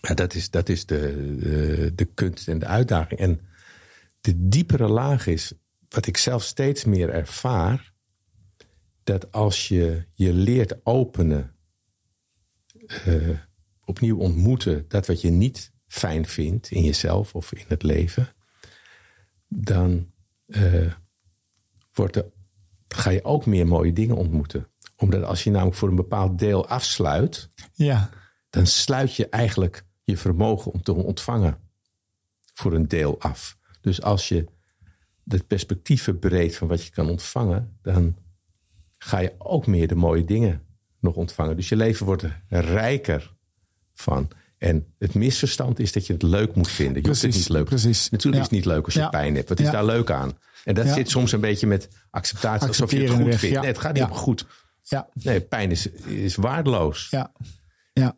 Ja, 0.00 0.14
dat 0.14 0.34
is, 0.34 0.50
dat 0.50 0.68
is 0.68 0.86
de, 0.86 1.36
de, 1.38 1.92
de 1.94 2.04
kunst 2.04 2.48
en 2.48 2.58
de 2.58 2.66
uitdaging. 2.66 3.20
En 3.20 3.40
de 4.20 4.48
diepere 4.48 4.88
laag 4.88 5.26
is, 5.26 5.52
wat 5.88 6.06
ik 6.06 6.16
zelf 6.16 6.42
steeds 6.42 6.84
meer 6.84 7.10
ervaar, 7.10 7.92
dat 9.04 9.32
als 9.32 9.68
je 9.68 10.06
je 10.12 10.32
leert 10.32 10.86
openen, 10.86 11.54
eh, 12.86 13.28
opnieuw 13.84 14.18
ontmoeten, 14.18 14.84
dat 14.88 15.06
wat 15.06 15.20
je 15.20 15.30
niet 15.30 15.72
fijn 15.86 16.26
vindt 16.26 16.70
in 16.70 16.82
jezelf 16.82 17.34
of 17.34 17.52
in 17.52 17.64
het 17.68 17.82
leven, 17.82 18.28
dan 19.48 20.10
wordt 21.96 22.16
er, 22.16 22.26
ga 22.88 23.10
je 23.10 23.24
ook 23.24 23.46
meer 23.46 23.66
mooie 23.66 23.92
dingen 23.92 24.16
ontmoeten. 24.16 24.68
Omdat 24.96 25.22
als 25.22 25.44
je 25.44 25.50
namelijk 25.50 25.76
voor 25.76 25.88
een 25.88 25.96
bepaald 25.96 26.38
deel 26.38 26.68
afsluit, 26.68 27.48
Ja, 27.72 28.10
dan 28.50 28.66
sluit 28.66 29.14
je 29.14 29.28
eigenlijk 29.28 29.84
je 30.04 30.16
vermogen 30.16 30.72
om 30.72 30.82
te 30.82 30.94
ontvangen 30.94 31.58
voor 32.54 32.72
een 32.72 32.88
deel 32.88 33.20
af. 33.20 33.58
Dus 33.80 34.02
als 34.02 34.28
je 34.28 34.46
het 35.24 35.46
perspectief 35.46 36.02
verbreedt 36.02 36.56
van 36.56 36.68
wat 36.68 36.84
je 36.84 36.90
kan 36.90 37.10
ontvangen, 37.10 37.78
dan 37.82 38.16
ga 38.98 39.18
je 39.18 39.34
ook 39.38 39.66
meer 39.66 39.88
de 39.88 39.94
mooie 39.94 40.24
dingen 40.24 40.62
nog 41.00 41.14
ontvangen. 41.14 41.56
Dus 41.56 41.68
je 41.68 41.76
leven 41.76 42.06
wordt 42.06 42.22
er 42.22 42.42
rijker 42.48 43.34
van. 43.94 44.28
En 44.58 44.86
het 44.98 45.14
misverstand 45.14 45.78
is 45.78 45.92
dat 45.92 46.06
je 46.06 46.12
het 46.12 46.22
leuk 46.22 46.54
moet 46.54 46.68
vinden. 46.70 47.02
Je 47.02 47.08
hoeft 47.08 47.22
het 47.22 47.30
Precies, 47.30 47.48
niet 47.48 47.56
leuk. 47.58 47.66
precies. 47.68 48.08
Natuurlijk 48.10 48.34
Ja. 48.34 48.40
is 48.50 48.56
het 48.56 48.64
niet 48.64 48.74
leuk 48.74 48.84
als 48.84 48.94
je 48.94 49.00
Ja. 49.00 49.08
pijn 49.08 49.34
hebt. 49.34 49.48
Wat 49.48 49.60
is 49.60 49.70
daar 49.70 49.84
leuk 49.84 50.10
aan? 50.10 50.38
En 50.64 50.74
dat 50.74 50.88
zit 50.88 51.10
soms 51.10 51.32
een 51.32 51.40
beetje 51.40 51.66
met 51.66 51.88
acceptatie, 52.10 52.68
alsof 52.68 52.90
je 52.90 53.00
het 53.00 53.10
goed 53.10 53.24
weg, 53.24 53.38
vindt. 53.38 53.56
Nee, 53.58 53.66
het 53.66 53.78
gaat 53.78 53.94
niet 53.94 54.02
goed. 54.04 54.46
ja, 54.82 55.08
Nee, 55.12 55.40
pijn 55.40 55.70
is, 55.70 55.86
is 56.06 56.34
waardeloos. 56.34 57.08
ja, 57.10 57.32
ja. 57.92 58.14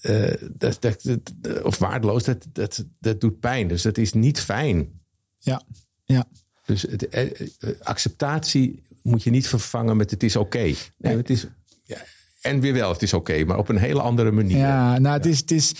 Eh, 0.00 0.32
dat, 0.52 0.76
dat, 0.80 1.00
dat- 1.02 1.62
of 1.62 1.78
waardeloos, 1.78 2.24
dat, 2.24 2.46
dat, 2.52 2.84
dat 3.00 3.20
doet 3.20 3.40
pijn. 3.40 3.68
Dus 3.68 3.82
dat 3.82 3.98
is 3.98 4.12
niet 4.12 4.40
fijn. 4.40 5.00
ja, 5.38 5.62
ja. 6.04 6.24
Dus 6.66 6.82
het, 6.82 7.08
eh, 7.08 7.40
eh, 7.40 7.70
acceptatie 7.82 8.82
moet 9.02 9.22
je 9.22 9.30
niet 9.30 9.48
vervangen 9.48 9.96
met 9.96 10.10
het 10.10 10.22
is 10.22 10.36
oké. 10.36 10.74
Nee, 10.98 11.16
het 11.16 11.30
is. 11.30 11.46
En 12.48 12.60
weer 12.60 12.72
wel, 12.72 12.92
het 12.92 13.02
is 13.02 13.12
oké, 13.12 13.44
maar 13.44 13.58
op 13.58 13.68
een 13.68 13.78
hele 13.78 14.00
andere 14.00 14.30
manier. 14.30 14.56
Ja, 14.56 14.98
nou, 14.98 15.16
het 15.16 15.26
is, 15.26 15.38
het 15.38 15.50
is, 15.50 15.74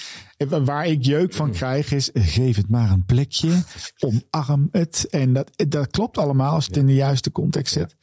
waar 0.64 0.86
ik 0.86 1.04
jeuk 1.04 1.32
van 1.32 1.50
krijg 1.50 1.92
is, 1.92 2.10
geef 2.14 2.56
het 2.56 2.68
maar 2.68 2.90
een 2.90 3.04
plekje, 3.04 3.62
omarm 3.98 4.68
het. 4.72 5.06
En 5.10 5.32
dat, 5.32 5.50
dat 5.68 5.90
klopt 5.90 6.18
allemaal 6.18 6.52
als 6.52 6.64
je 6.64 6.70
het 6.70 6.80
in 6.80 6.86
de 6.86 6.94
juiste 6.94 7.32
context 7.32 7.72
zet. 7.72 7.96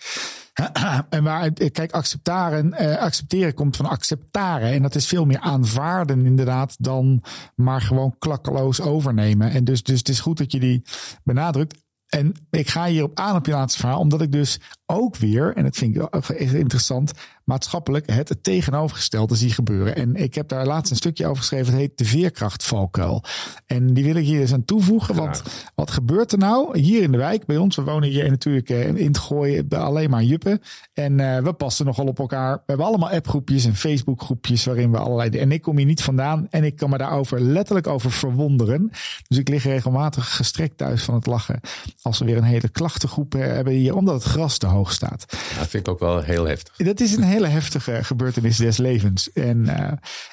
En 1.10 1.24
waar, 1.24 1.52
kijk, 1.52 1.92
accepteren, 1.92 2.74
eh, 2.74 2.98
accepteren 2.98 3.54
komt 3.54 3.76
van 3.76 3.86
acceptaren. 3.86 4.72
En 4.72 4.82
dat 4.82 4.96
is 4.96 5.08
veel 5.08 5.26
meer 5.26 5.40
aanvaarden 5.40 6.26
inderdaad 6.26 6.76
dan 6.80 7.24
maar 7.56 7.82
gewoon 7.82 8.16
klakkeloos 8.20 8.82
overnemen. 8.82 9.52
En 9.52 9.64
dus, 9.64 9.84
dus 9.84 9.98
het 9.98 10.10
is 10.10 10.20
goed 10.20 10.38
dat 10.38 10.52
je 10.52 10.60
die 10.60 10.82
benadrukt. 11.24 11.84
En 12.06 12.34
ik 12.50 12.70
ga 12.70 12.86
hierop 12.86 13.20
aan 13.20 13.36
op 13.36 13.46
je 13.46 13.52
laatste 13.52 13.80
verhaal, 13.80 14.00
omdat 14.00 14.22
ik 14.22 14.32
dus 14.32 14.60
ook 14.86 15.16
weer, 15.16 15.56
en 15.56 15.64
dat 15.64 15.76
vind 15.76 15.96
ik 15.96 16.14
echt 16.14 16.54
interessant, 16.54 17.12
maatschappelijk 17.46 18.12
het, 18.12 18.38
tegenovergestelde 18.42 19.36
zie 19.36 19.52
gebeuren. 19.52 19.96
En 19.96 20.16
ik 20.16 20.36
heb 20.36 20.48
daar 20.48 20.66
laatst 20.66 20.92
een 20.92 20.98
stukje 20.98 21.26
over 21.26 21.38
geschreven, 21.38 21.72
het 21.72 21.82
heet 21.82 21.98
de 21.98 22.06
veerkrachtvalkuil. 22.06 23.24
En 23.66 23.94
die 23.94 24.04
wil 24.04 24.16
ik 24.16 24.26
hier 24.26 24.42
eens 24.42 24.54
aan 24.54 24.66
toevoegen, 24.66 25.16
want 25.16 25.44
wat 25.76 25.92
gebeurt 25.92 26.32
er 26.32 26.38
nou 26.38 26.80
hier 26.80 27.02
in 27.02 27.12
de 27.12 27.18
wijk 27.18 27.46
bij 27.46 27.58
ons? 27.58 27.76
We 27.76 27.82
wonen 27.82 28.10
hier 28.10 28.30
natuurlijk 28.30 28.70
eh, 28.70 28.88
in 28.88 29.08
het 29.08 29.18
gooien 29.18 29.70
alleen 29.70 30.10
maar 30.10 30.24
juppen. 30.24 30.62
En 30.94 31.20
eh, 31.20 31.44
we 31.44 31.54
passen 31.54 31.86
nogal 31.86 32.06
op 32.06 32.20
elkaar. 32.20 32.54
We 32.56 32.64
hebben 32.66 32.86
allemaal 32.86 33.10
appgroepjes 33.10 33.66
en 33.66 33.76
Facebookgroepjes 33.76 34.66
waarin 34.66 34.92
we 34.92 34.98
allerlei... 34.98 35.30
En 35.30 35.52
ik 35.52 35.62
kom 35.62 35.78
hier 35.78 35.86
niet 35.86 36.04
vandaan 36.04 36.48
en 36.50 36.64
ik 36.64 36.76
kan 36.76 36.90
me 36.90 36.98
daarover 36.98 37.42
letterlijk 37.42 37.88
over 37.88 38.12
verwonderen. 38.12 38.90
Dus 39.28 39.38
ik 39.38 39.50
lig 39.50 39.64
regelmatig 39.64 40.36
gestrekt 40.36 40.78
thuis 40.78 41.04
van 41.04 41.14
het 41.14 41.26
lachen 41.26 41.60
als 42.02 42.20
we 42.20 42.26
weer 42.26 42.38
een 42.38 42.44
hele 42.44 42.70
klachtengroep 42.70 43.36
eh, 43.36 43.42
hebben 43.42 43.74
hier, 43.74 43.96
omdat 43.96 44.14
het 44.14 44.24
gras 44.24 44.58
te 44.58 44.66
hoog 44.66 44.92
staat. 44.92 45.26
Ja, 45.30 45.60
dat 45.60 45.68
vind 45.68 45.88
ik 45.88 45.94
ook 45.94 46.00
wel 46.00 46.22
heel 46.22 46.46
heftig. 46.46 46.76
Dat 46.78 47.00
is 47.00 47.16
een 47.16 47.24
hele 47.36 47.48
heftige 47.48 48.04
gebeurtenis 48.04 48.58
des 48.58 48.78
levens. 48.78 49.32
En, 49.32 49.68
eh, 49.68 49.92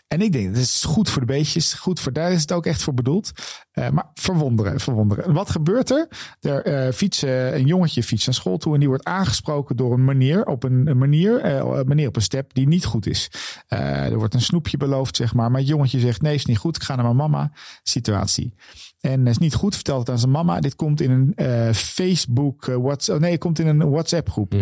en 0.09 0.21
ik 0.21 0.33
denk, 0.33 0.55
dat 0.55 0.63
is 0.63 0.85
goed 0.85 1.11
voor 1.11 1.21
de 1.21 1.33
beestjes. 1.33 1.73
Goed 1.73 2.01
voor, 2.01 2.13
daar 2.13 2.33
is 2.33 2.41
het 2.41 2.53
ook 2.53 2.67
echt 2.67 2.83
voor 2.83 2.95
bedoeld. 2.95 3.33
Eh, 3.71 3.91
maar 3.91 4.11
verwonderen, 4.15 4.81
verwonderen. 4.81 5.25
En 5.25 5.33
wat 5.33 5.51
gebeurt 5.51 5.91
er? 5.91 6.09
Er 6.41 6.65
eh, 6.65 6.93
fietsen, 6.93 7.55
een 7.55 7.67
jongetje 7.67 8.03
fietst 8.03 8.27
naar 8.27 8.35
school 8.35 8.57
toe 8.57 8.75
en 8.75 8.79
die 8.79 8.89
wordt 8.89 9.05
aangesproken 9.05 9.77
door 9.77 9.93
een 9.93 10.05
meneer 10.05 10.45
op 10.45 10.63
een, 10.63 10.99
manier, 10.99 11.45
een 11.45 11.87
meneer 11.87 12.09
op 12.09 12.17
een 12.17 12.23
step 12.23 12.55
die 12.55 12.69
niet 12.69 12.85
goed 12.85 13.07
is. 13.07 13.31
Er 13.69 14.17
wordt 14.17 14.35
een 14.35 14.41
snoepje 14.41 14.77
beloofd, 14.77 15.17
zeg 15.17 15.35
maar. 15.35 15.51
Maar 15.51 15.61
het 15.61 15.69
jongetje 15.69 16.01
zegt, 16.01 16.23
nee, 16.23 16.35
is 16.35 16.47
niet 16.47 16.59
goed. 16.59 16.77
Ik 16.77 16.83
ga 16.83 16.95
naar 16.95 17.05
mijn 17.05 17.17
mama. 17.17 17.53
Situatie. 17.83 18.55
En 19.01 19.21
het 19.21 19.29
is 19.29 19.39
niet 19.39 19.55
goed, 19.55 19.75
vertelt 19.75 20.01
het 20.01 20.11
aan 20.11 20.19
zijn 20.19 20.31
mama. 20.31 20.61
Dit 20.61 20.77
komt 20.77 21.01
in 21.01 21.11
een 21.11 21.75
Facebook, 21.75 22.65
WhatsApp, 22.65 23.21
nee, 23.21 23.31
het 23.31 23.41
komt 23.41 23.59
in 23.59 23.67
een 23.67 23.91
WhatsApp 23.91 24.31
groep. 24.31 24.55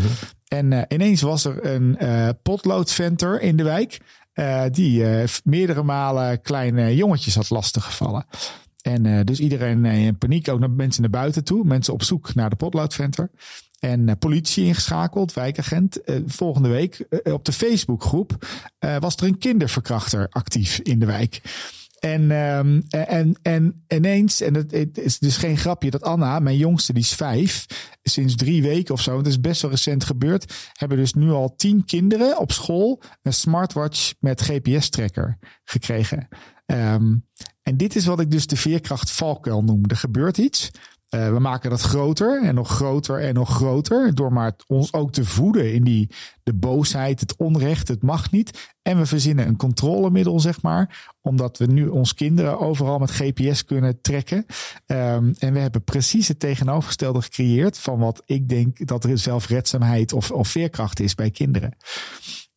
En 0.50 0.72
eh, 0.72 0.82
ineens 0.88 1.22
was 1.22 1.44
er 1.44 1.66
een 1.66 1.98
eh 1.98 2.28
potloodventer 2.42 3.40
in 3.40 3.56
de 3.56 3.62
wijk. 3.62 4.00
eh, 4.32 4.62
die 4.70 5.04
meerdere 5.44 5.82
malen 5.82 6.42
kleine 6.42 6.96
jongetjes 6.96 7.34
had 7.34 7.50
lastiggevallen. 7.50 8.26
En 8.82 9.24
dus 9.24 9.40
iedereen 9.40 9.84
in 9.84 10.18
paniek, 10.18 10.48
ook 10.48 10.60
naar 10.60 10.70
mensen 10.70 11.02
naar 11.02 11.10
buiten 11.10 11.44
toe. 11.44 11.64
Mensen 11.64 11.92
op 11.92 12.02
zoek 12.02 12.34
naar 12.34 12.50
de 12.50 12.56
potloodventer. 12.56 13.30
En 13.78 14.18
politie 14.18 14.64
ingeschakeld, 14.64 15.32
wijkagent. 15.32 16.00
Volgende 16.26 16.68
week 16.68 17.06
op 17.22 17.44
de 17.44 17.52
Facebookgroep 17.52 18.46
was 18.98 19.16
er 19.16 19.26
een 19.26 19.38
kinderverkrachter 19.38 20.26
actief 20.30 20.78
in 20.78 20.98
de 20.98 21.06
wijk. 21.06 21.40
En, 22.00 22.30
ehm, 22.30 22.80
en, 22.88 23.38
en 23.42 23.84
ineens, 23.88 24.40
en 24.40 24.54
het, 24.54 24.70
het 24.70 24.98
is 24.98 25.18
dus 25.18 25.36
geen 25.36 25.56
grapje, 25.56 25.90
dat 25.90 26.02
Anna, 26.02 26.38
mijn 26.38 26.56
jongste, 26.56 26.92
die 26.92 27.02
is 27.02 27.12
vijf, 27.12 27.66
sinds 28.02 28.34
drie 28.34 28.62
weken 28.62 28.94
of 28.94 29.00
zo, 29.00 29.16
het 29.16 29.26
is 29.26 29.40
best 29.40 29.62
wel 29.62 29.70
recent 29.70 30.04
gebeurd, 30.04 30.54
hebben 30.72 30.98
dus 30.98 31.14
nu 31.14 31.30
al 31.30 31.54
tien 31.56 31.84
kinderen 31.84 32.38
op 32.38 32.52
school 32.52 33.02
een 33.22 33.32
smartwatch 33.32 34.12
met 34.18 34.40
GPS-tracker 34.40 35.38
gekregen. 35.64 36.28
Ehm, 36.66 37.16
en 37.62 37.76
dit 37.76 37.96
is 37.96 38.04
wat 38.04 38.20
ik 38.20 38.30
dus 38.30 38.46
de 38.46 38.56
veerkracht 38.56 39.10
valkuil 39.10 39.64
noem. 39.64 39.82
Er 39.86 39.96
gebeurt 39.96 40.38
iets. 40.38 40.70
Eh, 41.10 41.32
we 41.32 41.38
maken 41.38 41.70
dat 41.70 41.80
groter 41.80 42.42
en 42.42 42.54
nog 42.54 42.68
groter 42.68 43.20
en 43.20 43.34
nog 43.34 43.50
groter. 43.50 44.14
Door 44.14 44.32
maar 44.32 44.52
ons 44.66 44.92
ook 44.92 45.12
te 45.12 45.24
voeden 45.24 45.72
in 45.72 45.84
die, 45.84 46.10
de 46.42 46.54
boosheid, 46.54 47.20
het 47.20 47.36
onrecht, 47.36 47.88
het 47.88 48.02
mag 48.02 48.30
niet. 48.30 48.74
En 48.82 48.98
we 48.98 49.06
verzinnen 49.06 49.46
een 49.46 49.56
controlemiddel, 49.56 50.40
zeg 50.40 50.62
maar. 50.62 51.14
Omdat 51.20 51.58
we 51.58 51.66
nu 51.66 51.88
ons 51.88 52.14
kinderen 52.14 52.58
overal 52.58 52.98
met 52.98 53.10
GPS 53.10 53.64
kunnen 53.64 54.00
trekken. 54.00 54.46
Ehm, 54.86 55.32
en 55.38 55.52
we 55.52 55.58
hebben 55.58 55.84
precies 55.84 56.28
het 56.28 56.38
tegenovergestelde 56.38 57.22
gecreëerd 57.22 57.78
van 57.78 57.98
wat 57.98 58.22
ik 58.26 58.48
denk 58.48 58.86
dat 58.86 59.04
er 59.04 59.18
zelfredzaamheid 59.18 60.12
of, 60.12 60.30
of 60.30 60.48
veerkracht 60.48 61.00
is 61.00 61.14
bij 61.14 61.30
kinderen. 61.30 61.76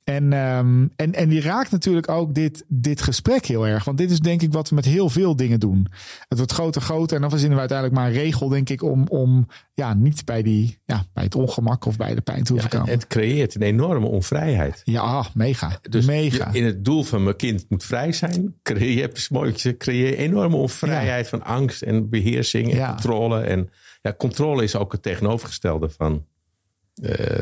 En, 0.03 0.33
ehm, 0.33 0.87
en, 0.95 1.13
en 1.13 1.29
die 1.29 1.41
raakt 1.41 1.71
natuurlijk 1.71 2.09
ook 2.09 2.33
dit, 2.33 2.65
dit 2.67 3.01
gesprek 3.01 3.45
heel 3.45 3.67
erg. 3.67 3.83
Want 3.83 3.97
dit 3.97 4.11
is 4.11 4.19
denk 4.19 4.41
ik 4.41 4.51
wat 4.53 4.69
we 4.69 4.75
met 4.75 4.85
heel 4.85 5.09
veel 5.09 5.35
dingen 5.35 5.59
doen. 5.59 5.87
Het 6.27 6.37
wordt 6.37 6.53
groter, 6.53 6.81
groter. 6.81 7.15
En 7.15 7.21
dan 7.21 7.29
verzinnen 7.29 7.55
we 7.57 7.67
uiteindelijk 7.67 7.99
maar 7.99 8.09
een 8.09 8.17
regel, 8.23 8.49
denk 8.49 8.69
ik, 8.69 8.81
om, 8.83 9.07
om 9.07 9.47
ja, 9.73 9.93
niet 9.93 10.25
bij, 10.25 10.41
die, 10.43 10.79
ja, 10.85 11.03
bij 11.13 11.23
het 11.23 11.35
ongemak 11.35 11.85
of 11.85 11.97
bij 11.97 12.15
de 12.15 12.21
pijn 12.21 12.43
toe 12.43 12.57
te 12.57 12.63
Ja, 12.63 12.69
komen. 12.69 12.89
het 12.89 13.07
creëert 13.07 13.55
een 13.55 13.61
enorme 13.61 14.07
onvrijheid. 14.07 14.81
ja, 14.83 15.01
ah, 15.01 15.25
mega. 15.33 15.79
Dus 15.89 16.05
mega. 16.05 16.49
in 16.53 16.63
het 16.65 16.85
doel 16.85 17.03
van 17.03 17.23
mijn 17.23 17.35
kind 17.35 17.65
moet 17.69 17.83
vrij 17.83 18.11
zijn, 18.11 18.55
creëer 18.63 19.09
je, 19.13 19.27
mooi, 19.31 19.53
je 19.55 19.77
creëer 19.77 20.17
enorme 20.17 20.55
onvrijheid 20.55 21.29
van 21.29 21.43
angst 21.43 21.81
en 21.81 22.09
beheersing 22.09 22.71
en 22.71 22.75
Ja. 22.77 22.87
controle. 22.89 23.39
En 23.41 23.69
ja, 24.01 24.13
controle 24.17 24.63
is 24.63 24.75
ook 24.75 24.91
het 24.91 25.01
tegenovergestelde 25.01 25.89
van 25.89 26.25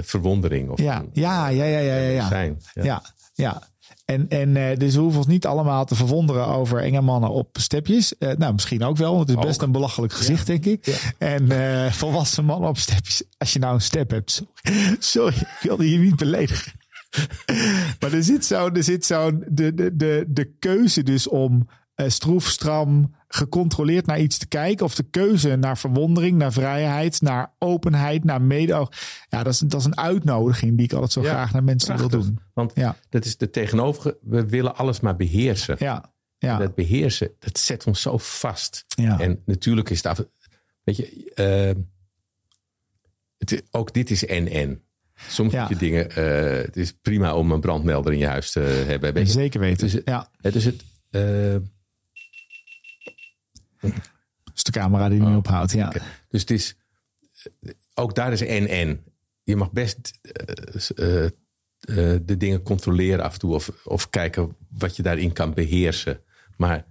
verwondering. 0.02 0.70
Of 0.70 0.80
ja, 0.80 1.04
ja, 1.14 1.48
ja, 1.48 1.66
ja, 1.66 1.80
ja, 1.80 1.96
ja. 1.96 2.10
ja. 2.10 2.28
zijn. 2.28 2.58
Ja. 3.34 3.62
En, 4.06 4.30
en 4.30 4.58
eh, 4.58 4.78
dus 4.78 4.96
we 4.96 5.02
hoeven 5.02 5.20
ons 5.20 5.28
niet 5.28 5.46
allemaal 5.46 5.86
te 5.86 5.96
verwonderen 5.96 6.46
over 6.46 6.80
enge 6.80 7.02
mannen 7.02 7.30
op 7.30 7.58
stepjes. 7.60 8.18
Eh, 8.18 8.32
nou, 8.38 8.54
misschien 8.54 8.84
ook 8.84 8.98
wel, 8.98 9.16
want 9.16 9.30
het 9.30 9.38
is 9.38 9.46
best 9.46 9.62
een 9.62 9.72
belachelijk 9.72 10.14
gezicht, 10.14 10.48
denk 10.48 10.66
ik. 10.66 11.14
En 11.18 11.52
eh, 11.52 11.92
volwassen 11.92 12.46
mannen 12.46 12.70
op 12.70 12.78
stepjes. 12.78 13.24
Als 13.38 13.54
je 13.54 13.60
nou 13.60 13.74
een 13.74 13.82
step 13.82 14.10
hebt. 14.10 14.32
Sorry, 14.32 14.96
sorry 15.00 15.36
ik 15.36 15.58
wilde 15.62 15.92
je 15.92 15.98
niet 15.98 16.16
beledigen. 16.16 16.72
maar 18.00 18.14
er 18.14 18.24
zit 18.24 18.46
zo'n 18.46 18.76
er 18.76 18.84
zit 18.84 19.06
zo'n 19.06 19.44
de, 19.48 19.74
de, 19.74 19.96
de, 19.96 20.26
de 20.28 20.54
keuze 20.60 21.04
dus 21.04 21.28
om 21.28 21.68
eh, 21.96 22.10
stroef, 22.10 22.48
stram, 22.48 23.16
gecontroleerd 23.34 24.06
naar 24.06 24.20
iets 24.20 24.38
te 24.38 24.48
kijken. 24.48 24.86
Of 24.86 24.96
de 24.96 25.04
keuze 25.04 25.56
naar 25.56 25.78
verwondering, 25.78 26.38
naar 26.38 26.52
vrijheid, 26.54 27.22
naar 27.22 27.54
openheid, 27.60 28.24
naar 28.24 28.42
mede. 28.42 28.88
Ja, 29.30 29.44
dat 29.44 29.54
is, 29.54 29.60
dat 29.60 29.80
is 29.80 29.86
een 29.86 29.98
uitnodiging 29.98 30.76
die 30.78 30.86
ik 30.86 30.94
altijd 30.94 31.12
zo 31.12 31.22
Ja, 31.22 31.30
graag 31.30 31.54
naar 31.54 31.64
mensen 31.64 31.98
wil 31.98 32.08
doen. 32.10 32.40
Want 32.54 32.72
Ja. 32.76 32.96
dat 33.10 33.26
is 33.26 33.38
de 33.38 33.50
tegenover. 33.50 34.18
We 34.22 34.46
willen 34.46 34.76
alles 34.76 35.00
maar 35.00 35.16
beheersen. 35.16 35.76
Ja, 35.80 36.14
ja, 36.38 36.58
Dat 36.58 36.76
beheersen, 36.76 37.32
dat 37.40 37.58
zet 37.60 37.84
ons 37.88 38.02
zo 38.02 38.18
vast. 38.18 38.84
Ja. 38.88 39.20
En 39.20 39.42
natuurlijk 39.46 39.90
is 39.90 40.02
dat. 40.02 40.28
Weet 40.84 40.98
je, 40.98 41.32
eh, 41.34 41.82
het, 43.38 43.64
ook 43.72 43.94
dit 43.94 44.10
is 44.12 44.26
en-en. 44.26 44.82
Ja. 45.36 45.44
moet 45.44 45.70
je 45.70 45.76
dingen. 45.78 46.10
eh, 46.12 46.64
het 46.66 46.78
is 46.78 46.94
prima 47.02 47.36
om 47.36 47.52
een 47.52 47.60
brandmelder 47.60 48.14
in 48.14 48.20
je 48.20 48.28
huis 48.28 48.52
te 48.52 48.60
hebben. 48.60 49.14
Weet 49.14 49.26
je. 49.28 49.32
zeker 49.32 49.60
weten. 49.60 49.90
Dus 49.90 50.02
ja, 50.06 50.30
Het 50.42 50.56
is 50.56 50.66
het. 50.66 50.84
eh, 51.10 51.56
dus 54.54 54.64
de 54.64 54.72
camera 54.72 55.10
die 55.10 55.20
niet 55.20 55.38
ophoudt. 55.38 55.72
Ja, 55.72 55.94
dus 56.30 56.42
het 56.42 56.52
is. 56.52 56.76
Ook 57.94 58.16
daar 58.16 58.32
is 58.32 58.42
en-en. 58.42 59.04
Je 59.44 59.56
mag 59.56 59.72
best 59.72 60.20
eh, 60.22 61.24
eh, 61.24 61.26
eh, 61.26 62.20
de 62.24 62.38
dingen 62.38 62.64
controleren 62.64 63.24
af 63.24 63.34
en 63.34 63.40
toe. 63.40 63.54
Of, 63.54 63.86
of 63.86 64.10
kijken 64.10 64.56
wat 64.70 64.96
je 64.96 65.04
daarin 65.04 65.34
kan 65.34 65.54
beheersen. 65.54 66.22
Maar 66.58 66.86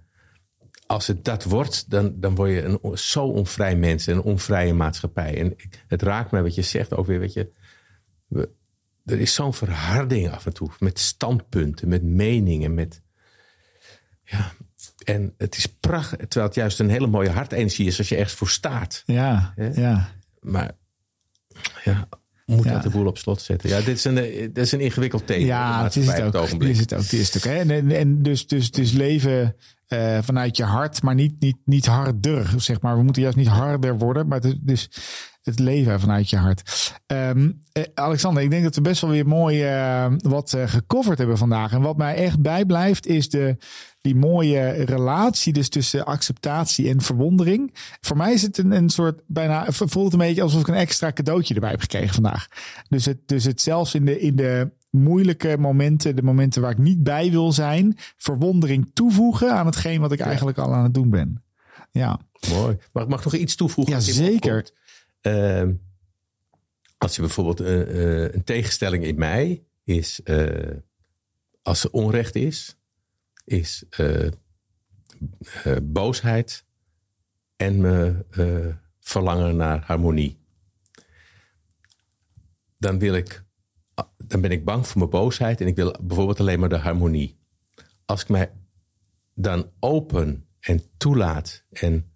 als 0.85 1.07
het 1.07 1.25
dat 1.25 1.43
wordt, 1.43 1.89
dan, 1.89 2.19
dan 2.19 2.35
word 2.35 2.49
je 2.49 2.63
een 2.63 2.97
zo 2.97 3.25
onvrij 3.25 3.75
mens 3.75 4.07
en 4.07 4.15
een 4.15 4.21
onvrije 4.21 4.73
maatschappij. 4.73 5.37
En 5.37 5.55
het 5.87 6.01
raakt 6.01 6.31
mij 6.31 6.41
wat 6.41 6.55
je 6.55 6.61
zegt 6.61 6.93
ook 6.93 7.05
weer, 7.05 7.19
weet 7.19 7.33
je. 7.33 7.51
We, 8.27 8.49
er 9.05 9.19
is 9.19 9.33
zo'n 9.33 9.53
verharding 9.53 10.29
af 10.29 10.45
en 10.45 10.53
toe. 10.53 10.69
Met 10.79 10.99
standpunten, 10.99 11.87
met 11.87 12.03
meningen, 12.03 12.73
met... 12.73 13.01
Ja, 14.23 14.51
en 15.03 15.33
het 15.37 15.57
is 15.57 15.65
prachtig. 15.65 16.17
Terwijl 16.17 16.45
het 16.45 16.55
juist 16.55 16.79
een 16.79 16.89
hele 16.89 17.07
mooie 17.07 17.29
hartenergie 17.29 17.87
is 17.87 17.97
als 17.97 18.09
je 18.09 18.15
ergens 18.15 18.33
voor 18.33 18.49
staat. 18.49 19.03
Ja, 19.05 19.53
ja. 19.73 20.09
Maar 20.39 20.71
ja, 21.83 22.07
moet 22.45 22.63
Ja. 22.65 22.71
dat 22.71 22.83
de 22.83 22.89
boel 22.89 23.05
op 23.05 23.17
slot 23.17 23.41
zetten? 23.41 23.69
Ja, 23.69 23.77
dit 23.77 23.97
is 23.97 24.03
een, 24.03 24.17
eh, 24.17 24.39
dit 24.39 24.57
is 24.57 24.71
een 24.71 24.79
ingewikkeld 24.79 25.27
thema. 25.27 25.45
Ja, 25.45 25.83
het 25.83 25.95
is 25.95 26.05
het 26.07 26.35
ook. 26.35 26.49
Het 26.49 26.61
is 26.61 26.79
het 26.79 26.93
ook. 26.93 27.01
Het 27.01 27.13
is 27.13 27.33
het 27.33 27.47
ook? 27.47 27.53
En, 27.53 27.71
en, 27.71 27.91
en 27.91 28.21
dus, 28.21 28.47
dus, 28.47 28.71
dus 28.71 28.91
leven 28.91 29.55
eh, 29.87 30.17
vanuit 30.21 30.57
je 30.57 30.63
hart, 30.63 31.01
maar 31.01 31.15
niet, 31.15 31.39
niet, 31.39 31.57
niet 31.65 31.85
harder. 31.85 32.53
Zeg 32.57 32.81
maar. 32.81 32.97
We 32.97 33.03
moeten 33.03 33.21
juist 33.21 33.37
niet 33.37 33.47
harder 33.47 33.97
worden, 33.97 34.27
maar 34.27 34.39
het, 34.39 34.57
dus 34.61 34.89
het 35.43 35.59
leven 35.59 35.99
vanuit 35.99 36.29
je 36.29 36.37
hart. 36.37 36.91
Ehm, 37.05 37.51
eh, 37.71 37.83
Alexander, 37.93 38.43
ik 38.43 38.49
denk 38.49 38.63
dat 38.63 38.75
we 38.75 38.81
best 38.81 39.01
wel 39.01 39.09
weer 39.09 39.27
mooi 39.27 39.63
eh, 39.63 40.11
wat 40.17 40.53
eh, 40.53 40.67
gecoverd 40.67 41.17
hebben 41.17 41.37
vandaag. 41.37 41.71
En 41.71 41.81
wat 41.81 41.97
mij 41.97 42.15
echt 42.15 42.41
bijblijft 42.41 43.07
is 43.07 43.29
de, 43.29 43.57
die 44.01 44.15
mooie 44.15 44.69
relatie 44.69 45.53
dus 45.53 45.69
tussen 45.69 46.05
acceptatie 46.05 46.89
en 46.89 47.01
verwondering. 47.01 47.73
Voor 48.01 48.17
mij 48.17 48.33
is 48.33 48.41
het 48.41 48.57
een, 48.57 48.71
een 48.71 48.89
soort 48.89 49.21
bijna 49.27 49.65
voelt 49.71 50.03
het 50.03 50.13
een 50.13 50.27
beetje 50.27 50.41
alsof 50.41 50.61
ik 50.61 50.67
een 50.67 50.73
extra 50.73 51.11
cadeautje 51.11 51.53
erbij 51.53 51.69
heb 51.69 51.81
gekregen 51.81 52.13
vandaag. 52.13 52.47
Dus 52.89 53.05
het, 53.05 53.17
dus 53.25 53.43
het 53.43 53.61
zelfs 53.61 53.95
in 53.95 54.05
de, 54.05 54.19
in 54.19 54.35
de 54.35 54.71
moeilijke 54.89 55.57
momenten, 55.59 56.15
de 56.15 56.23
momenten 56.23 56.61
waar 56.61 56.71
ik 56.71 56.77
niet 56.77 57.03
bij 57.03 57.31
wil 57.31 57.51
zijn, 57.51 57.97
verwondering 58.17 58.91
toevoegen 58.93 59.53
aan 59.53 59.65
hetgeen 59.65 60.01
wat 60.01 60.11
ik 60.11 60.19
eigenlijk 60.19 60.57
al 60.57 60.73
aan 60.73 60.83
het 60.83 60.93
doen 60.93 61.09
ben. 61.09 61.43
Ja, 61.91 62.19
Mooi. 62.49 62.77
Maar 62.93 63.03
ik 63.03 63.09
mag 63.09 63.23
nog 63.23 63.35
iets 63.35 63.55
toevoegen? 63.55 63.93
Ja, 63.93 63.99
zeker. 63.99 64.69
Ehm, 65.21 65.73
als 66.97 67.15
je 67.15 67.21
bijvoorbeeld 67.21 67.59
eh, 67.59 67.81
eh, 67.81 68.33
een 68.33 68.43
tegenstelling 68.43 69.03
in 69.03 69.17
mij 69.17 69.65
is, 69.83 70.23
eh, 70.23 70.77
als 71.61 71.83
er 71.83 71.91
onrecht 71.91 72.35
is, 72.35 72.77
is 73.45 73.85
boosheid 75.83 76.65
en 77.55 77.81
me 77.81 78.25
verlangen 78.99 79.55
naar 79.55 79.83
harmonie. 79.85 80.39
Dan 82.77 82.99
wil 82.99 83.13
ik, 83.13 83.43
dan 84.17 84.41
ben 84.41 84.51
ik 84.51 84.65
bang 84.65 84.87
voor 84.87 84.97
mijn 84.97 85.09
boosheid 85.09 85.61
en 85.61 85.67
ik 85.67 85.75
wil 85.75 85.95
bijvoorbeeld 86.01 86.39
alleen 86.39 86.59
maar 86.59 86.69
de 86.69 86.77
harmonie. 86.77 87.39
Als 88.05 88.21
ik 88.21 88.29
mij 88.29 88.51
dan 89.33 89.71
open 89.79 90.47
en 90.59 90.83
toelaat 90.97 91.63
en 91.71 92.10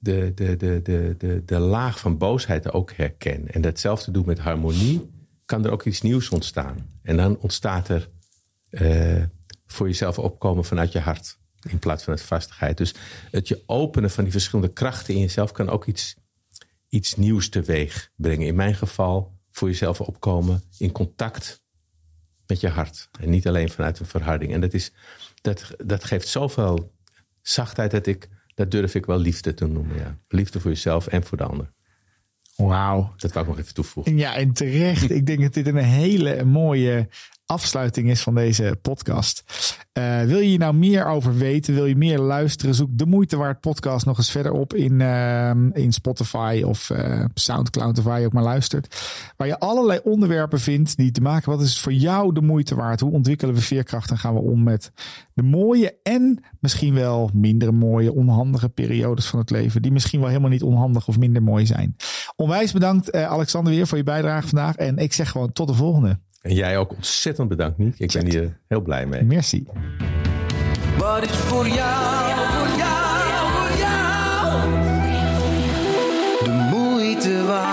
de, 0.00 0.32
de, 0.34 0.56
de, 0.56 0.82
de, 0.82 1.14
de, 1.18 1.42
de 1.44 1.58
laag 1.58 1.98
van 1.98 2.18
boosheid 2.18 2.72
ook 2.72 2.92
herken 2.92 3.48
en 3.48 3.60
datzelfde 3.60 4.10
doe 4.10 4.24
met 4.26 4.38
harmonie, 4.38 5.10
kan 5.44 5.64
er 5.64 5.70
ook 5.70 5.84
iets 5.84 6.02
nieuws 6.02 6.28
ontstaan. 6.28 6.86
En 7.02 7.16
dan 7.16 7.38
ontstaat 7.38 7.88
er 7.88 8.10
eh, 8.70 9.22
voor 9.66 9.86
jezelf 9.86 10.18
opkomen 10.18 10.64
vanuit 10.64 10.92
je 10.92 10.98
hart 10.98 11.38
in 11.68 11.78
plaats 11.78 12.04
van 12.04 12.12
het 12.12 12.22
vastigheid. 12.22 12.76
Dus 12.76 12.94
het 13.30 13.48
je 13.48 13.62
openen 13.66 14.10
van 14.10 14.24
die 14.24 14.32
verschillende 14.32 14.72
krachten 14.72 15.14
in 15.14 15.20
jezelf 15.20 15.52
kan 15.52 15.68
ook 15.68 15.86
iets, 15.86 16.16
iets 16.88 17.16
nieuws 17.16 17.48
teweeg 17.48 18.10
brengen. 18.16 18.46
In 18.46 18.54
mijn 18.54 18.74
geval 18.74 19.38
voor 19.50 19.68
jezelf 19.68 20.00
opkomen 20.00 20.62
in 20.78 20.92
contact 20.92 21.62
met 22.46 22.60
je 22.60 22.68
hart. 22.68 23.08
En 23.20 23.30
niet 23.30 23.48
alleen 23.48 23.70
vanuit 23.70 23.98
een 23.98 24.06
verharding. 24.06 24.52
En 24.52 24.60
dat, 24.60 24.72
is, 24.72 24.92
dat, 25.40 25.70
dat 25.76 26.04
geeft 26.04 26.28
zoveel 26.28 26.94
zachtheid 27.42 27.90
dat 27.90 28.06
ik, 28.06 28.28
dat 28.60 28.70
durf 28.70 28.94
ik 28.94 29.06
wel 29.06 29.18
liefde 29.18 29.54
te 29.54 29.66
noemen. 29.66 29.96
Ja. 29.96 30.18
Liefde 30.28 30.60
voor 30.60 30.70
jezelf 30.70 31.06
en 31.06 31.22
voor 31.22 31.38
de 31.38 31.44
ander. 31.44 31.72
wauw. 32.56 33.12
Dat 33.16 33.32
wou 33.32 33.44
ik 33.44 33.50
nog 33.50 33.60
even 33.60 33.74
toevoegen. 33.74 34.16
Ja, 34.16 34.36
en 34.36 34.52
terecht. 34.52 35.10
Ik 35.10 35.26
denk 35.26 35.40
dat 35.40 35.54
dit 35.54 35.66
een 35.66 35.76
hele 35.76 36.44
mooie 36.44 37.08
afsluiting 37.50 38.10
is 38.10 38.22
van 38.22 38.34
deze 38.34 38.78
podcast. 38.82 39.44
Eh, 39.92 40.22
wil 40.22 40.38
je 40.38 40.48
hier 40.48 40.58
nou 40.58 40.74
meer 40.74 41.06
over 41.06 41.34
weten? 41.34 41.74
Wil 41.74 41.86
je 41.86 41.96
meer 41.96 42.18
luisteren? 42.18 42.74
Zoek 42.74 42.88
de 42.92 43.06
moeite 43.06 43.36
waard 43.36 43.60
podcast 43.60 44.06
nog 44.06 44.18
eens 44.18 44.30
verder 44.30 44.52
op 44.52 44.74
in, 44.74 45.00
ehm, 45.00 45.70
in 45.72 45.92
Spotify 45.92 46.62
of 46.66 46.90
eh, 46.90 47.24
Soundcloud 47.34 47.98
of 47.98 48.04
waar 48.04 48.20
je 48.20 48.26
ook 48.26 48.32
maar 48.32 48.42
luistert. 48.42 48.96
Waar 49.36 49.46
je 49.46 49.58
allerlei 49.58 50.00
onderwerpen 50.04 50.60
vindt 50.60 50.96
die 50.96 51.10
te 51.10 51.20
maken. 51.20 51.50
Wat 51.50 51.60
is 51.60 51.80
voor 51.80 51.92
jou 51.92 52.32
de 52.34 52.40
moeite 52.42 52.74
waard? 52.74 53.00
Hoe 53.00 53.12
ontwikkelen 53.12 53.54
we 53.54 53.60
veerkracht 53.60 54.10
en 54.10 54.18
gaan 54.18 54.34
we 54.34 54.40
om 54.40 54.62
met 54.62 54.92
de 55.34 55.42
mooie 55.42 55.94
en 56.02 56.44
misschien 56.60 56.94
wel 56.94 57.30
minder 57.34 57.74
mooie, 57.74 58.14
onhandige 58.14 58.68
periodes 58.68 59.26
van 59.26 59.38
het 59.38 59.50
leven. 59.50 59.82
Die 59.82 59.92
misschien 59.92 60.20
wel 60.20 60.28
helemaal 60.28 60.50
niet 60.50 60.62
onhandig 60.62 61.08
of 61.08 61.18
minder 61.18 61.42
mooi 61.42 61.66
zijn. 61.66 61.96
Onwijs 62.36 62.72
bedankt 62.72 63.10
eh, 63.10 63.26
Alexander 63.26 63.72
weer 63.72 63.86
voor 63.86 63.98
je 63.98 64.04
bijdrage 64.04 64.48
vandaag. 64.48 64.76
En 64.76 64.96
ik 64.96 65.12
zeg 65.12 65.30
gewoon 65.30 65.52
tot 65.52 65.68
de 65.68 65.74
volgende. 65.74 66.18
En 66.40 66.54
jij 66.54 66.78
ook 66.78 66.92
ontzettend 66.92 67.48
bedankt, 67.48 67.78
Niek. 67.78 67.94
Ik 67.98 68.12
ben 68.12 68.26
hier 68.26 68.58
heel 68.68 68.80
blij 68.80 69.06
mee. 69.06 69.22
Merci. 69.22 69.66
Wat 70.98 71.22
is 71.22 71.36
voor 71.36 71.68
jou, 71.68 72.30
voor 72.50 72.76
jou, 72.76 73.50
voor 73.52 73.78
jou? 73.78 74.70
De 76.44 76.50
moeite 76.70 77.44
waard. 77.46 77.69